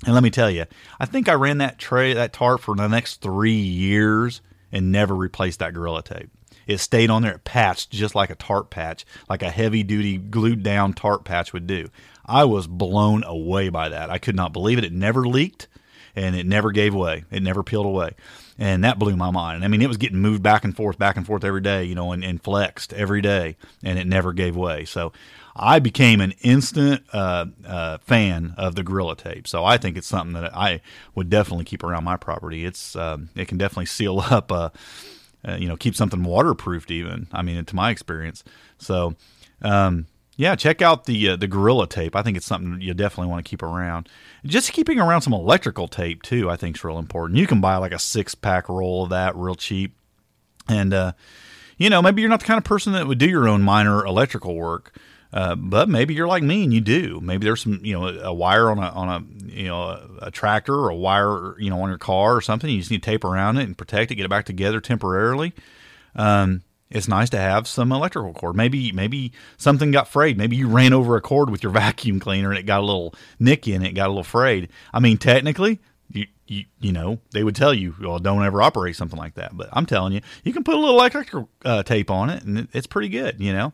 And 0.05 0.13
let 0.13 0.21
me 0.21 0.29
tell 0.29 0.51
you, 0.51 0.65
I 0.99 1.07
think 1.07 1.27
I 1.27 1.33
ran 1.33 1.57
that 1.57 1.79
tray, 1.79 2.13
that 2.13 2.31
tarp 2.31 2.61
for 2.61 2.75
the 2.75 2.87
next 2.87 3.21
three 3.21 3.53
years 3.53 4.41
and 4.71 4.91
never 4.91 5.15
replaced 5.15 5.59
that 5.59 5.73
Gorilla 5.73 6.03
Tape. 6.03 6.29
It 6.67 6.77
stayed 6.77 7.09
on 7.09 7.23
there, 7.23 7.35
it 7.35 7.45
patched 7.45 7.89
just 7.91 8.13
like 8.13 8.29
a 8.29 8.35
tarp 8.35 8.69
patch, 8.69 9.05
like 9.29 9.41
a 9.41 9.49
heavy 9.49 9.81
duty 9.81 10.17
glued 10.17 10.61
down 10.61 10.93
tarp 10.93 11.23
patch 11.23 11.53
would 11.53 11.65
do. 11.65 11.89
I 12.25 12.43
was 12.43 12.67
blown 12.67 13.23
away 13.23 13.69
by 13.69 13.89
that. 13.89 14.11
I 14.11 14.19
could 14.19 14.35
not 14.35 14.53
believe 14.53 14.77
it. 14.77 14.83
It 14.83 14.93
never 14.93 15.25
leaked 15.25 15.67
and 16.15 16.35
it 16.35 16.45
never 16.45 16.71
gave 16.71 16.93
way. 16.93 17.23
It 17.31 17.41
never 17.41 17.63
peeled 17.63 17.85
away 17.87 18.11
and 18.57 18.83
that 18.83 18.99
blew 18.99 19.15
my 19.15 19.31
mind. 19.31 19.63
I 19.63 19.67
mean, 19.67 19.81
it 19.81 19.87
was 19.87 19.97
getting 19.97 20.19
moved 20.19 20.41
back 20.41 20.63
and 20.63 20.75
forth, 20.75 20.97
back 20.97 21.17
and 21.17 21.25
forth 21.25 21.43
every 21.43 21.61
day, 21.61 21.83
you 21.83 21.95
know, 21.95 22.11
and, 22.11 22.23
and 22.23 22.41
flexed 22.41 22.93
every 22.93 23.21
day, 23.21 23.55
and 23.83 23.99
it 23.99 24.07
never 24.07 24.33
gave 24.33 24.55
way. 24.55 24.85
So 24.85 25.13
I 25.55 25.79
became 25.79 26.21
an 26.21 26.33
instant 26.41 27.03
uh, 27.13 27.45
uh, 27.65 27.97
fan 27.99 28.53
of 28.57 28.75
the 28.75 28.83
Gorilla 28.83 29.15
Tape. 29.15 29.47
So 29.47 29.63
I 29.63 29.77
think 29.77 29.97
it's 29.97 30.07
something 30.07 30.33
that 30.33 30.55
I 30.55 30.81
would 31.15 31.29
definitely 31.29 31.65
keep 31.65 31.83
around 31.83 32.03
my 32.03 32.17
property. 32.17 32.65
It's 32.65 32.95
um, 32.95 33.29
it 33.35 33.47
can 33.47 33.57
definitely 33.57 33.87
seal 33.87 34.19
up, 34.29 34.51
uh, 34.51 34.69
uh, 35.47 35.55
you 35.55 35.67
know, 35.67 35.77
keep 35.77 35.95
something 35.95 36.23
waterproofed. 36.23 36.91
Even 36.91 37.27
I 37.31 37.41
mean, 37.41 37.63
to 37.63 37.75
my 37.75 37.91
experience. 37.91 38.43
So. 38.77 39.15
Um, 39.59 40.05
yeah, 40.37 40.55
check 40.55 40.83
out 40.83 41.05
the 41.05 41.29
uh, 41.29 41.35
the 41.35 41.47
Gorilla 41.47 41.87
tape. 41.87 42.15
I 42.15 42.21
think 42.21 42.37
it's 42.37 42.45
something 42.45 42.79
you 42.79 42.93
definitely 42.93 43.31
want 43.31 43.43
to 43.43 43.49
keep 43.49 43.63
around. 43.63 44.07
Just 44.45 44.71
keeping 44.71 44.99
around 44.99 45.21
some 45.21 45.33
electrical 45.33 45.87
tape 45.87 46.21
too, 46.21 46.47
I 46.49 46.55
think 46.55 46.77
is 46.77 46.83
real 46.83 46.99
important. 46.99 47.39
You 47.39 47.47
can 47.47 47.59
buy 47.59 47.77
like 47.77 47.91
a 47.91 47.99
six 47.99 48.35
pack 48.35 48.69
roll 48.69 49.03
of 49.03 49.09
that 49.09 49.35
real 49.35 49.55
cheap, 49.55 49.95
and 50.69 50.93
uh, 50.93 51.13
you 51.77 51.89
know 51.89 52.03
maybe 52.03 52.21
you're 52.21 52.29
not 52.29 52.41
the 52.41 52.45
kind 52.45 52.59
of 52.59 52.63
person 52.63 52.93
that 52.93 53.07
would 53.07 53.17
do 53.17 53.27
your 53.27 53.47
own 53.47 53.63
minor 53.63 54.05
electrical 54.05 54.53
work, 54.53 54.95
uh, 55.33 55.55
but 55.55 55.89
maybe 55.89 56.13
you're 56.13 56.27
like 56.27 56.43
me 56.43 56.63
and 56.63 56.71
you 56.71 56.81
do. 56.81 57.19
Maybe 57.19 57.43
there's 57.43 57.63
some 57.63 57.83
you 57.83 57.99
know 57.99 58.07
a 58.07 58.33
wire 58.33 58.69
on 58.69 58.77
a 58.77 58.89
on 58.89 59.09
a 59.09 59.51
you 59.51 59.69
know 59.69 60.07
a, 60.21 60.29
tractor 60.29 60.75
or 60.75 60.89
a 60.89 60.95
wire 60.95 61.59
you 61.59 61.71
know 61.71 61.81
on 61.81 61.89
your 61.89 61.97
car 61.97 62.35
or 62.35 62.41
something. 62.41 62.69
You 62.69 62.77
just 62.77 62.91
need 62.91 63.01
tape 63.01 63.23
around 63.23 63.57
it 63.57 63.63
and 63.63 63.75
protect 63.75 64.11
it, 64.11 64.15
get 64.15 64.25
it 64.25 64.29
back 64.29 64.45
together 64.45 64.81
temporarily. 64.81 65.55
Um, 66.15 66.61
it's 66.89 67.07
nice 67.07 67.29
to 67.31 67.37
have 67.37 67.67
some 67.67 67.91
electrical 67.91 68.33
cord. 68.33 68.55
Maybe 68.55 68.91
maybe 68.91 69.33
something 69.57 69.91
got 69.91 70.07
frayed. 70.07 70.37
Maybe 70.37 70.55
you 70.55 70.67
ran 70.67 70.93
over 70.93 71.15
a 71.15 71.21
cord 71.21 71.49
with 71.49 71.63
your 71.63 71.71
vacuum 71.73 72.19
cleaner 72.19 72.49
and 72.49 72.57
it 72.57 72.63
got 72.63 72.79
a 72.79 72.85
little 72.85 73.13
nick 73.39 73.67
in 73.67 73.83
it, 73.83 73.93
got 73.93 74.07
a 74.07 74.09
little 74.09 74.23
frayed. 74.23 74.69
I 74.93 74.99
mean, 74.99 75.17
technically, 75.17 75.79
you 76.11 76.27
you, 76.47 76.65
you 76.79 76.91
know 76.91 77.19
they 77.31 77.43
would 77.43 77.55
tell 77.55 77.73
you, 77.73 77.95
well, 77.99 78.19
don't 78.19 78.43
ever 78.43 78.61
operate 78.61 78.95
something 78.95 79.19
like 79.19 79.35
that. 79.35 79.55
But 79.55 79.69
I'm 79.73 79.85
telling 79.85 80.13
you, 80.13 80.21
you 80.43 80.53
can 80.53 80.63
put 80.63 80.75
a 80.75 80.79
little 80.79 80.95
electrical 80.95 81.49
uh, 81.65 81.83
tape 81.83 82.09
on 82.09 82.29
it, 82.29 82.43
and 82.43 82.59
it, 82.59 82.69
it's 82.73 82.87
pretty 82.87 83.09
good. 83.09 83.39
You 83.39 83.53
know, 83.53 83.73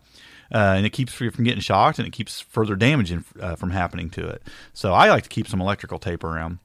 uh, 0.51 0.75
and 0.77 0.85
it 0.85 0.91
keeps 0.91 1.19
you 1.19 1.29
from 1.31 1.43
getting 1.43 1.61
shocked, 1.61 1.99
and 1.99 2.07
it 2.07 2.11
keeps 2.11 2.39
further 2.41 2.75
damage 2.75 3.11
in, 3.11 3.23
uh, 3.39 3.55
from 3.55 3.71
happening 3.71 4.09
to 4.11 4.27
it. 4.27 4.41
So 4.73 4.93
I 4.93 5.09
like 5.09 5.23
to 5.23 5.29
keep 5.29 5.47
some 5.47 5.61
electrical 5.61 5.99
tape 5.99 6.23
around. 6.23 6.59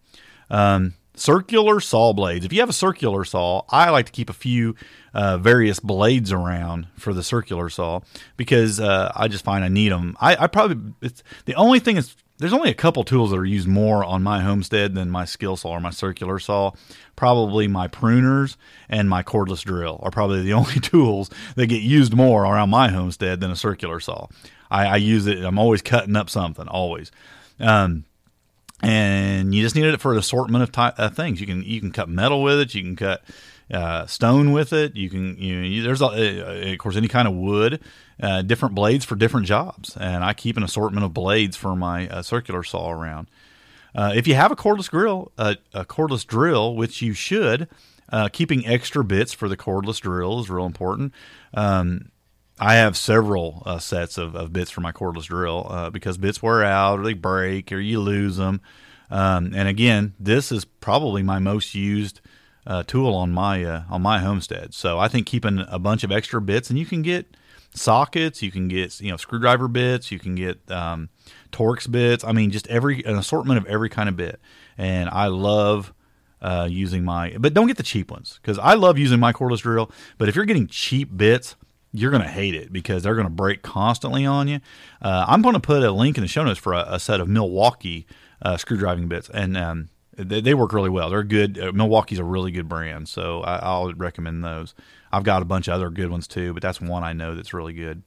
Um, 0.51 0.95
circular 1.19 1.81
saw 1.81 2.13
blades. 2.13 2.45
If 2.45 2.53
you 2.53 2.61
have 2.61 2.69
a 2.69 2.75
circular 2.75 3.25
saw, 3.25 3.63
I 3.69 3.91
like 3.91 4.07
to 4.07 4.13
keep 4.13 4.31
a 4.31 4.35
few 4.35 4.75
uh, 5.15 5.39
various 5.39 5.81
blades 5.81 6.33
around 6.33 6.87
for 6.97 7.13
the 7.13 7.23
circular 7.23 7.69
saw 7.69 8.01
because 8.37 8.81
uh, 8.81 9.13
I 9.15 9.29
just 9.29 9.45
find 9.45 9.65
I 9.65 9.69
need 9.69 9.93
them. 9.93 10.17
I, 10.21 10.37
I 10.37 10.47
probably 10.47 10.95
it's 11.03 11.23
the 11.45 11.55
only 11.55 11.81
thing 11.81 11.97
is 11.97 12.15
there's 12.39 12.53
only 12.53 12.71
a 12.71 12.75
couple 12.75 13.03
tools 13.03 13.31
that 13.31 13.37
are 13.37 13.45
used 13.45 13.67
more 13.67 14.05
on 14.05 14.23
my 14.23 14.41
homestead 14.41 14.95
than 14.95 15.11
my 15.11 15.25
skill 15.25 15.57
saw 15.57 15.71
or 15.71 15.81
my 15.81 15.91
circular 15.91 16.39
saw. 16.39 16.71
Probably 17.17 17.67
my 17.67 17.89
pruners 17.89 18.57
and 18.89 19.11
my 19.11 19.25
cordless 19.25 19.65
drill 19.65 19.99
are 20.03 20.11
probably 20.11 20.43
the 20.43 20.53
only 20.55 20.81
tools 20.81 21.31
that 21.57 21.67
get 21.67 21.83
used 21.83 22.15
more 22.15 22.45
around 22.45 22.71
my 22.71 22.89
homestead 22.89 23.41
than 23.41 23.51
a 23.51 23.57
circular 23.57 23.99
saw. 23.99 24.29
I, 24.71 24.87
I 24.87 24.97
use 24.97 25.27
it. 25.27 25.43
I'm 25.43 25.59
always 25.59 25.83
cutting 25.83 26.15
up 26.15 26.31
something, 26.31 26.69
always. 26.69 27.11
Um, 27.59 28.05
and 28.83 29.55
you 29.55 29.63
just 29.63 29.75
needed 29.75 29.95
it 29.95 30.01
for 30.01 30.13
an 30.13 30.19
assortment 30.19 30.63
of 30.63 30.73
ty- 30.73 30.95
uh, 30.97 31.11
things. 31.11 31.41
You 31.41 31.47
can 31.47 31.63
you 31.63 31.81
can 31.81 31.93
cut 31.93 32.09
metal 32.09 32.43
with 32.43 32.61
it. 32.61 32.75
You 32.75 32.83
can 32.83 32.97
cut 32.97 33.23
uh, 33.73 34.07
stone 34.07 34.53
with 34.53 34.73
it. 34.73 34.97
You 34.97 35.11
can 35.11 35.37
you 35.39 35.81
know, 35.81 35.83
there's 35.85 36.01
a, 36.01 36.07
uh, 36.07 36.73
of 36.73 36.79
course 36.79 36.97
any 36.97 37.09
kind 37.09 37.29
of 37.29 37.35
wood. 37.35 37.81
Uh, 38.21 38.43
different 38.43 38.75
blades 38.75 39.05
for 39.05 39.15
different 39.15 39.47
jobs, 39.47 39.97
and 39.97 40.25
I 40.25 40.33
keep 40.33 40.57
an 40.57 40.65
assortment 40.65 41.05
of 41.05 41.15
blades 41.15 41.57
for 41.57 41.77
my 41.77 42.09
uh, 42.09 42.23
circular 42.23 42.65
saw 42.65 42.91
around. 42.91 43.29
Uh, 43.95 44.13
if 44.15 44.27
you 44.27 44.35
have 44.35 44.51
a 44.51 44.57
cordless 44.57 44.91
grill, 44.91 45.31
a 45.39 45.57
cordless 45.85 46.27
drill, 46.27 46.75
which 46.75 47.01
you 47.01 47.13
should, 47.13 47.69
keeping 48.33 48.67
extra 48.67 49.05
bits 49.05 49.33
for 49.33 49.49
the 49.49 49.57
cordless 49.57 50.01
drill 50.01 50.41
is 50.41 50.51
real 50.51 50.67
important. 50.67 51.13
Um, 51.55 52.11
I 52.61 52.75
have 52.75 52.97
several 52.97 53.63
uh, 53.65 53.79
sets 53.79 54.19
of, 54.19 54.35
of, 54.35 54.53
bits 54.53 54.71
for 54.71 54.81
my 54.81 54.91
cordless 54.91 55.27
drill 55.27 55.67
uh, 55.71 55.91
because 55.91 56.19
bits 56.19 56.43
wear 56.43 56.65
out 56.65 56.99
or 56.99 57.05
they 57.05 57.15
break 57.15 57.71
or 57.71 57.79
you 57.79 58.01
lose 58.01 58.37
them. 58.37 58.61
Um, 59.11 59.53
and 59.55 59.69
again, 59.69 60.15
this 60.19 60.51
is 60.51 60.65
probably 60.65 61.23
my 61.23 61.39
most 61.39 61.75
used 61.75 62.21
uh, 62.67 62.83
tool 62.83 63.15
on 63.15 63.33
my 63.33 63.65
uh, 63.65 63.83
on 63.89 64.03
my 64.03 64.19
homestead. 64.19 64.75
So 64.75 64.99
I 64.99 65.09
think 65.09 65.27
keeping 65.27 65.65
a 65.69 65.79
bunch 65.79 66.05
of 66.05 66.13
extra 66.13 66.41
bits, 66.41 66.69
and 66.69 66.79
you 66.79 66.85
can 66.85 67.03
get 67.03 67.27
sockets, 67.75 68.43
you 68.43 68.51
can 68.51 68.69
get 68.69 69.01
you 69.01 69.11
know 69.11 69.17
screwdriver 69.17 69.69
bits, 69.69 70.11
you 70.11 70.19
can 70.19 70.35
get 70.35 70.59
um, 70.71 71.09
Torx 71.53 71.91
bits. 71.91 72.25
I 72.25 72.33
mean, 72.33 72.51
just 72.51 72.67
every 72.69 73.03
an 73.05 73.17
assortment 73.17 73.59
of 73.59 73.67
every 73.67 73.89
kind 73.89 74.09
of 74.09 74.17
bit. 74.17 74.41
And 74.77 75.09
I 75.09 75.29
love 75.29 75.95
uh, 76.43 76.69
using 76.71 77.05
my, 77.05 77.35
but 77.39 77.55
don't 77.55 77.67
get 77.67 77.79
the 77.79 77.83
cheap 77.83 78.11
ones 78.11 78.39
because 78.43 78.59
I 78.59 78.75
love 78.75 78.99
using 78.99 79.19
my 79.19 79.33
cordless 79.33 79.63
drill. 79.63 79.91
But 80.19 80.29
if 80.29 80.37
you're 80.37 80.45
getting 80.45 80.67
cheap 80.67 81.17
bits 81.17 81.57
you're 81.93 82.11
going 82.11 82.23
to 82.23 82.29
hate 82.29 82.55
it 82.55 82.73
because 82.73 83.03
they're 83.03 83.15
going 83.15 83.27
to 83.27 83.33
break 83.33 83.63
constantly 83.63 84.27
on 84.27 84.49
you. 84.49 84.61
Uh, 85.01 85.25
I'm 85.27 85.43
going 85.43 85.55
to 85.55 85.61
put 85.61 85.83
a 85.83 85.91
link 85.91 86.17
in 86.19 86.23
the 86.23 86.29
show 86.29 86.45
notes 86.45 86.59
for 86.59 86.73
a, 86.73 86.85
a 86.89 87.01
set 87.01 87.21
of 87.21 87.29
Milwaukee 87.29 88.07
uh, 88.43 88.57
screwdriving 88.57 89.09
bits, 89.09 89.31
and 89.31 89.57
um, 89.57 89.89
they, 90.17 90.41
they, 90.41 90.55
work 90.55 90.73
really 90.73 90.91
well. 90.91 91.11
They're 91.11 91.25
good. 91.25 91.59
Uh, 91.59 91.73
Milwaukee's 91.73 92.19
a 92.19 92.25
really 92.25 92.51
good 92.51 92.69
brand, 92.69 93.09
so 93.09 93.43
I, 93.43 93.79
will 93.79 93.95
recommend 93.95 94.45
those. 94.45 94.75
I've 95.13 95.25
got 95.25 95.43
a 95.43 95.47
bunch 95.47 95.69
of 95.69 95.75
other 95.75 95.91
good 95.91 96.11
ones 96.11 96.29
too, 96.29 96.53
but 96.53 96.63
that's 96.63 96.81
one 96.81 97.05
I 97.05 97.13
know 97.13 97.35
that's 97.35 97.55
really 97.55 97.73
good. 97.73 98.03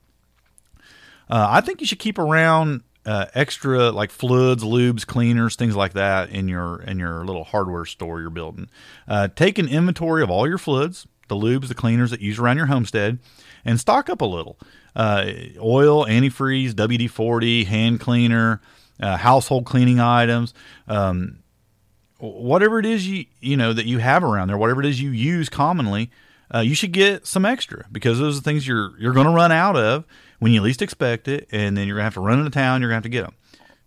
Uh, 1.30 1.48
I 1.50 1.62
think 1.62 1.82
you 1.82 1.88
should 1.88 2.00
keep 2.00 2.20
around 2.20 2.84
uh, 3.06 3.26
extra 3.34 3.92
like 3.92 4.12
fluids, 4.12 4.64
lubes, 4.64 5.08
cleaners, 5.08 5.56
things 5.56 5.76
like 5.76 5.94
that 5.94 6.30
in 6.30 6.48
your 6.48 6.82
in 6.82 7.00
your 7.00 7.26
little 7.26 7.44
hardware 7.44 7.86
store 7.86 8.22
you're 8.22 8.30
building. 8.30 8.70
Uh, 9.08 9.28
take 9.30 9.58
an 9.58 9.68
inventory 9.68 10.22
of 10.22 10.30
all 10.30 10.48
your 10.48 10.58
fluids, 10.58 11.08
the 11.32 11.36
lubes, 11.36 11.70
the 11.70 11.74
cleaners 11.74 12.12
that 12.12 12.20
you 12.20 12.28
use 12.28 12.40
around 12.40 12.58
your 12.58 12.66
homestead 12.68 13.18
and 13.66 13.80
stock 13.80 14.10
up 14.10 14.22
a 14.22 14.26
little. 14.26 14.60
Uh, 14.96 15.32
oil, 15.60 16.06
antifreeze, 16.06 16.74
WD 16.74 17.10
40, 17.10 17.64
hand 17.64 18.00
cleaner, 18.00 18.62
uh, 19.02 19.18
household 19.18 19.66
cleaning 19.66 20.00
items. 20.00 20.54
Um, 20.88 21.40
whatever 22.20 22.78
it 22.78 22.86
is 22.86 23.08
you 23.08 23.26
you 23.40 23.58
know 23.58 23.74
that 23.74 23.86
you 23.86 23.98
have 24.00 24.24
around 24.24 24.50
there, 24.50 24.58
whatever 24.58 24.82
it 24.82 24.86
is 24.86 25.02
you 25.02 25.12
use 25.12 25.50
commonly, 25.50 26.12
uh, 26.54 26.60
you 26.60 26.76
should 26.76 26.92
get 26.92 27.26
some 27.26 27.46
extra 27.46 27.86
because 27.92 28.20
those 28.20 28.38
are 28.38 28.42
things 28.42 28.68
you're 28.68 28.92
you're 29.00 29.14
going 29.14 29.28
to 29.28 29.34
run 29.34 29.52
out 29.52 29.78
of 29.78 30.06
when 30.40 30.52
you 30.52 30.62
least 30.62 30.82
expect 30.82 31.28
it, 31.28 31.48
and 31.52 31.78
then 31.78 31.88
you're 31.88 31.96
going 31.96 32.02
to 32.02 32.06
have 32.06 32.14
to 32.16 32.20
run 32.20 32.40
into 32.40 32.52
town. 32.52 32.82
You're 32.82 32.90
going 32.90 33.02
to 33.02 33.08
have 33.08 33.12
to 33.12 33.18
get 33.18 33.24
them, 33.24 33.36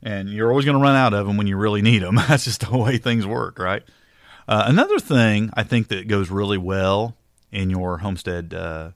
and 0.02 0.30
you're 0.30 0.48
always 0.48 0.64
going 0.64 0.78
to 0.78 0.82
run 0.82 0.96
out 0.96 1.12
of 1.12 1.26
them 1.26 1.36
when 1.36 1.46
you 1.46 1.58
really 1.58 1.82
need 1.82 2.00
them. 2.00 2.14
That's 2.28 2.44
just 2.44 2.68
the 2.68 2.76
way 2.76 2.96
things 2.96 3.26
work, 3.26 3.58
right? 3.58 3.82
Uh, 4.48 4.64
another 4.66 4.98
thing 4.98 5.50
I 5.54 5.62
think 5.62 5.88
that 5.88 6.08
goes 6.08 6.30
really 6.30 6.58
well 6.58 7.16
in 7.54 7.70
your 7.70 7.98
homestead 7.98 8.52
uh, 8.52 8.90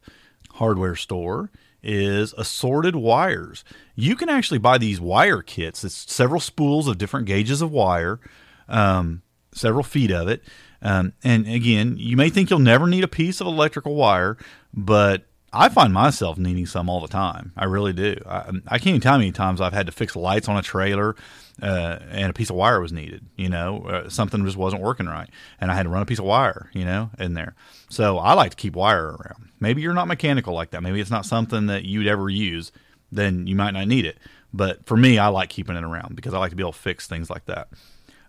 hardware 0.53 0.97
store 0.97 1.51
is 1.83 2.35
assorted 2.37 2.97
wires. 2.97 3.65
You 3.95 4.17
can 4.17 4.29
actually 4.29 4.59
buy 4.59 4.79
these 4.79 5.01
wire 5.01 5.43
kits. 5.43 5.85
It's 5.85 6.13
several 6.13 6.41
spools 6.41 6.89
of 6.89 6.99
different 6.99 7.27
gauges 7.27 7.63
of 7.63 7.71
wire, 7.71 8.21
um, 8.69 9.23
several 9.53 9.85
feet 9.85 10.11
of 10.11 10.29
it. 10.29 10.43
Um, 10.83 11.13
and 11.25 11.47
again, 11.49 11.97
you 11.99 12.17
may 12.17 12.31
think 12.31 12.51
you'll 12.51 12.59
never 12.59 12.87
need 12.87 13.05
a 13.05 13.09
piece 13.09 13.41
of 13.41 13.47
electrical 13.47 13.95
wire, 13.95 14.37
but 14.73 15.25
I 15.53 15.69
find 15.69 15.93
myself 15.93 16.39
needing 16.39 16.67
some 16.67 16.89
all 16.89 17.01
the 17.01 17.09
time. 17.09 17.53
I 17.57 17.65
really 17.65 17.93
do. 17.93 18.17
I, 18.27 18.51
I, 18.69 18.79
can't 18.79 18.89
even 18.89 19.01
tell 19.01 19.13
you 19.13 19.15
how 19.15 19.19
many 19.19 19.33
times 19.33 19.61
I've 19.61 19.73
had 19.73 19.87
to 19.87 19.93
fix 19.93 20.15
lights 20.15 20.49
on 20.49 20.57
a 20.57 20.63
trailer 20.63 21.17
uh, 21.63 21.99
and 22.11 22.31
a 22.31 22.33
piece 22.33 22.51
of 22.51 22.57
wire 22.57 22.81
was 22.81 22.93
needed. 22.93 23.27
You 23.37 23.49
know, 23.49 23.83
uh, 23.83 24.09
something 24.09 24.45
just 24.45 24.57
wasn't 24.57 24.83
working 24.83 25.07
right, 25.07 25.29
and 25.61 25.71
I 25.71 25.75
had 25.75 25.85
to 25.85 25.89
run 25.89 26.03
a 26.03 26.07
piece 26.07 26.19
of 26.19 26.25
wire, 26.25 26.71
you 26.73 26.85
know, 26.85 27.11
in 27.19 27.35
there. 27.35 27.55
So 27.89 28.19
I 28.19 28.35
like 28.35 28.51
to 28.51 28.57
keep 28.57 28.75
wire 28.75 29.07
around. 29.07 29.51
Maybe 29.61 29.83
you're 29.83 29.95
not 29.95 30.09
mechanical 30.09 30.55
like 30.55 30.71
that. 30.71 30.83
Maybe 30.83 31.01
it's 31.01 31.11
not 31.11 31.27
something 31.27 31.67
that 31.67 31.85
you'd 31.85 32.07
ever 32.07 32.29
use. 32.29 32.73
Then 33.11 33.47
you 33.47 33.57
might 33.57 33.73
not 33.73 33.89
need 33.89 34.05
it. 34.05 34.19
But 34.53 34.87
for 34.87 34.97
me, 34.97 35.19
I 35.19 35.29
like 35.29 35.51
keeping 35.51 35.77
it 35.77 35.85
around 35.85 36.15
because 36.17 36.35
I 36.35 36.39
like 36.39 36.51
to 36.51 36.57
be 36.57 36.63
able 36.63 36.73
to 36.73 36.79
fix 36.79 37.07
things 37.07 37.29
like 37.31 37.47
that. 37.47 37.69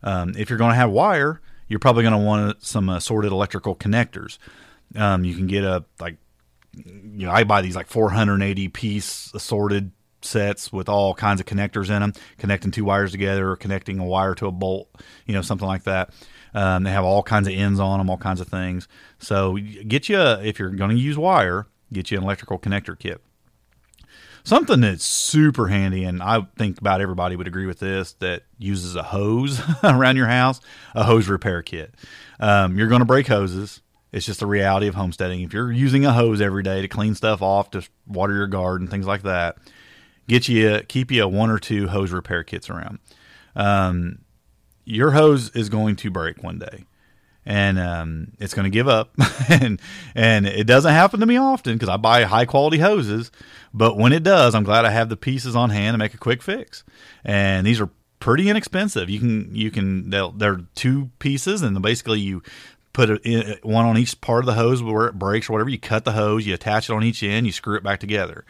Um, 0.03 0.33
if 0.37 0.49
you're 0.49 0.59
going 0.59 0.71
to 0.71 0.75
have 0.75 0.89
wire, 0.89 1.41
you're 1.67 1.79
probably 1.79 2.03
going 2.03 2.13
to 2.13 2.17
want 2.17 2.63
some 2.63 2.89
assorted 2.89 3.31
electrical 3.31 3.75
connectors. 3.75 4.37
Um, 4.95 5.23
you 5.23 5.35
can 5.35 5.47
get 5.47 5.63
a 5.63 5.85
like 5.99 6.17
you 6.73 7.25
know, 7.25 7.31
I 7.31 7.43
buy 7.43 7.61
these 7.61 7.75
like 7.75 7.87
480 7.87 8.67
piece 8.69 9.31
assorted 9.33 9.91
sets 10.21 10.71
with 10.71 10.89
all 10.89 11.13
kinds 11.13 11.39
of 11.39 11.45
connectors 11.45 11.89
in 11.89 12.01
them, 12.01 12.13
connecting 12.37 12.71
two 12.71 12.85
wires 12.85 13.11
together 13.11 13.49
or 13.49 13.55
connecting 13.55 13.99
a 13.99 14.05
wire 14.05 14.35
to 14.35 14.47
a 14.47 14.51
bolt, 14.51 14.89
you 15.25 15.33
know, 15.33 15.41
something 15.41 15.67
like 15.67 15.83
that. 15.83 16.11
Um, 16.53 16.83
they 16.83 16.91
have 16.91 17.05
all 17.05 17.23
kinds 17.23 17.47
of 17.47 17.53
ends 17.53 17.79
on 17.79 17.99
them, 17.99 18.09
all 18.09 18.17
kinds 18.17 18.41
of 18.41 18.47
things. 18.47 18.87
So 19.19 19.57
get 19.57 20.09
you, 20.09 20.19
if 20.19 20.59
you're 20.59 20.69
going 20.69 20.91
to 20.91 20.97
use 20.97 21.17
wire, 21.17 21.67
get 21.93 22.11
you 22.11 22.17
an 22.17 22.23
electrical 22.23 22.57
connector 22.57 22.97
kit. 22.97 23.21
Something 24.43 24.81
that's 24.81 25.03
super 25.03 25.67
handy, 25.67 26.05
and 26.05 26.23
I 26.23 26.47
think 26.57 26.79
about 26.79 27.01
everybody 27.01 27.35
would 27.35 27.47
agree 27.47 27.65
with 27.65 27.79
this, 27.79 28.13
that 28.13 28.43
uses 28.57 28.95
a 28.95 29.03
hose 29.03 29.61
around 29.83 30.15
your 30.15 30.27
house, 30.27 30.59
a 30.95 31.03
hose 31.03 31.27
repair 31.27 31.61
kit. 31.61 31.93
Um, 32.39 32.77
you're 32.77 32.87
going 32.87 33.01
to 33.01 33.05
break 33.05 33.27
hoses 33.27 33.81
it's 34.11 34.25
just 34.25 34.39
the 34.39 34.47
reality 34.47 34.87
of 34.87 34.95
homesteading. 34.95 35.41
If 35.41 35.53
you're 35.53 35.71
using 35.71 36.05
a 36.05 36.13
hose 36.13 36.41
every 36.41 36.63
day 36.63 36.81
to 36.81 36.87
clean 36.87 37.13
stuff 37.15 37.41
off, 37.41 37.71
to 37.71 37.87
water 38.07 38.33
your 38.33 38.47
garden, 38.47 38.87
things 38.87 39.05
like 39.05 39.23
that, 39.23 39.57
get 40.29 40.47
you 40.47 40.81
keep 40.87 41.11
you 41.11 41.23
a 41.23 41.27
one 41.27 41.49
or 41.49 41.59
two 41.59 41.87
hose 41.89 42.11
repair 42.11 42.43
kits 42.43 42.69
around. 42.69 42.99
Um, 43.55 44.19
your 44.85 45.11
hose 45.11 45.49
is 45.55 45.69
going 45.69 45.97
to 45.97 46.09
break 46.09 46.41
one 46.41 46.59
day, 46.59 46.85
and 47.45 47.77
um, 47.77 48.31
it's 48.39 48.53
going 48.53 48.63
to 48.63 48.69
give 48.69 48.87
up. 48.87 49.11
and 49.49 49.81
and 50.15 50.45
it 50.45 50.65
doesn't 50.65 50.93
happen 50.93 51.19
to 51.19 51.25
me 51.25 51.37
often 51.37 51.73
because 51.73 51.89
I 51.89 51.97
buy 51.97 52.23
high 52.23 52.45
quality 52.45 52.77
hoses. 52.77 53.31
But 53.73 53.97
when 53.97 54.13
it 54.13 54.23
does, 54.23 54.55
I'm 54.55 54.63
glad 54.63 54.85
I 54.85 54.91
have 54.91 55.09
the 55.09 55.17
pieces 55.17 55.55
on 55.55 55.69
hand 55.69 55.93
to 55.93 55.97
make 55.97 56.13
a 56.13 56.17
quick 56.17 56.41
fix. 56.41 56.83
And 57.25 57.67
these 57.67 57.81
are 57.81 57.89
pretty 58.19 58.49
inexpensive. 58.49 59.09
You 59.09 59.19
can 59.19 59.53
you 59.53 59.71
can 59.71 60.09
they're 60.09 60.61
two 60.75 61.09
pieces, 61.19 61.61
and 61.61 61.79
basically 61.81 62.19
you 62.19 62.41
put 62.93 63.09
it 63.09 63.63
one 63.63 63.85
on 63.85 63.97
each 63.97 64.19
part 64.21 64.39
of 64.39 64.45
the 64.45 64.53
hose 64.53 64.81
where 64.81 65.07
it 65.07 65.19
breaks 65.19 65.49
or 65.49 65.53
whatever. 65.53 65.69
You 65.69 65.79
cut 65.79 66.05
the 66.05 66.13
hose, 66.13 66.45
you 66.45 66.53
attach 66.53 66.89
it 66.89 66.93
on 66.93 67.03
each 67.03 67.23
end, 67.23 67.45
you 67.45 67.51
screw 67.51 67.75
it 67.75 67.83
back 67.83 67.99
together. 67.99 68.45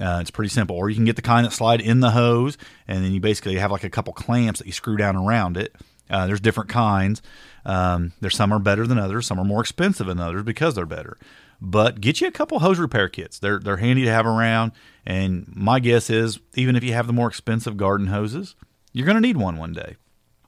Uh, 0.00 0.18
it's 0.20 0.30
pretty 0.30 0.50
simple. 0.50 0.76
Or 0.76 0.88
you 0.88 0.96
can 0.96 1.04
get 1.04 1.16
the 1.16 1.22
kind 1.22 1.46
that 1.46 1.52
slide 1.52 1.80
in 1.80 2.00
the 2.00 2.10
hose, 2.10 2.58
and 2.86 3.04
then 3.04 3.12
you 3.12 3.20
basically 3.20 3.56
have 3.56 3.70
like 3.70 3.84
a 3.84 3.90
couple 3.90 4.12
clamps 4.12 4.58
that 4.58 4.66
you 4.66 4.72
screw 4.72 4.96
down 4.96 5.16
around 5.16 5.56
it. 5.56 5.74
Uh, 6.08 6.26
there's 6.26 6.40
different 6.40 6.70
kinds. 6.70 7.22
Um, 7.64 8.12
there's 8.20 8.36
some 8.36 8.52
are 8.52 8.58
better 8.58 8.86
than 8.86 8.98
others. 8.98 9.26
Some 9.26 9.40
are 9.40 9.44
more 9.44 9.60
expensive 9.60 10.06
than 10.06 10.20
others 10.20 10.44
because 10.44 10.74
they're 10.74 10.86
better. 10.86 11.16
But 11.60 12.00
get 12.00 12.20
you 12.20 12.28
a 12.28 12.32
couple 12.32 12.58
hose 12.58 12.78
repair 12.78 13.08
kits. 13.08 13.38
They're 13.38 13.58
they're 13.58 13.78
handy 13.78 14.04
to 14.04 14.10
have 14.10 14.26
around. 14.26 14.72
And 15.04 15.50
my 15.54 15.80
guess 15.80 16.10
is, 16.10 16.38
even 16.54 16.76
if 16.76 16.84
you 16.84 16.92
have 16.92 17.06
the 17.06 17.12
more 17.12 17.28
expensive 17.28 17.76
garden 17.76 18.08
hoses, 18.08 18.54
you're 18.92 19.06
going 19.06 19.16
to 19.16 19.20
need 19.20 19.36
one 19.36 19.56
one 19.56 19.72
day. 19.72 19.96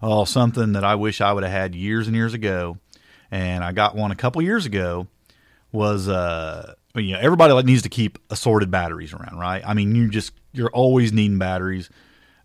Oh, 0.00 0.24
something 0.24 0.72
that 0.74 0.84
I 0.84 0.94
wish 0.94 1.20
I 1.20 1.32
would 1.32 1.42
have 1.42 1.52
had 1.52 1.74
years 1.74 2.06
and 2.06 2.14
years 2.14 2.34
ago 2.34 2.78
and 3.30 3.62
I 3.62 3.72
got 3.72 3.94
one 3.94 4.10
a 4.10 4.16
couple 4.16 4.42
years 4.42 4.66
ago. 4.66 5.06
Was 5.70 6.08
uh, 6.08 6.74
you 7.04 7.14
know 7.14 7.20
everybody 7.20 7.52
like 7.52 7.64
needs 7.64 7.82
to 7.82 7.88
keep 7.88 8.18
assorted 8.30 8.70
batteries 8.70 9.12
around, 9.12 9.38
right? 9.38 9.62
I 9.66 9.74
mean, 9.74 9.94
you 9.94 10.08
just 10.08 10.32
you're 10.52 10.70
always 10.70 11.12
needing 11.12 11.38
batteries. 11.38 11.90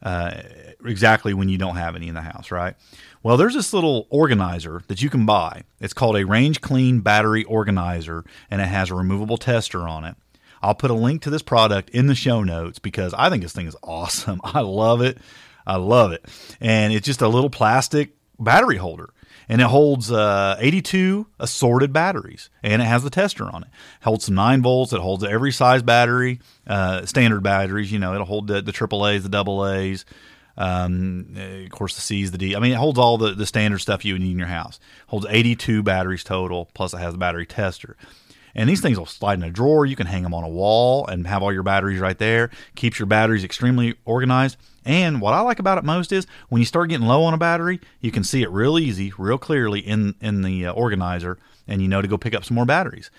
Uh, 0.02 0.42
exactly 0.84 1.34
when 1.34 1.48
you 1.48 1.58
don't 1.58 1.78
have 1.78 1.96
any 1.96 2.10
in 2.10 2.14
the 2.14 2.22
house, 2.22 2.52
right? 2.52 2.76
Well, 3.24 3.38
there's 3.38 3.54
this 3.54 3.72
little 3.72 4.06
organizer 4.10 4.82
that 4.88 5.02
you 5.02 5.10
can 5.10 5.26
buy. 5.26 5.64
It's 5.80 5.94
called 5.94 6.18
a 6.18 6.26
Range 6.26 6.60
Kleen 6.60 7.02
Battery 7.02 7.46
Organizer, 7.46 8.26
and 8.52 8.62
it 8.62 8.68
has 8.68 8.90
a 8.90 8.96
removable 8.96 9.38
tester 9.38 9.88
on 9.88 10.04
it. 10.04 10.18
I'll 10.62 10.76
put 10.76 10.92
a 10.92 10.96
link 10.96 11.22
to 11.22 11.30
this 11.30 11.42
product 11.42 11.90
in 11.92 12.08
the 12.08 12.16
show 12.16 12.44
notes 12.44 12.80
because 12.80 13.14
I 13.14 13.30
think 13.30 13.44
this 13.44 13.54
thing 13.54 13.68
is 13.68 13.78
awesome. 13.84 14.42
I 14.44 14.60
love 14.60 15.02
it. 15.02 15.20
I 15.66 15.78
love 15.78 16.12
it. 16.12 16.26
And 16.60 16.94
it's 16.94 17.06
just 17.06 17.22
a 17.22 17.28
little 17.28 17.50
plastic 17.50 18.16
battery 18.40 18.78
holder 18.78 19.10
and 19.50 19.62
it 19.62 19.68
holds 19.68 20.12
uh, 20.12 20.56
82 20.60 21.28
assorted 21.40 21.94
batteries 21.94 22.50
and 22.62 22.82
it 22.82 22.86
has 22.86 23.04
the 23.04 23.10
tester 23.10 23.46
on 23.46 23.64
it. 23.64 23.68
it 23.68 24.04
holds 24.04 24.26
some 24.26 24.36
9 24.36 24.62
volts 24.62 24.94
it 24.94 25.00
holds 25.00 25.24
every 25.24 25.52
size 25.52 25.84
battery 25.84 26.40
uh, 26.68 27.06
standard 27.06 27.42
batteries 27.44 27.92
you 27.92 28.00
know 28.00 28.14
it'll 28.14 28.26
hold 28.26 28.48
the, 28.48 28.62
the 28.62 28.72
aaa's 28.72 29.24
the 29.24 29.30
double 29.30 29.68
a's 29.68 30.06
um, 30.56 31.36
of 31.36 31.72
course 31.72 31.96
the 31.96 32.02
c's 32.02 32.32
the 32.32 32.38
d. 32.38 32.56
I 32.56 32.60
mean 32.60 32.74
it 32.74 32.78
holds 32.78 33.00
all 33.00 33.18
the, 33.18 33.34
the 33.34 33.46
standard 33.46 33.80
stuff 33.80 34.06
you 34.06 34.14
would 34.14 34.22
need 34.22 34.34
in 34.34 34.38
your 34.38 34.48
house. 34.48 34.76
It 34.76 35.10
holds 35.10 35.26
82 35.28 35.82
batteries 35.82 36.24
total 36.24 36.70
plus 36.74 36.94
it 36.94 36.98
has 37.00 37.16
a 37.16 37.18
battery 37.18 37.46
tester 37.48 37.98
and 38.56 38.70
these 38.70 38.82
things 38.82 39.00
will 39.00 39.06
slide 39.06 39.40
in 39.40 39.44
a 39.44 39.50
drawer. 39.50 39.86
You 39.86 39.96
can 39.96 40.08
hang 40.08 40.24
them 40.24 40.34
on 40.34 40.44
a 40.44 40.50
wall 40.50 41.08
and 41.08 41.26
have 41.28 41.42
all 41.42 41.52
your 41.52 41.64
batteries 41.64 42.00
right 42.00 42.18
there. 42.18 42.50
Keeps 42.76 43.00
your 43.00 43.06
batteries 43.06 43.44
extremely 43.44 43.96
organized. 44.06 44.58
And 44.86 45.22
what 45.22 45.34
I 45.34 45.42
like 45.42 45.60
about 45.60 45.78
it 45.78 45.84
most 45.84 46.12
is 46.12 46.28
when 46.50 46.62
you 46.62 46.66
start 46.66 46.90
getting 46.90 47.08
low 47.08 47.24
on 47.24 47.34
a 47.34 47.38
battery, 47.38 47.80
you 48.02 48.12
can 48.12 48.24
see 48.24 48.44
it 48.44 48.52
real 48.52 48.78
easy, 48.78 49.14
real 49.18 49.38
clearly 49.38 49.80
in 49.80 50.16
in 50.22 50.42
the 50.42 50.68
uh, 50.68 50.74
organizer, 50.74 51.38
and 51.68 51.82
you 51.82 51.88
know 51.88 52.02
to 52.02 52.08
go 52.08 52.18
pick 52.18 52.36
up 52.36 52.44
some 52.44 52.56
more 52.56 52.66
batteries. 52.66 53.10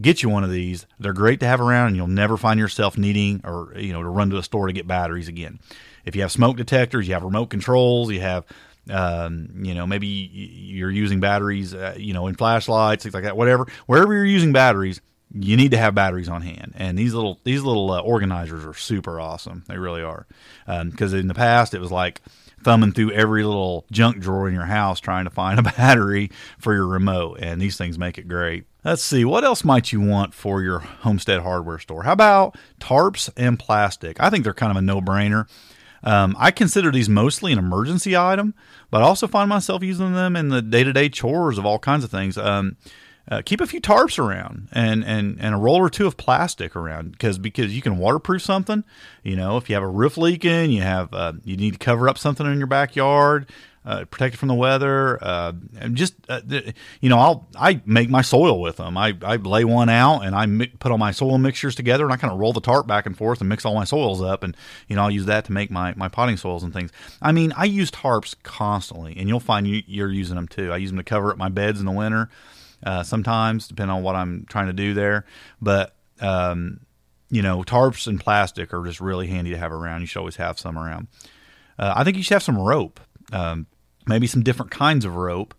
Get 0.00 0.22
you 0.22 0.28
one 0.28 0.44
of 0.44 0.52
these. 0.52 0.86
They're 1.00 1.12
great 1.12 1.40
to 1.40 1.46
have 1.46 1.60
around, 1.60 1.88
and 1.88 1.96
you'll 1.96 2.06
never 2.06 2.36
find 2.36 2.60
yourself 2.60 2.96
needing 2.96 3.40
or 3.44 3.72
you 3.76 3.92
know 3.92 4.02
to 4.02 4.08
run 4.08 4.30
to 4.30 4.38
a 4.38 4.42
store 4.42 4.68
to 4.68 4.72
get 4.72 4.86
batteries 4.86 5.28
again. 5.28 5.58
If 6.04 6.14
you 6.14 6.22
have 6.22 6.32
smoke 6.32 6.56
detectors, 6.56 7.08
you 7.08 7.14
have 7.14 7.24
remote 7.24 7.50
controls, 7.50 8.10
you 8.10 8.20
have 8.20 8.46
um, 8.88 9.50
you 9.62 9.74
know, 9.74 9.86
maybe 9.86 10.06
you're 10.06 10.90
using 10.90 11.20
batteries, 11.20 11.74
uh, 11.74 11.94
you 11.96 12.14
know, 12.14 12.26
in 12.26 12.34
flashlights, 12.34 13.02
things 13.02 13.14
like 13.14 13.24
that. 13.24 13.36
Whatever, 13.36 13.66
wherever 13.86 14.14
you're 14.14 14.24
using 14.24 14.52
batteries, 14.52 15.00
you 15.32 15.56
need 15.56 15.70
to 15.70 15.76
have 15.76 15.94
batteries 15.94 16.28
on 16.28 16.42
hand. 16.42 16.72
And 16.76 16.98
these 16.98 17.14
little 17.14 17.38
these 17.44 17.62
little 17.62 17.90
uh, 17.90 18.00
organizers 18.00 18.64
are 18.64 18.74
super 18.74 19.20
awesome. 19.20 19.64
They 19.68 19.78
really 19.78 20.02
are. 20.02 20.26
Because 20.66 21.12
um, 21.12 21.20
in 21.20 21.28
the 21.28 21.34
past, 21.34 21.74
it 21.74 21.80
was 21.80 21.92
like 21.92 22.20
thumbing 22.62 22.92
through 22.92 23.12
every 23.12 23.42
little 23.44 23.86
junk 23.90 24.18
drawer 24.18 24.48
in 24.48 24.54
your 24.54 24.66
house 24.66 25.00
trying 25.00 25.24
to 25.24 25.30
find 25.30 25.58
a 25.58 25.62
battery 25.76 26.30
for 26.58 26.74
your 26.74 26.86
remote. 26.86 27.38
And 27.40 27.60
these 27.60 27.76
things 27.76 27.98
make 27.98 28.18
it 28.18 28.28
great. 28.28 28.64
Let's 28.84 29.02
see, 29.02 29.24
what 29.24 29.44
else 29.44 29.62
might 29.62 29.92
you 29.92 30.00
want 30.00 30.32
for 30.32 30.62
your 30.62 30.78
homestead 30.78 31.42
hardware 31.42 31.78
store? 31.78 32.02
How 32.04 32.12
about 32.12 32.56
tarps 32.80 33.28
and 33.36 33.58
plastic? 33.58 34.18
I 34.20 34.30
think 34.30 34.44
they're 34.44 34.54
kind 34.54 34.70
of 34.70 34.78
a 34.78 34.82
no 34.82 35.00
brainer. 35.00 35.46
Um, 36.02 36.36
I 36.38 36.50
consider 36.50 36.90
these 36.90 37.08
mostly 37.08 37.52
an 37.52 37.58
emergency 37.58 38.16
item, 38.16 38.54
but 38.90 39.02
I 39.02 39.04
also 39.04 39.26
find 39.26 39.48
myself 39.48 39.82
using 39.82 40.14
them 40.14 40.36
in 40.36 40.48
the 40.48 40.62
day 40.62 40.84
to 40.84 40.92
day 40.92 41.08
chores 41.08 41.58
of 41.58 41.66
all 41.66 41.78
kinds 41.78 42.04
of 42.04 42.10
things. 42.10 42.38
Um, 42.38 42.76
uh, 43.30 43.42
keep 43.44 43.60
a 43.60 43.66
few 43.66 43.80
tarps 43.80 44.18
around 44.18 44.68
and, 44.72 45.04
and, 45.04 45.38
and 45.40 45.54
a 45.54 45.58
roll 45.58 45.76
or 45.76 45.88
two 45.88 46.06
of 46.06 46.16
plastic 46.16 46.74
around 46.74 47.12
because 47.12 47.38
because 47.38 47.74
you 47.74 47.82
can 47.82 47.96
waterproof 47.98 48.42
something. 48.42 48.82
You 49.22 49.36
know, 49.36 49.56
if 49.56 49.68
you 49.68 49.74
have 49.76 49.84
a 49.84 49.88
roof 49.88 50.16
leaking, 50.16 50.72
you 50.72 50.82
have 50.82 51.12
uh, 51.14 51.34
you 51.44 51.56
need 51.56 51.74
to 51.74 51.78
cover 51.78 52.08
up 52.08 52.18
something 52.18 52.46
in 52.46 52.58
your 52.58 52.66
backyard 52.66 53.48
uh, 53.84 54.04
from 54.04 54.48
the 54.48 54.54
weather. 54.54 55.22
Uh, 55.22 55.52
and 55.78 55.96
just 55.96 56.14
uh, 56.28 56.40
you 57.00 57.08
know, 57.08 57.18
I'll 57.18 57.48
I 57.56 57.80
make 57.86 58.10
my 58.10 58.22
soil 58.22 58.60
with 58.60 58.76
them. 58.76 58.96
I, 58.96 59.16
I 59.22 59.36
lay 59.36 59.64
one 59.64 59.88
out 59.88 60.20
and 60.20 60.34
I 60.34 60.46
mi- 60.46 60.66
put 60.66 60.92
all 60.92 60.98
my 60.98 61.12
soil 61.12 61.38
mixtures 61.38 61.74
together 61.74 62.04
and 62.04 62.12
I 62.12 62.16
kind 62.16 62.32
of 62.32 62.38
roll 62.38 62.52
the 62.52 62.60
tarp 62.60 62.86
back 62.86 63.06
and 63.06 63.16
forth 63.16 63.40
and 63.40 63.48
mix 63.48 63.64
all 63.64 63.74
my 63.74 63.84
soils 63.84 64.20
up 64.20 64.42
and 64.42 64.56
you 64.88 64.96
know 64.96 65.02
I'll 65.02 65.10
use 65.10 65.26
that 65.26 65.46
to 65.46 65.52
make 65.52 65.70
my 65.70 65.94
my 65.96 66.08
potting 66.08 66.36
soils 66.36 66.62
and 66.62 66.72
things. 66.72 66.90
I 67.22 67.32
mean, 67.32 67.52
I 67.56 67.64
use 67.64 67.90
tarps 67.90 68.34
constantly, 68.42 69.16
and 69.16 69.28
you'll 69.28 69.40
find 69.40 69.66
you, 69.66 69.82
you're 69.86 70.12
using 70.12 70.36
them 70.36 70.48
too. 70.48 70.72
I 70.72 70.76
use 70.76 70.90
them 70.90 70.98
to 70.98 71.04
cover 71.04 71.30
up 71.30 71.38
my 71.38 71.48
beds 71.48 71.80
in 71.80 71.86
the 71.86 71.92
winter. 71.92 72.28
Uh, 72.82 73.02
sometimes, 73.02 73.68
depending 73.68 73.94
on 73.94 74.02
what 74.02 74.16
I'm 74.16 74.46
trying 74.48 74.68
to 74.68 74.72
do 74.72 74.94
there, 74.94 75.26
but 75.60 75.94
um, 76.20 76.80
you 77.30 77.42
know, 77.42 77.62
tarps 77.62 78.06
and 78.06 78.18
plastic 78.18 78.72
are 78.74 78.84
just 78.84 79.00
really 79.00 79.26
handy 79.26 79.50
to 79.50 79.58
have 79.58 79.72
around. 79.72 80.00
You 80.00 80.06
should 80.06 80.18
always 80.18 80.36
have 80.36 80.58
some 80.58 80.78
around. 80.78 81.08
Uh, 81.78 81.94
I 81.96 82.04
think 82.04 82.16
you 82.16 82.22
should 82.22 82.34
have 82.34 82.42
some 82.42 82.58
rope 82.58 83.00
um, 83.32 83.66
maybe 84.06 84.26
some 84.26 84.42
different 84.42 84.70
kinds 84.70 85.04
of 85.04 85.16
rope. 85.16 85.54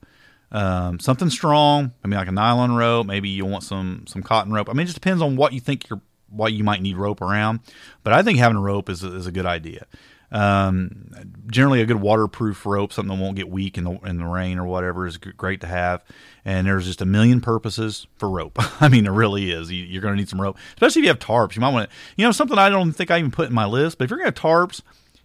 Um, 0.52 1.00
something 1.00 1.30
strong, 1.30 1.94
I 2.04 2.08
mean, 2.08 2.18
like 2.18 2.28
a 2.28 2.34
nylon 2.34 2.76
rope. 2.76 3.08
Maybe 3.08 3.30
you 3.30 3.46
want 3.46 3.64
some 3.64 4.04
some 4.08 4.22
cotton 4.22 4.52
rope. 4.52 4.70
I 4.70 4.74
mean, 4.74 4.84
it 4.84 4.86
just 4.86 4.96
depends 4.96 5.22
on 5.22 5.38
what 5.38 5.54
you 5.54 5.62
think 5.62 5.90
you're 5.90 6.02
what 6.30 6.54
you 6.54 6.64
might 6.64 6.82
need 6.82 6.98
rope 6.98 7.22
around. 7.22 7.60
But 8.04 8.14
I 8.14 8.24
think 8.24 8.40
having 8.40 8.58
a 8.58 8.62
rope 8.62 8.90
is 8.90 9.04
a, 9.04 9.16
is 9.16 9.28
a 9.28 9.32
good 9.32 9.46
idea. 9.46 9.86
Um, 10.32 11.12
generally, 11.48 11.82
a 11.82 11.86
good 11.86 12.00
waterproof 12.00 12.66
rope, 12.66 12.94
something 12.94 13.16
that 13.16 13.22
won't 13.22 13.36
get 13.36 13.50
weak 13.50 13.78
in 13.78 13.84
the 13.84 13.92
in 14.06 14.18
the 14.18 14.26
rain 14.26 14.58
or 14.58 14.66
whatever, 14.66 15.06
is 15.06 15.18
great 15.18 15.62
to 15.62 15.68
have. 15.68 16.04
And 16.46 16.66
there's 16.66 16.86
just 16.86 17.02
a 17.02 17.06
million 17.06 17.42
purposes 17.42 18.08
for 18.16 18.30
rope. 18.30 18.58
I 18.82 18.88
mean, 18.88 19.06
it 19.06 19.12
really 19.12 19.52
is. 19.52 19.72
You, 19.72 20.00
are 20.00 20.02
going 20.02 20.14
to 20.14 20.18
need 20.18 20.30
some 20.30 20.42
rope, 20.42 20.58
especially 20.74 21.02
if 21.02 21.04
you 21.04 21.10
have 21.10 21.20
tarps. 21.20 21.56
You 21.56 21.62
might 21.62 21.74
want 21.74 21.90
to, 21.90 21.96
you 22.16 22.26
know, 22.26 22.32
something 22.32 22.58
I 22.58 22.70
don't 22.70 22.94
think 22.94 23.12
I 23.12 23.20
even 23.20 23.32
put 23.32 23.50
in 23.50 23.54
my 23.54 23.66
list. 23.66 23.98
But 23.98 24.06
if 24.06 24.10
you're 24.10 24.20
going 24.20 24.32
to 24.32 24.42
have 24.42 24.70
tarps, 24.70 24.82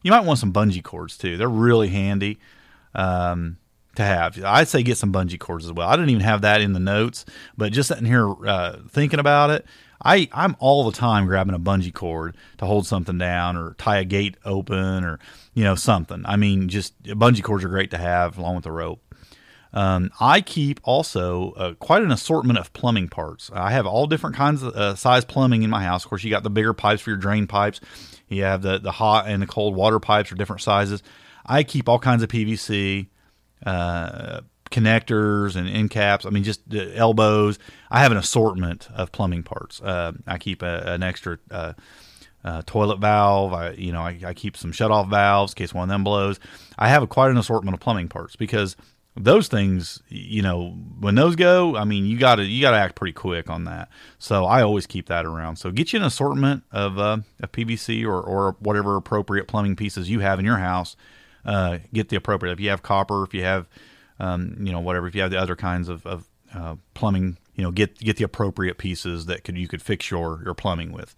you 0.07 0.13
might 0.13 0.25
want 0.25 0.39
some 0.39 0.53
bungee 0.53 0.85
cords 0.85 1.19
too. 1.19 1.37
They're 1.37 1.49
really 1.49 1.89
handy 1.89 2.39
um, 2.95 3.57
to 3.97 4.05
have. 4.05 4.43
I'd 4.45 4.69
say 4.69 4.85
get 4.85 4.99
some 4.99 5.13
bungee 5.13 5.41
cords 5.41 5.65
as 5.65 5.73
well. 5.73 5.89
I 5.89 5.97
didn't 5.97 6.11
even 6.11 6.23
have 6.23 6.43
that 6.43 6.61
in 6.61 6.75
the 6.75 6.79
notes, 6.79 7.25
but 7.57 7.73
just 7.73 7.89
sitting 7.89 8.05
here 8.05 8.33
uh, 8.47 8.77
thinking 8.89 9.19
about 9.19 9.51
it, 9.51 9.67
I 10.01 10.29
I'm 10.33 10.55
all 10.61 10.89
the 10.89 10.97
time 10.97 11.27
grabbing 11.27 11.57
a 11.57 11.59
bungee 11.59 11.93
cord 11.93 12.37
to 12.59 12.67
hold 12.67 12.87
something 12.87 13.19
down 13.19 13.57
or 13.57 13.75
tie 13.79 13.99
a 13.99 14.05
gate 14.05 14.37
open 14.45 15.03
or 15.03 15.19
you 15.55 15.65
know 15.65 15.75
something. 15.75 16.23
I 16.25 16.37
mean, 16.37 16.69
just 16.69 17.03
bungee 17.03 17.43
cords 17.43 17.65
are 17.65 17.69
great 17.69 17.91
to 17.91 17.99
have 17.99 18.39
along 18.39 18.55
with 18.55 18.65
the 18.65 18.71
rope. 18.71 19.03
Um, 19.73 20.13
I 20.21 20.41
keep 20.41 20.79
also 20.85 21.51
uh, 21.53 21.75
quite 21.75 22.03
an 22.03 22.13
assortment 22.13 22.61
of 22.61 22.73
plumbing 22.75 23.09
parts. 23.09 23.51
I 23.53 23.73
have 23.73 23.87
all 23.87 24.07
different 24.07 24.37
kinds 24.37 24.63
of 24.63 24.73
uh, 24.77 24.95
size 24.95 25.25
plumbing 25.25 25.65
in 25.65 25.71
my 25.71 25.83
house. 25.83 26.05
Of 26.05 26.11
course, 26.11 26.23
you 26.23 26.31
got 26.31 26.45
the 26.45 26.51
bigger 26.51 26.73
pipes 26.73 27.03
for 27.03 27.11
your 27.11 27.17
drain 27.17 27.49
pipes. 27.49 27.81
You 28.29 28.43
have 28.45 28.63
the 28.63 28.79
the 28.79 28.93
hot 28.93 29.27
and 29.29 29.43
the 29.43 29.47
cold 29.47 29.75
water 29.75 30.01
pipes 30.01 30.33
are 30.33 30.35
different 30.35 30.63
sizes. 30.63 31.03
I 31.45 31.63
keep 31.63 31.89
all 31.89 31.99
kinds 31.99 32.23
of 32.23 32.29
PVC 32.29 33.07
uh, 33.65 34.41
connectors 34.71 35.57
and 35.57 35.69
end 35.69 35.91
caps. 35.91 36.27
I 36.27 36.31
mean, 36.31 36.43
just 36.45 36.63
elbows. 36.75 37.59
I 37.91 38.01
have 38.01 38.13
an 38.13 38.19
assortment 38.19 38.89
of 38.95 39.13
plumbing 39.13 39.45
parts. 39.45 39.81
Uh, 39.81 40.13
I 40.27 40.39
keep 40.39 40.63
a, 40.63 40.93
an 40.93 41.03
extra 41.03 41.39
uh, 41.51 41.75
uh, 42.45 42.63
toilet 42.67 42.99
valve. 42.99 43.53
I, 43.53 43.71
you 43.73 43.93
know, 43.93 44.01
I, 44.01 44.19
I 44.25 44.35
keep 44.35 44.57
some 44.57 44.73
shut 44.73 44.91
off 44.91 45.09
valves 45.09 45.53
in 45.53 45.57
case 45.57 45.73
one 45.73 45.85
of 45.85 45.89
them 45.89 46.05
blows. 46.05 46.39
I 46.79 46.89
have 46.89 47.03
a, 47.03 47.07
quite 47.07 47.31
an 47.31 47.37
assortment 47.37 47.75
of 47.75 47.81
plumbing 47.81 48.09
parts 48.09 48.37
because 48.37 48.77
those 49.17 49.49
things, 49.49 50.03
you 50.09 50.43
know, 50.43 50.71
when 51.01 51.15
those 51.15 51.37
go, 51.37 51.75
I 51.75 51.85
mean, 51.85 52.05
you 52.05 52.19
got 52.19 52.37
to 52.37 52.45
you 52.45 52.61
got 52.61 52.73
to 52.73 52.77
act 52.77 52.97
pretty 52.97 53.15
quick 53.15 53.49
on 53.49 53.65
that. 53.65 53.89
So 54.19 54.45
I 54.45 54.63
always 54.63 54.87
keep 54.87 55.07
that 55.07 55.25
around. 55.25 55.57
So 55.57 55.71
get 55.71 55.93
you 55.93 55.99
an 55.99 56.05
assortment 56.05 56.65
of 56.71 56.99
uh, 56.99 57.19
of 57.41 57.53
PVC 57.53 58.05
or 58.05 58.21
or 58.21 58.57
whatever 58.61 58.97
appropriate 58.97 59.49
plumbing 59.49 59.77
pieces 59.77 60.11
you 60.11 60.21
have 60.21 60.39
in 60.39 60.45
your 60.45 60.59
house. 60.59 60.97
Uh, 61.45 61.79
get 61.95 62.09
the 62.09 62.17
appropriate. 62.17 62.53
If 62.53 62.61
you 62.61 62.71
have 62.71 62.83
copper, 62.83 63.23
if 63.23 63.33
you 63.33 63.43
have, 63.45 63.69
um, 64.19 64.57
you 64.61 64.73
know, 64.73 64.81
whatever, 64.81 65.07
if 65.07 65.15
you 65.15 65.23
have 65.23 65.31
the 65.31 65.41
other 65.41 65.57
kinds 65.57 65.89
of, 65.89 66.05
of 66.05 66.29
uh, 66.53 66.75
plumbing, 66.93 67.39
you 67.55 67.63
know, 67.63 67.71
get 67.71 67.99
get 67.99 68.17
the 68.19 68.25
appropriate 68.25 68.77
pieces 68.77 69.27
that 69.27 69.45
could 69.45 69.57
you 69.57 69.69
could 69.69 69.81
fix 69.81 70.11
your 70.11 70.43
your 70.45 70.55
plumbing 70.55 70.93
with. 70.93 71.15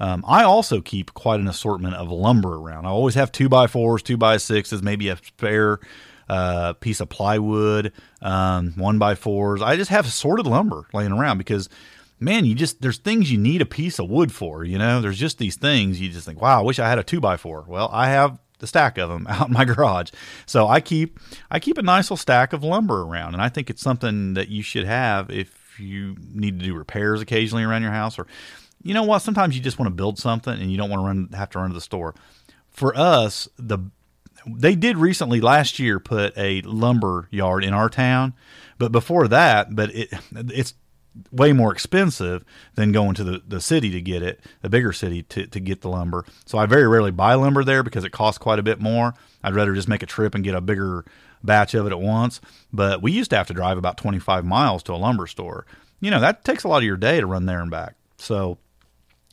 Um, 0.00 0.24
I 0.28 0.44
also 0.44 0.80
keep 0.80 1.14
quite 1.14 1.40
an 1.40 1.48
assortment 1.48 1.94
of 1.94 2.10
lumber 2.10 2.56
around. 2.56 2.86
I 2.86 2.90
always 2.90 3.14
have 3.14 3.32
two 3.32 3.48
by 3.48 3.66
fours, 3.66 4.02
two 4.02 4.16
by 4.16 4.36
sixes, 4.36 4.82
maybe 4.82 5.08
a 5.08 5.16
spare 5.16 5.80
uh, 6.28 6.74
piece 6.74 7.00
of 7.00 7.08
plywood, 7.08 7.92
um, 8.22 8.72
one 8.76 8.98
by 8.98 9.14
fours. 9.14 9.62
I 9.62 9.76
just 9.76 9.90
have 9.90 10.06
assorted 10.06 10.46
lumber 10.46 10.86
laying 10.92 11.12
around 11.12 11.38
because, 11.38 11.68
man, 12.20 12.44
you 12.44 12.54
just 12.54 12.80
there's 12.80 12.98
things 12.98 13.30
you 13.30 13.38
need 13.38 13.62
a 13.62 13.66
piece 13.66 13.98
of 13.98 14.08
wood 14.08 14.32
for. 14.32 14.64
You 14.64 14.78
know, 14.78 15.00
there's 15.00 15.18
just 15.18 15.38
these 15.38 15.56
things 15.56 16.00
you 16.00 16.08
just 16.08 16.26
think, 16.26 16.40
wow, 16.40 16.60
I 16.60 16.62
wish 16.62 16.78
I 16.78 16.88
had 16.88 16.98
a 16.98 17.04
two 17.04 17.20
by 17.20 17.36
four. 17.36 17.64
Well, 17.66 17.88
I 17.92 18.08
have 18.08 18.38
the 18.58 18.66
stack 18.66 18.98
of 18.98 19.08
them 19.08 19.26
out 19.30 19.48
in 19.48 19.54
my 19.54 19.64
garage. 19.64 20.10
So 20.46 20.66
I 20.66 20.80
keep 20.80 21.18
I 21.50 21.58
keep 21.60 21.78
a 21.78 21.82
nice 21.82 22.06
little 22.06 22.16
stack 22.16 22.52
of 22.52 22.62
lumber 22.62 23.02
around, 23.02 23.34
and 23.34 23.42
I 23.42 23.48
think 23.48 23.70
it's 23.70 23.82
something 23.82 24.34
that 24.34 24.48
you 24.48 24.62
should 24.62 24.84
have 24.86 25.30
if 25.30 25.80
you 25.80 26.16
need 26.32 26.58
to 26.58 26.66
do 26.66 26.74
repairs 26.74 27.20
occasionally 27.20 27.64
around 27.64 27.82
your 27.82 27.92
house, 27.92 28.18
or 28.18 28.26
you 28.82 28.94
know 28.94 29.02
what, 29.02 29.20
sometimes 29.20 29.56
you 29.56 29.62
just 29.62 29.78
want 29.78 29.88
to 29.88 29.94
build 29.94 30.18
something 30.18 30.52
and 30.52 30.70
you 30.70 30.76
don't 30.76 30.90
want 30.90 31.00
to 31.00 31.06
run 31.06 31.28
have 31.32 31.50
to 31.50 31.58
run 31.58 31.70
to 31.70 31.74
the 31.74 31.80
store. 31.80 32.14
For 32.70 32.96
us, 32.96 33.48
the 33.58 33.78
they 34.46 34.74
did 34.74 34.96
recently 34.96 35.40
last 35.40 35.78
year 35.78 35.98
put 35.98 36.36
a 36.36 36.62
lumber 36.62 37.28
yard 37.30 37.64
in 37.64 37.74
our 37.74 37.88
town, 37.88 38.34
but 38.78 38.92
before 38.92 39.28
that, 39.28 39.74
but 39.74 39.94
it 39.94 40.12
it's 40.32 40.74
way 41.32 41.52
more 41.52 41.72
expensive 41.72 42.44
than 42.74 42.92
going 42.92 43.14
to 43.14 43.24
the, 43.24 43.42
the 43.46 43.60
city 43.60 43.90
to 43.90 44.00
get 44.00 44.22
it, 44.22 44.40
the 44.62 44.68
bigger 44.68 44.92
city 44.92 45.22
to, 45.24 45.46
to 45.46 45.60
get 45.60 45.80
the 45.80 45.88
lumber. 45.88 46.24
So 46.46 46.58
I 46.58 46.66
very 46.66 46.86
rarely 46.86 47.10
buy 47.10 47.34
lumber 47.34 47.64
there 47.64 47.82
because 47.82 48.04
it 48.04 48.12
costs 48.12 48.38
quite 48.38 48.58
a 48.58 48.62
bit 48.62 48.80
more. 48.80 49.14
I'd 49.42 49.54
rather 49.54 49.74
just 49.74 49.88
make 49.88 50.02
a 50.02 50.06
trip 50.06 50.34
and 50.34 50.44
get 50.44 50.54
a 50.54 50.60
bigger 50.60 51.04
batch 51.42 51.74
of 51.74 51.86
it 51.86 51.92
at 51.92 52.00
once. 52.00 52.40
But 52.72 53.02
we 53.02 53.12
used 53.12 53.30
to 53.30 53.36
have 53.36 53.48
to 53.48 53.54
drive 53.54 53.78
about 53.78 53.96
25 53.96 54.44
miles 54.44 54.82
to 54.84 54.92
a 54.92 54.96
lumber 54.96 55.26
store. 55.26 55.66
You 56.00 56.10
know, 56.10 56.20
that 56.20 56.44
takes 56.44 56.64
a 56.64 56.68
lot 56.68 56.78
of 56.78 56.84
your 56.84 56.96
day 56.96 57.20
to 57.20 57.26
run 57.26 57.46
there 57.46 57.60
and 57.60 57.70
back. 57.70 57.96
So 58.18 58.58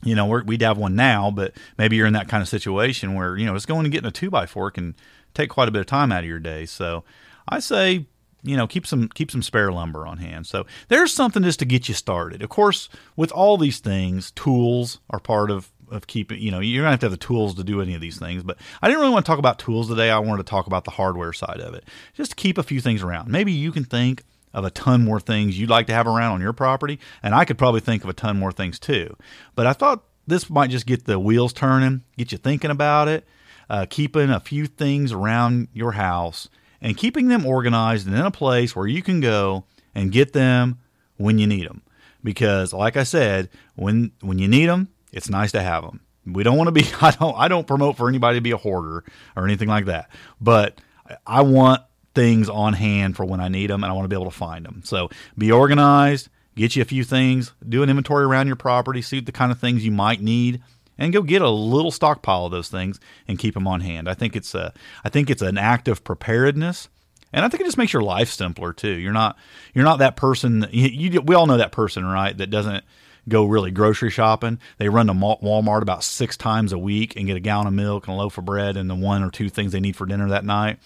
you 0.03 0.15
know, 0.15 0.25
we'd 0.25 0.61
have 0.61 0.77
one 0.77 0.95
now, 0.95 1.31
but 1.31 1.53
maybe 1.77 1.95
you're 1.95 2.07
in 2.07 2.13
that 2.13 2.27
kind 2.27 2.41
of 2.41 2.47
situation 2.47 3.15
where, 3.15 3.37
you 3.37 3.45
know, 3.45 3.55
it's 3.55 3.65
going 3.65 3.85
to 3.85 3.89
get 3.89 4.03
in 4.03 4.07
a 4.07 4.11
two 4.11 4.29
by 4.29 4.45
four 4.45 4.69
can 4.71 4.95
take 5.33 5.49
quite 5.49 5.67
a 5.67 5.71
bit 5.71 5.79
of 5.79 5.87
time 5.87 6.11
out 6.11 6.19
of 6.19 6.29
your 6.29 6.39
day. 6.39 6.65
So 6.65 7.03
I 7.47 7.59
say 7.59 8.05
you 8.45 8.55
know, 8.55 8.67
keep 8.67 8.85
some 8.85 9.09
keep 9.09 9.31
some 9.31 9.41
spare 9.41 9.71
lumber 9.71 10.05
on 10.05 10.19
hand. 10.19 10.45
So 10.45 10.65
there's 10.87 11.11
something 11.11 11.43
just 11.43 11.59
to 11.59 11.65
get 11.65 11.87
you 11.87 11.95
started. 11.95 12.43
Of 12.43 12.49
course, 12.49 12.89
with 13.15 13.31
all 13.31 13.57
these 13.57 13.79
things, 13.79 14.31
tools 14.31 14.99
are 15.09 15.19
part 15.19 15.49
of 15.49 15.71
of 15.89 16.07
keeping. 16.07 16.39
You 16.39 16.51
know, 16.51 16.59
you're 16.59 16.83
gonna 16.83 16.91
have 16.91 16.99
to 17.01 17.05
have 17.07 17.11
the 17.11 17.17
tools 17.17 17.55
to 17.55 17.63
do 17.63 17.81
any 17.81 17.95
of 17.95 18.01
these 18.01 18.19
things. 18.19 18.43
But 18.43 18.57
I 18.81 18.87
didn't 18.87 19.01
really 19.01 19.13
want 19.13 19.25
to 19.25 19.29
talk 19.29 19.39
about 19.39 19.57
tools 19.57 19.89
today. 19.89 20.11
I 20.11 20.19
wanted 20.19 20.45
to 20.45 20.49
talk 20.49 20.67
about 20.67 20.85
the 20.85 20.91
hardware 20.91 21.33
side 21.33 21.59
of 21.59 21.73
it. 21.73 21.85
Just 22.13 22.35
keep 22.35 22.57
a 22.59 22.63
few 22.63 22.79
things 22.79 23.01
around. 23.01 23.29
Maybe 23.29 23.51
you 23.51 23.71
can 23.71 23.83
think 23.83 24.23
of 24.55 24.63
a 24.63 24.71
ton 24.71 25.03
more 25.03 25.19
things 25.19 25.59
you'd 25.59 25.69
like 25.69 25.85
to 25.87 25.93
have 25.93 26.07
around 26.07 26.31
on 26.31 26.41
your 26.41 26.53
property, 26.53 26.97
and 27.21 27.35
I 27.35 27.45
could 27.45 27.57
probably 27.57 27.81
think 27.81 28.03
of 28.03 28.09
a 28.09 28.13
ton 28.13 28.39
more 28.39 28.53
things 28.53 28.79
too. 28.79 29.15
But 29.53 29.67
I 29.67 29.73
thought 29.73 30.05
this 30.25 30.49
might 30.49 30.71
just 30.71 30.87
get 30.87 31.03
the 31.03 31.19
wheels 31.19 31.53
turning, 31.53 32.03
get 32.17 32.31
you 32.31 32.37
thinking 32.37 32.71
about 32.71 33.09
it, 33.09 33.27
uh, 33.69 33.85
keeping 33.89 34.29
a 34.29 34.39
few 34.39 34.65
things 34.65 35.11
around 35.11 35.67
your 35.73 35.91
house 35.91 36.49
and 36.81 36.95
keeping 36.95 37.27
them 37.27 37.45
organized 37.45 38.07
and 38.07 38.15
in 38.15 38.21
a 38.21 38.31
place 38.31 38.75
where 38.75 38.87
you 38.87 39.01
can 39.01 39.19
go 39.19 39.65
and 39.93 40.11
get 40.11 40.33
them 40.33 40.79
when 41.17 41.37
you 41.37 41.47
need 41.47 41.67
them. 41.67 41.81
Because, 42.23 42.73
like 42.73 42.97
I 42.97 43.03
said, 43.03 43.49
when 43.75 44.11
when 44.21 44.39
you 44.39 44.47
need 44.47 44.67
them, 44.67 44.87
it's 45.11 45.29
nice 45.29 45.51
to 45.51 45.61
have 45.61 45.83
them. 45.83 45.99
We 46.25 46.43
don't 46.43 46.57
want 46.57 46.69
to 46.69 46.71
be. 46.71 46.85
I 47.01 47.11
don't. 47.11 47.35
I 47.37 47.49
don't 47.49 47.67
promote 47.67 47.97
for 47.97 48.07
anybody 48.07 48.37
to 48.37 48.41
be 48.41 48.51
a 48.51 48.57
hoarder 48.57 49.03
or 49.35 49.45
anything 49.45 49.67
like 49.67 49.85
that. 49.85 50.09
But 50.39 50.79
I 51.27 51.41
want 51.41 51.81
things 52.15 52.49
on 52.49 52.73
hand 52.73 53.15
for 53.15 53.25
when 53.25 53.39
I 53.39 53.49
need 53.49 53.69
them, 53.69 53.83
and 53.83 53.91
I 53.91 53.93
want 53.93 54.05
to 54.05 54.09
be 54.09 54.15
able 54.15 54.31
to 54.31 54.37
find 54.37 54.65
them. 54.65 54.81
So 54.83 55.09
be 55.37 55.51
organized. 55.51 56.29
Get 56.55 56.75
you 56.75 56.81
a 56.81 56.85
few 56.85 57.03
things. 57.03 57.53
Do 57.67 57.83
an 57.83 57.89
inventory 57.89 58.23
around 58.23 58.47
your 58.47 58.55
property. 58.55 59.01
See 59.01 59.19
the 59.19 59.33
kind 59.33 59.51
of 59.51 59.59
things 59.59 59.85
you 59.85 59.91
might 59.91 60.21
need 60.21 60.61
and 60.97 61.13
go 61.13 61.21
get 61.21 61.41
a 61.41 61.49
little 61.49 61.91
stockpile 61.91 62.45
of 62.45 62.51
those 62.51 62.69
things 62.69 62.99
and 63.27 63.39
keep 63.39 63.53
them 63.53 63.67
on 63.67 63.81
hand. 63.81 64.09
I 64.09 64.13
think 64.13 64.35
it's 64.35 64.55
a 64.55 64.73
I 65.03 65.09
think 65.09 65.29
it's 65.29 65.41
an 65.41 65.57
act 65.57 65.87
of 65.87 66.03
preparedness. 66.03 66.89
And 67.33 67.43
I 67.43 67.49
think 67.49 67.61
it 67.61 67.65
just 67.65 67.77
makes 67.77 67.91
your 67.91 68.03
life 68.03 68.29
simpler 68.29 68.71
too. 68.71 68.93
You're 68.93 69.13
not 69.13 69.37
you're 69.73 69.83
not 69.83 69.99
that 69.99 70.15
person. 70.15 70.65
You, 70.71 70.87
you 70.87 71.21
we 71.21 71.35
all 71.35 71.47
know 71.47 71.57
that 71.57 71.71
person, 71.71 72.05
right? 72.05 72.37
That 72.37 72.49
doesn't 72.49 72.83
go 73.27 73.45
really 73.45 73.71
grocery 73.71 74.11
shopping. 74.11 74.59
They 74.77 74.87
run 74.87 75.07
to 75.07 75.13
Walmart 75.13 75.81
about 75.81 76.03
six 76.03 76.37
times 76.37 76.71
a 76.71 76.77
week 76.77 77.15
and 77.15 77.25
get 77.25 77.35
a 77.35 77.41
gallon 77.41 77.67
of 77.67 77.73
milk 77.73 78.07
and 78.07 78.15
a 78.15 78.17
loaf 78.17 78.37
of 78.37 78.45
bread 78.45 78.77
and 78.77 78.89
the 78.89 78.95
one 78.95 79.23
or 79.23 79.31
two 79.31 79.49
things 79.49 79.71
they 79.71 79.79
need 79.79 79.95
for 79.95 80.05
dinner 80.05 80.29
that 80.29 80.45
night. 80.45 80.79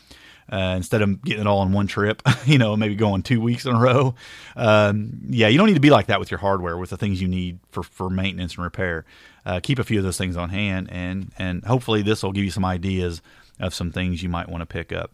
Uh, 0.51 0.73
instead 0.77 1.03
of 1.03 1.21
getting 1.23 1.41
it 1.41 1.47
all 1.47 1.61
in 1.61 1.71
one 1.71 1.85
trip, 1.85 2.23
you 2.45 2.57
know, 2.57 2.75
maybe 2.75 2.95
going 2.95 3.21
two 3.21 3.39
weeks 3.39 3.65
in 3.65 3.75
a 3.75 3.79
row. 3.79 4.15
Um, 4.55 5.19
yeah, 5.29 5.47
you 5.47 5.57
don't 5.57 5.67
need 5.67 5.75
to 5.75 5.79
be 5.79 5.91
like 5.91 6.07
that 6.07 6.19
with 6.19 6.31
your 6.31 6.39
hardware, 6.39 6.75
with 6.75 6.89
the 6.89 6.97
things 6.97 7.21
you 7.21 7.27
need 7.27 7.59
for, 7.69 7.83
for 7.83 8.09
maintenance 8.09 8.55
and 8.55 8.63
repair. 8.63 9.05
Uh, 9.45 9.59
keep 9.61 9.77
a 9.77 9.83
few 9.83 9.99
of 9.99 10.03
those 10.03 10.17
things 10.17 10.35
on 10.35 10.49
hand, 10.49 10.89
and 10.91 11.31
and 11.37 11.63
hopefully 11.63 12.01
this 12.01 12.23
will 12.23 12.31
give 12.31 12.43
you 12.43 12.51
some 12.51 12.65
ideas 12.65 13.21
of 13.59 13.73
some 13.73 13.91
things 13.91 14.23
you 14.23 14.29
might 14.29 14.49
want 14.49 14.61
to 14.61 14.65
pick 14.65 14.91
up. 14.91 15.11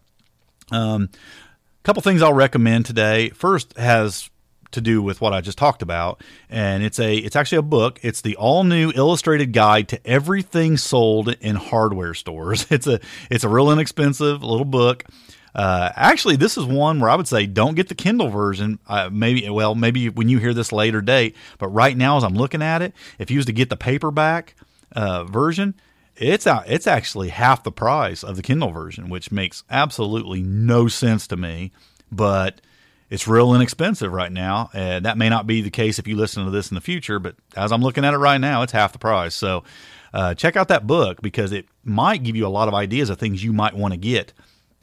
Um, 0.72 1.10
couple 1.86 2.02
things 2.02 2.24
I'll 2.24 2.34
recommend 2.34 2.88
today. 2.88 3.30
First 3.30 3.78
has 3.78 4.30
to 4.72 4.82
do 4.82 5.02
with 5.02 5.22
what 5.22 5.34
I 5.34 5.42
just 5.42 5.58
talked 5.58 5.82
about, 5.82 6.22
and 6.50 6.84
it's 6.84 7.00
a 7.00 7.16
it's 7.16 7.36
actually 7.36 7.60
a 7.60 7.64
book. 7.64 8.00
It's 8.02 8.22
the 8.22 8.36
all 8.36 8.64
new 8.64 8.92
illustrated 8.96 9.54
guide 9.54 9.88
to 9.90 10.08
everything 10.08 10.78
sold 10.78 11.30
in 11.30 11.56
hardware 11.56 12.14
stores. 12.14 12.66
It's 12.76 12.88
a 12.88 13.00
it's 13.30 13.44
a 13.44 13.50
real 13.50 13.72
inexpensive 13.72 14.44
little 14.44 14.66
book. 14.66 15.06
Uh, 15.54 15.90
actually, 15.96 16.36
this 16.36 16.58
is 16.58 16.66
one 16.66 17.00
where 17.00 17.10
I 17.10 17.16
would 17.16 17.28
say 17.28 17.46
don't 17.46 17.76
get 17.76 17.88
the 17.88 17.96
Kindle 17.96 18.28
version. 18.28 18.80
Uh, 18.88 19.10
maybe 19.12 19.50
well, 19.50 19.76
maybe 19.76 20.10
when 20.10 20.28
you 20.28 20.40
hear 20.40 20.54
this 20.54 20.74
later 20.74 21.02
date, 21.02 21.36
but 21.58 21.70
right 21.70 21.96
now 21.96 22.18
as 22.18 22.24
I'm 22.24 22.36
looking 22.36 22.62
at 22.62 22.82
it, 22.82 22.94
if 23.20 23.32
you 23.32 23.38
was 23.38 23.46
to 23.46 23.54
get 23.54 23.70
the 23.70 23.78
paperback 23.78 24.56
uh, 24.94 25.24
version, 25.24 25.76
it's 26.18 26.46
out. 26.46 26.64
It's 26.68 26.88
actually 26.88 27.30
half 27.30 27.64
the 27.64 27.72
price 27.72 28.24
of 28.24 28.36
the 28.36 28.42
Kindle 28.42 28.72
version, 28.72 29.10
which 29.10 29.32
makes 29.32 29.64
absolutely 29.70 30.42
no 30.42 30.88
sense 30.88 31.28
to 31.28 31.38
me. 31.38 31.72
But 32.12 32.60
it's 33.10 33.28
real 33.28 33.54
inexpensive 33.54 34.12
right 34.12 34.32
now. 34.32 34.70
And 34.74 35.06
that 35.06 35.18
may 35.18 35.30
not 35.30 35.48
be 35.48 35.62
the 35.62 35.70
case 35.70 36.00
if 36.00 36.08
you 36.08 36.16
listen 36.16 36.46
to 36.46 36.52
this 36.52 36.70
in 36.70 36.76
the 36.76 36.82
future, 36.82 37.20
but 37.20 37.36
as 37.56 37.72
I'm 37.72 37.82
looking 37.82 38.04
at 38.06 38.14
it 38.14 38.18
right 38.18 38.40
now, 38.40 38.62
it's 38.62 38.72
half 38.72 38.94
the 38.94 39.00
price. 39.00 39.36
So 39.36 39.64
uh, 40.14 40.34
check 40.34 40.56
out 40.56 40.70
that 40.70 40.88
book 40.88 41.22
because 41.22 41.52
it 41.52 41.68
might 41.84 42.24
give 42.24 42.36
you 42.36 42.48
a 42.48 42.50
lot 42.50 42.68
of 42.68 42.74
ideas 42.74 43.10
of 43.10 43.20
things 43.20 43.44
you 43.44 43.54
might 43.54 43.76
want 43.76 43.94
to 43.94 43.98
get. 43.98 44.34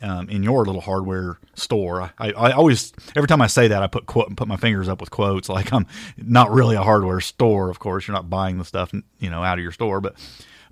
Um, 0.05 0.29
in 0.29 0.43
your 0.43 0.65
little 0.65 0.81
hardware 0.81 1.39
store, 1.55 2.13
I, 2.19 2.33
I, 2.33 2.51
always 2.51 2.93
every 3.15 3.29
time 3.29 3.41
I 3.41 3.47
say 3.47 3.69
that 3.69 3.85
I 3.85 3.87
put 3.87 4.07
quote 4.07 4.35
put 4.35 4.49
my 4.49 4.57
fingers 4.57 4.89
up 4.89 5.01
with 5.01 5.13
quotes 5.13 5.49
like 5.49 5.73
I'm 5.73 5.87
not 6.17 6.51
really 6.51 6.75
a 6.75 6.83
hardware 6.83 7.21
store. 7.21 7.71
Of 7.71 7.79
course, 7.79 8.09
you're 8.09 8.15
not 8.17 8.29
buying 8.29 8.59
the 8.59 8.65
stuff 8.65 8.91
you 9.21 9.31
know 9.31 9.45
out 9.45 9.59
of 9.59 9.63
your 9.63 9.71
store, 9.71 10.01
but 10.01 10.17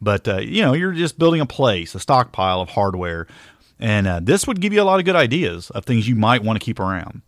but 0.00 0.26
uh, 0.26 0.38
you 0.38 0.62
know 0.62 0.72
you're 0.72 0.90
just 0.90 1.16
building 1.16 1.40
a 1.40 1.46
place, 1.46 1.94
a 1.94 2.00
stockpile 2.00 2.60
of 2.60 2.70
hardware, 2.70 3.28
and 3.78 4.08
uh, 4.08 4.20
this 4.20 4.48
would 4.48 4.60
give 4.60 4.72
you 4.72 4.82
a 4.82 4.84
lot 4.84 4.98
of 4.98 5.06
good 5.06 5.14
ideas 5.14 5.70
of 5.70 5.84
things 5.84 6.08
you 6.08 6.16
might 6.16 6.42
want 6.42 6.60
to 6.60 6.64
keep 6.64 6.80
around. 6.80 7.22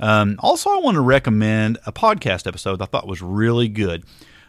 Um, 0.00 0.36
also, 0.40 0.70
I 0.70 0.78
want 0.78 0.96
to 0.96 1.00
recommend 1.00 1.78
a 1.86 1.92
podcast 1.92 2.46
episode 2.46 2.82
I 2.82 2.86
thought 2.86 3.06
was 3.06 3.22
really 3.22 3.68
good. 3.68 4.04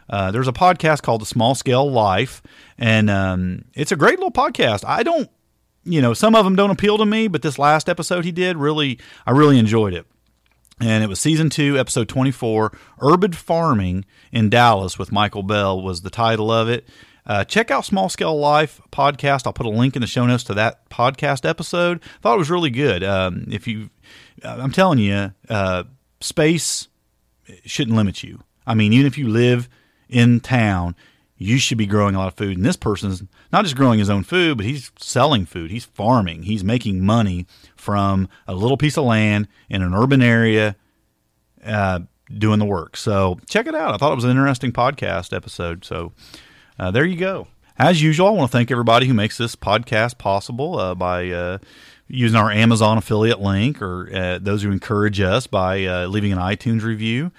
Uh, 0.08 0.30
there's 0.30 0.48
a 0.48 0.52
podcast 0.52 1.02
called 1.02 1.20
The 1.20 1.26
Small 1.26 1.54
Scale 1.54 1.90
Life, 1.90 2.42
and 2.78 3.08
um, 3.08 3.64
it's 3.74 3.92
a 3.92 3.96
great 3.96 4.18
little 4.18 4.32
podcast. 4.32 4.84
I 4.86 5.02
don't, 5.02 5.30
you 5.84 6.02
know, 6.02 6.14
some 6.14 6.34
of 6.34 6.44
them 6.44 6.56
don't 6.56 6.70
appeal 6.70 6.98
to 6.98 7.06
me, 7.06 7.28
but 7.28 7.42
this 7.42 7.58
last 7.58 7.88
episode 7.88 8.24
he 8.24 8.32
did 8.32 8.56
really, 8.56 8.98
I 9.26 9.30
really 9.30 9.58
enjoyed 9.58 9.94
it. 9.94 10.06
And 10.80 11.04
it 11.04 11.06
was 11.06 11.20
season 11.20 11.48
two, 11.48 11.78
episode 11.78 12.08
24, 12.08 12.76
Urban 13.00 13.32
Farming 13.32 14.04
in 14.32 14.50
Dallas 14.50 14.98
with 14.98 15.12
Michael 15.12 15.44
Bell 15.44 15.80
was 15.80 16.00
the 16.00 16.10
title 16.10 16.50
of 16.50 16.68
it. 16.68 16.88
Uh, 17.24 17.44
check 17.44 17.70
out 17.70 17.84
Small 17.84 18.08
Scale 18.08 18.36
Life 18.38 18.80
podcast. 18.90 19.46
I'll 19.46 19.52
put 19.52 19.66
a 19.66 19.70
link 19.70 19.94
in 19.94 20.00
the 20.00 20.08
show 20.08 20.26
notes 20.26 20.44
to 20.44 20.54
that 20.54 20.88
podcast 20.90 21.48
episode. 21.48 22.02
Thought 22.20 22.34
it 22.34 22.38
was 22.38 22.50
really 22.50 22.70
good. 22.70 23.04
Um, 23.04 23.46
if 23.50 23.66
you 23.66 23.90
I'm 24.44 24.72
telling 24.72 24.98
you, 24.98 25.32
uh, 25.48 25.84
space 26.20 26.88
shouldn't 27.64 27.96
limit 27.96 28.22
you. 28.22 28.40
I 28.66 28.74
mean, 28.74 28.92
even 28.92 29.06
if 29.06 29.18
you 29.18 29.28
live 29.28 29.68
in 30.08 30.40
town, 30.40 30.94
you 31.36 31.58
should 31.58 31.78
be 31.78 31.86
growing 31.86 32.14
a 32.14 32.18
lot 32.18 32.28
of 32.28 32.34
food. 32.34 32.56
And 32.56 32.64
this 32.64 32.76
person's 32.76 33.22
not 33.52 33.64
just 33.64 33.76
growing 33.76 33.98
his 33.98 34.10
own 34.10 34.22
food, 34.22 34.56
but 34.56 34.66
he's 34.66 34.92
selling 34.98 35.44
food. 35.46 35.70
He's 35.70 35.84
farming. 35.84 36.44
He's 36.44 36.62
making 36.62 37.04
money 37.04 37.46
from 37.76 38.28
a 38.46 38.54
little 38.54 38.76
piece 38.76 38.96
of 38.96 39.04
land 39.04 39.48
in 39.68 39.82
an 39.82 39.94
urban 39.94 40.22
area, 40.22 40.76
uh, 41.64 42.00
doing 42.38 42.60
the 42.60 42.64
work. 42.64 42.96
So 42.96 43.38
check 43.48 43.66
it 43.66 43.74
out. 43.74 43.94
I 43.94 43.96
thought 43.96 44.12
it 44.12 44.16
was 44.16 44.24
an 44.24 44.30
interesting 44.30 44.72
podcast 44.72 45.34
episode. 45.34 45.84
So 45.84 46.12
uh, 46.78 46.90
there 46.90 47.04
you 47.04 47.16
go. 47.16 47.46
As 47.78 48.02
usual, 48.02 48.28
I 48.28 48.30
want 48.30 48.50
to 48.50 48.56
thank 48.56 48.70
everybody 48.70 49.06
who 49.06 49.14
makes 49.14 49.38
this 49.38 49.56
podcast 49.56 50.18
possible 50.18 50.78
uh, 50.78 50.94
by 50.94 51.30
uh, 51.30 51.58
using 52.06 52.38
our 52.38 52.50
Amazon 52.50 52.98
affiliate 52.98 53.40
link 53.40 53.80
or 53.80 54.10
uh, 54.14 54.38
those 54.40 54.62
who 54.62 54.70
encourage 54.70 55.20
us 55.20 55.46
by 55.46 55.84
uh, 55.84 56.06
leaving 56.06 56.32
an 56.32 56.38
iTunes 56.38 56.82
review. 56.82 57.32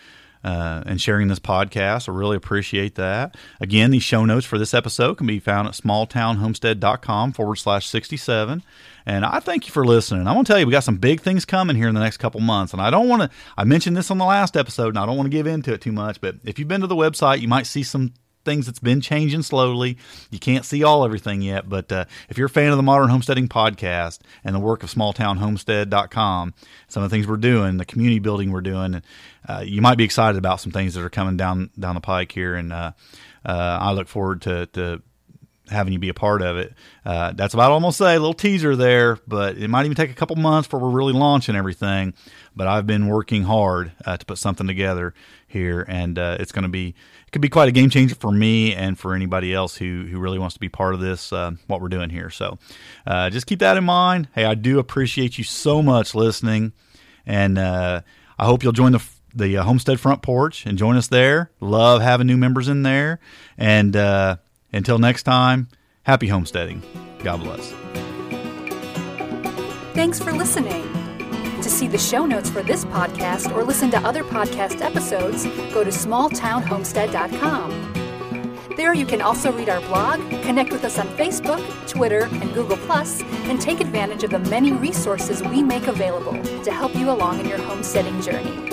Uh, 0.46 0.84
and 0.86 1.00
sharing 1.00 1.30
this 1.30 1.39
podcast. 1.39 2.10
I 2.10 2.12
really 2.12 2.36
appreciate 2.36 2.96
that. 2.96 3.38
Again, 3.62 3.91
these 3.91 4.04
show 4.04 4.26
notes 4.26 4.46
for 4.46 4.58
this 4.58 4.74
episode 4.74 5.15
can 5.15 5.26
be 5.26 5.39
found 5.39 5.69
at 5.69 5.74
smalltownhomestead.com 5.74 7.32
forward 7.32 7.56
slash 7.56 7.88
67. 7.88 8.62
And 9.06 9.24
I 9.24 9.39
thank 9.39 9.67
you 9.67 9.72
for 9.72 9.86
listening. 9.86 10.28
I 10.28 10.34
want 10.34 10.46
to 10.46 10.52
tell 10.52 10.60
you, 10.60 10.65
we 10.65 10.74
got 10.74 10.84
some 10.84 10.98
big 10.98 11.22
things 11.22 11.46
coming 11.46 11.78
here 11.78 11.88
in 11.88 11.96
the 11.96 12.02
next 12.02 12.17
couple 12.17 12.41
months. 12.41 12.74
And 12.74 12.82
I 12.82 12.89
don't 12.89 13.08
want 13.08 13.22
to, 13.22 13.30
I 13.56 13.63
mentioned 13.63 13.96
this 13.96 14.12
on 14.12 14.17
the 14.17 14.26
last 14.26 14.58
episode, 14.58 14.89
and 14.89 15.00
I 15.00 15.06
don't 15.06 15.15
want 15.15 15.28
to 15.28 15.38
give 15.38 15.48
into 15.48 15.72
it 15.72 15.80
too 15.80 15.93
much, 15.93 16.19
but 16.19 16.36
if 16.43 16.60
you've 16.60 16.67
been 16.67 16.82
to 16.82 16.88
the 16.88 16.96
website, 16.96 17.39
you 17.39 17.48
might 17.48 17.65
see 17.65 17.84
some 17.84 18.13
things 18.43 18.65
that's 18.65 18.79
been 18.79 19.01
changing 19.01 19.41
slowly. 19.41 19.97
You 20.32 20.39
can't 20.39 20.65
see 20.65 20.84
all 20.84 21.06
everything 21.06 21.41
yet, 21.41 21.69
but 21.69 21.91
uh, 21.91 22.06
if 22.29 22.38
you're 22.38 22.47
a 22.47 22.49
fan 22.49 22.71
of 22.71 22.77
the 22.77 22.84
Modern 22.84 23.10
Homesteading 23.10 23.47
Podcast 23.47 24.19
and 24.43 24.56
the 24.56 24.60
work 24.60 24.84
of 24.84 24.91
smalltownhomestead.com, 24.91 26.53
some 26.88 27.03
of 27.03 27.10
the 27.10 27.15
things 27.15 27.27
we're 27.27 27.38
doing, 27.38 27.77
the 27.77 27.86
community 27.86 28.19
building 28.19 28.51
we're 28.51 28.62
doing, 28.62 29.01
uh, 29.47 29.63
you 29.65 29.82
might 29.82 29.97
be 29.97 30.03
excited 30.03 30.38
about 30.38 30.62
some 30.62 30.71
things 30.71 30.93
that 30.93 31.03
are 31.03 31.10
coming 31.10 31.38
down 31.38 31.69
down 31.77 31.95
the 31.95 32.01
pike 32.01 32.32
here. 32.32 32.56
And 32.56 32.71
uh, 32.71 32.91
uh 33.45 33.77
I 33.82 33.91
look 33.91 34.08
forward 34.08 34.41
to, 34.43 34.67
to 34.67 35.01
having 35.69 35.93
you 35.93 35.99
be 35.99 36.10
a 36.10 36.13
part 36.13 36.41
of 36.41 36.58
it. 36.58 36.73
Uh, 37.06 37.32
that's 37.34 37.53
about 37.53 37.71
almost 37.71 37.97
say 37.97 38.15
a 38.15 38.19
little 38.19 38.34
teaser 38.34 38.75
there, 38.75 39.17
but 39.27 39.58
it 39.58 39.69
might 39.69 39.86
even 39.86 39.95
take 39.95 40.12
a 40.12 40.15
couple 40.15 40.36
months 40.36 40.67
before 40.67 40.79
we're 40.79 40.95
really 40.95 41.13
launching 41.13 41.56
everything. 41.56 42.13
But 42.56 42.67
I've 42.67 42.86
been 42.86 43.08
working 43.08 43.43
hard 43.43 43.91
uh, 44.06 44.17
to 44.17 44.25
put 44.25 44.38
something 44.38 44.67
together 44.67 45.13
here, 45.47 45.86
and 45.88 46.17
uh, 46.19 46.38
it's 46.39 46.51
going 46.51 46.63
to 46.63 46.69
be 46.69 46.96
could 47.34 47.42
be 47.42 47.50
quite 47.50 47.67
a 47.67 47.71
game 47.71 47.90
changer 47.90 48.15
for 48.15 48.31
me 48.31 48.73
and 48.73 48.98
for 48.98 49.13
anybody 49.13 49.54
else 49.54 49.75
who 49.75 50.06
who 50.10 50.19
really 50.19 50.40
wants 50.40 50.54
to 50.54 50.60
be 50.60 50.69
part 50.69 50.94
of 50.94 51.02
this 51.02 51.34
uh, 51.34 51.52
what 51.67 51.81
we're 51.81 51.90
doing 51.90 52.10
here. 52.10 52.29
So 52.29 52.58
uh, 53.06 53.29
just 53.29 53.48
keep 53.48 53.60
that 53.60 53.75
in 53.75 53.84
mind. 53.84 54.29
Hey, 54.34 54.46
I 54.46 54.56
do 54.56 54.79
appreciate 54.79 55.38
you 55.38 55.44
so 55.44 55.81
much 55.81 56.15
listening, 56.15 56.71
and 57.25 57.58
uh, 57.58 58.02
I 58.40 58.46
hope 58.46 58.63
you'll 58.63 58.71
join 58.71 58.94
the 58.94 59.04
the 59.36 59.56
Homestead 59.56 60.00
Front 60.00 60.21
Porch 60.21 60.65
and 60.65 60.77
join 60.77 60.96
us 60.96 61.08
there. 61.08 61.52
Love 61.60 62.02
having 62.02 62.27
new 62.27 62.38
members 62.38 62.69
in 62.69 62.84
there, 62.84 63.19
and 63.58 63.96
until 64.71 65.00
next 65.00 65.23
time, 65.23 65.67
happy 66.04 66.27
homesteading. 66.27 66.84
God 67.23 67.42
bless. 67.42 67.73
Thanks 69.94 70.19
for 70.19 70.31
listening. 70.31 71.02
To 71.63 71.69
see 71.69 71.87
the 71.87 71.97
show 71.97 72.25
notes 72.25 72.49
for 72.49 72.61
this 72.61 72.83
podcast 72.83 73.55
or 73.55 73.63
listen 73.63 73.89
to 73.91 73.97
other 73.99 74.21
podcast 74.21 74.81
episodes, 74.81 75.45
go 75.73 75.85
to 75.85 75.91
smalltownhomestead.com. 75.91 77.93
There 78.75 78.93
you 78.93 79.05
can 79.05 79.21
also 79.21 79.53
read 79.53 79.69
our 79.69 79.79
blog, 79.81 80.19
connect 80.43 80.73
with 80.73 80.83
us 80.83 80.99
on 80.99 81.07
Facebook, 81.15 81.61
Twitter, 81.87 82.23
and 82.23 82.53
Google, 82.53 82.77
and 82.91 83.61
take 83.61 83.79
advantage 83.79 84.25
of 84.25 84.31
the 84.31 84.39
many 84.39 84.73
resources 84.73 85.41
we 85.41 85.63
make 85.63 85.87
available 85.87 86.33
to 86.63 86.71
help 86.71 86.93
you 86.95 87.09
along 87.09 87.39
in 87.39 87.47
your 87.47 87.59
homesteading 87.59 88.19
journey. 88.21 88.67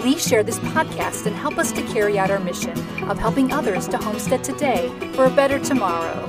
Please 0.00 0.26
share 0.26 0.42
this 0.42 0.58
podcast 0.58 1.26
and 1.26 1.36
help 1.36 1.58
us 1.58 1.70
to 1.70 1.80
carry 1.92 2.18
out 2.18 2.28
our 2.28 2.40
mission 2.40 2.76
of 3.08 3.18
helping 3.18 3.52
others 3.52 3.86
to 3.86 3.98
homestead 3.98 4.42
today 4.42 4.88
for 5.14 5.26
a 5.26 5.30
better 5.30 5.60
tomorrow. 5.60 6.28